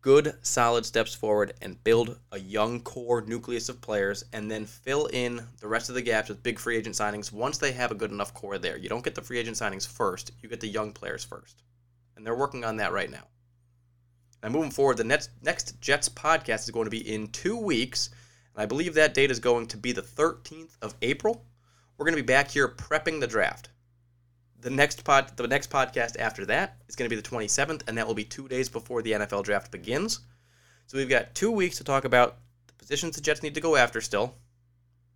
good, 0.02 0.34
solid 0.42 0.86
steps 0.86 1.14
forward 1.14 1.54
and 1.62 1.84
build 1.84 2.18
a 2.32 2.40
young 2.40 2.80
core 2.82 3.22
nucleus 3.22 3.70
of 3.70 3.82
players 3.82 4.24
and 4.34 4.50
then 4.50 4.66
fill 4.66 5.06
in 5.08 5.46
the 5.60 5.68
rest 5.68 5.90
of 5.90 5.96
the 5.96 6.02
gaps 6.02 6.30
with 6.30 6.42
big 6.42 6.58
free 6.58 6.78
agent 6.78 6.96
signings 6.96 7.32
once 7.32 7.58
they 7.58 7.74
have 7.74 7.92
a 7.92 7.96
good 7.96 8.12
enough 8.12 8.34
core 8.34 8.58
there. 8.58 8.78
You 8.78 8.90
don't 8.90 9.04
get 9.04 9.14
the 9.14 9.22
free 9.22 9.38
agent 9.38 9.58
signings 9.58 9.88
first, 9.88 10.32
you 10.42 10.50
get 10.50 10.62
the 10.62 10.68
young 10.68 10.94
players 10.94 11.24
first. 11.24 11.62
And 12.16 12.26
they're 12.26 12.36
working 12.36 12.64
on 12.64 12.78
that 12.78 12.92
right 12.92 13.12
now. 13.12 13.24
Now, 14.42 14.50
moving 14.50 14.72
forward, 14.72 14.98
the 14.98 15.04
next, 15.04 15.32
next 15.42 15.80
Jets 15.82 16.10
podcast 16.10 16.64
is 16.64 16.72
going 16.72 16.86
to 16.86 16.92
be 16.92 17.14
in 17.14 17.28
two 17.28 17.58
weeks. 17.58 18.10
And 18.56 18.64
I 18.64 18.66
believe 18.66 18.94
that 18.94 19.14
date 19.14 19.32
is 19.32 19.40
going 19.40 19.68
to 19.68 19.78
be 19.78 19.92
the 19.92 20.02
13th 20.02 20.78
of 20.82 20.96
April. 21.02 21.46
We're 21.98 22.06
going 22.06 22.16
to 22.16 22.24
be 22.24 22.28
back 22.28 22.50
here 22.50 22.68
prepping 22.68 23.20
the 23.20 23.28
draft 23.28 23.70
the 24.62 24.70
next 24.70 25.04
pod 25.04 25.36
the 25.38 25.48
next 25.48 25.70
podcast 25.70 26.20
after 26.20 26.46
that 26.46 26.78
is 26.88 26.96
going 26.96 27.10
to 27.10 27.16
be 27.16 27.20
the 27.20 27.28
27th 27.28 27.88
and 27.88 27.98
that 27.98 28.08
will 28.08 28.14
be 28.14 28.24
2 28.24 28.48
days 28.48 28.70
before 28.70 29.02
the 29.02 29.14
NFL 29.14 29.44
draft 29.44 29.72
begins. 29.72 30.20
So 30.88 30.98
we've 30.98 31.10
got 31.10 31.36
2 31.36 31.52
weeks 31.52 31.78
to 31.78 31.84
talk 31.84 32.06
about 32.06 32.38
the 32.68 32.74
positions 32.74 33.16
the 33.16 33.22
Jets 33.22 33.44
need 33.44 33.56
to 33.56 33.62
go 33.62 33.76
after 33.76 34.02
still, 34.02 34.36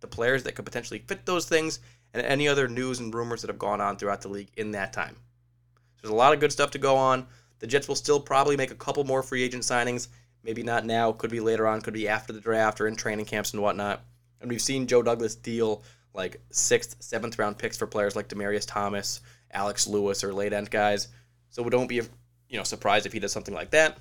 the 0.00 0.06
players 0.06 0.44
that 0.44 0.54
could 0.54 0.64
potentially 0.64 1.00
fit 1.06 1.26
those 1.26 1.46
things 1.46 1.80
and 2.12 2.24
any 2.24 2.48
other 2.48 2.68
news 2.68 3.00
and 3.00 3.14
rumors 3.14 3.42
that 3.42 3.48
have 3.48 3.58
gone 3.58 3.80
on 3.80 3.96
throughout 3.96 4.22
the 4.22 4.28
league 4.28 4.50
in 4.56 4.70
that 4.70 4.92
time. 4.92 5.16
So 5.16 6.02
there's 6.02 6.12
a 6.12 6.16
lot 6.16 6.32
of 6.32 6.40
good 6.40 6.52
stuff 6.52 6.70
to 6.72 6.78
go 6.78 6.96
on. 6.96 7.26
The 7.60 7.66
Jets 7.66 7.88
will 7.88 7.94
still 7.94 8.20
probably 8.20 8.56
make 8.56 8.70
a 8.70 8.76
couple 8.76 9.04
more 9.04 9.22
free 9.22 9.42
agent 9.42 9.62
signings, 9.62 10.08
Maybe 10.44 10.62
not 10.62 10.84
now, 10.84 11.10
could 11.12 11.30
be 11.30 11.40
later 11.40 11.66
on, 11.66 11.80
could 11.80 11.94
be 11.94 12.06
after 12.06 12.32
the 12.32 12.40
draft 12.40 12.80
or 12.80 12.86
in 12.86 12.96
training 12.96 13.24
camps 13.24 13.54
and 13.54 13.62
whatnot. 13.62 14.04
And 14.40 14.50
we've 14.50 14.60
seen 14.60 14.86
Joe 14.86 15.02
Douglas 15.02 15.34
deal 15.34 15.82
like 16.12 16.40
sixth, 16.50 16.96
seventh 17.00 17.38
round 17.38 17.56
picks 17.56 17.78
for 17.78 17.86
players 17.86 18.14
like 18.14 18.28
Demaryius 18.28 18.66
Thomas, 18.66 19.22
Alex 19.50 19.86
Lewis, 19.86 20.22
or 20.22 20.34
late 20.34 20.52
end 20.52 20.70
guys. 20.70 21.08
So 21.48 21.66
don't 21.70 21.86
be 21.86 21.96
you 21.96 22.58
know 22.58 22.62
surprised 22.62 23.06
if 23.06 23.12
he 23.14 23.20
does 23.20 23.32
something 23.32 23.54
like 23.54 23.70
that. 23.70 23.96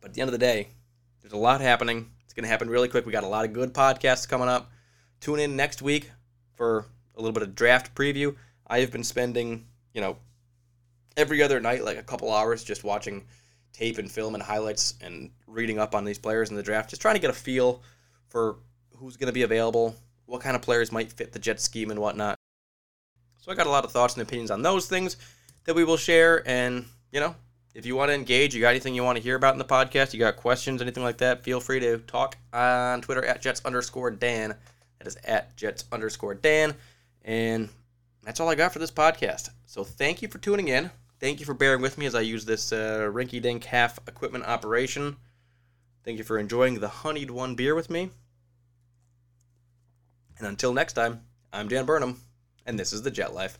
But 0.00 0.10
at 0.10 0.14
the 0.14 0.20
end 0.20 0.28
of 0.28 0.32
the 0.32 0.38
day, 0.38 0.68
there's 1.20 1.32
a 1.32 1.36
lot 1.36 1.60
happening. 1.60 2.08
It's 2.24 2.32
going 2.32 2.44
to 2.44 2.48
happen 2.48 2.70
really 2.70 2.88
quick. 2.88 3.04
We 3.04 3.12
got 3.12 3.24
a 3.24 3.28
lot 3.28 3.44
of 3.44 3.52
good 3.52 3.74
podcasts 3.74 4.28
coming 4.28 4.48
up. 4.48 4.70
Tune 5.18 5.40
in 5.40 5.56
next 5.56 5.82
week 5.82 6.12
for 6.54 6.86
a 7.16 7.20
little 7.20 7.34
bit 7.34 7.42
of 7.42 7.56
draft 7.56 7.92
preview. 7.96 8.36
I 8.68 8.80
have 8.80 8.92
been 8.92 9.04
spending, 9.04 9.66
you 9.92 10.00
know, 10.00 10.16
every 11.20 11.42
other 11.42 11.60
night 11.60 11.84
like 11.84 11.98
a 11.98 12.02
couple 12.02 12.32
hours 12.32 12.64
just 12.64 12.82
watching 12.82 13.24
tape 13.72 13.98
and 13.98 14.10
film 14.10 14.34
and 14.34 14.42
highlights 14.42 14.94
and 15.00 15.30
reading 15.46 15.78
up 15.78 15.94
on 15.94 16.04
these 16.04 16.18
players 16.18 16.50
in 16.50 16.56
the 16.56 16.62
draft, 16.62 16.90
just 16.90 17.02
trying 17.02 17.14
to 17.14 17.20
get 17.20 17.30
a 17.30 17.34
feel 17.34 17.82
for 18.28 18.56
who's 18.96 19.16
going 19.16 19.26
to 19.26 19.32
be 19.32 19.42
available, 19.42 19.94
what 20.26 20.40
kind 20.40 20.56
of 20.56 20.62
players 20.62 20.90
might 20.90 21.12
fit 21.12 21.32
the 21.32 21.38
Jet 21.38 21.60
scheme 21.60 21.90
and 21.90 22.00
whatnot. 22.00 22.36
So 23.38 23.52
I 23.52 23.54
got 23.54 23.66
a 23.66 23.70
lot 23.70 23.84
of 23.84 23.92
thoughts 23.92 24.14
and 24.14 24.22
opinions 24.22 24.50
on 24.50 24.62
those 24.62 24.86
things 24.86 25.16
that 25.64 25.74
we 25.74 25.84
will 25.84 25.96
share. 25.96 26.46
And, 26.48 26.84
you 27.12 27.20
know, 27.20 27.34
if 27.74 27.86
you 27.86 27.96
want 27.96 28.10
to 28.10 28.14
engage, 28.14 28.54
you 28.54 28.60
got 28.60 28.70
anything 28.70 28.94
you 28.94 29.04
want 29.04 29.16
to 29.16 29.22
hear 29.22 29.36
about 29.36 29.54
in 29.54 29.58
the 29.58 29.64
podcast, 29.64 30.12
you 30.12 30.20
got 30.20 30.36
questions, 30.36 30.82
anything 30.82 31.04
like 31.04 31.18
that, 31.18 31.44
feel 31.44 31.60
free 31.60 31.80
to 31.80 31.98
talk 31.98 32.36
on 32.52 33.02
Twitter 33.02 33.24
at 33.24 33.40
Jets 33.40 33.62
underscore 33.64 34.10
Dan. 34.10 34.54
That 34.98 35.06
is 35.06 35.16
at 35.24 35.56
Jets 35.56 35.84
underscore 35.92 36.34
Dan. 36.34 36.74
And 37.24 37.68
that's 38.22 38.40
all 38.40 38.48
I 38.48 38.54
got 38.54 38.72
for 38.72 38.78
this 38.78 38.90
podcast. 38.90 39.50
So 39.66 39.84
thank 39.84 40.20
you 40.20 40.28
for 40.28 40.38
tuning 40.38 40.68
in. 40.68 40.90
Thank 41.20 41.38
you 41.38 41.44
for 41.44 41.52
bearing 41.52 41.82
with 41.82 41.98
me 41.98 42.06
as 42.06 42.14
I 42.14 42.22
use 42.22 42.46
this 42.46 42.72
uh, 42.72 43.10
rinky 43.12 43.42
dink 43.42 43.64
half 43.64 43.98
equipment 44.08 44.46
operation. 44.46 45.16
Thank 46.02 46.16
you 46.16 46.24
for 46.24 46.38
enjoying 46.38 46.80
the 46.80 46.88
honeyed 46.88 47.30
one 47.30 47.54
beer 47.54 47.74
with 47.74 47.90
me. 47.90 48.10
And 50.38 50.46
until 50.46 50.72
next 50.72 50.94
time, 50.94 51.20
I'm 51.52 51.68
Dan 51.68 51.84
Burnham, 51.84 52.22
and 52.64 52.78
this 52.78 52.94
is 52.94 53.02
the 53.02 53.10
Jet 53.10 53.34
Life. 53.34 53.58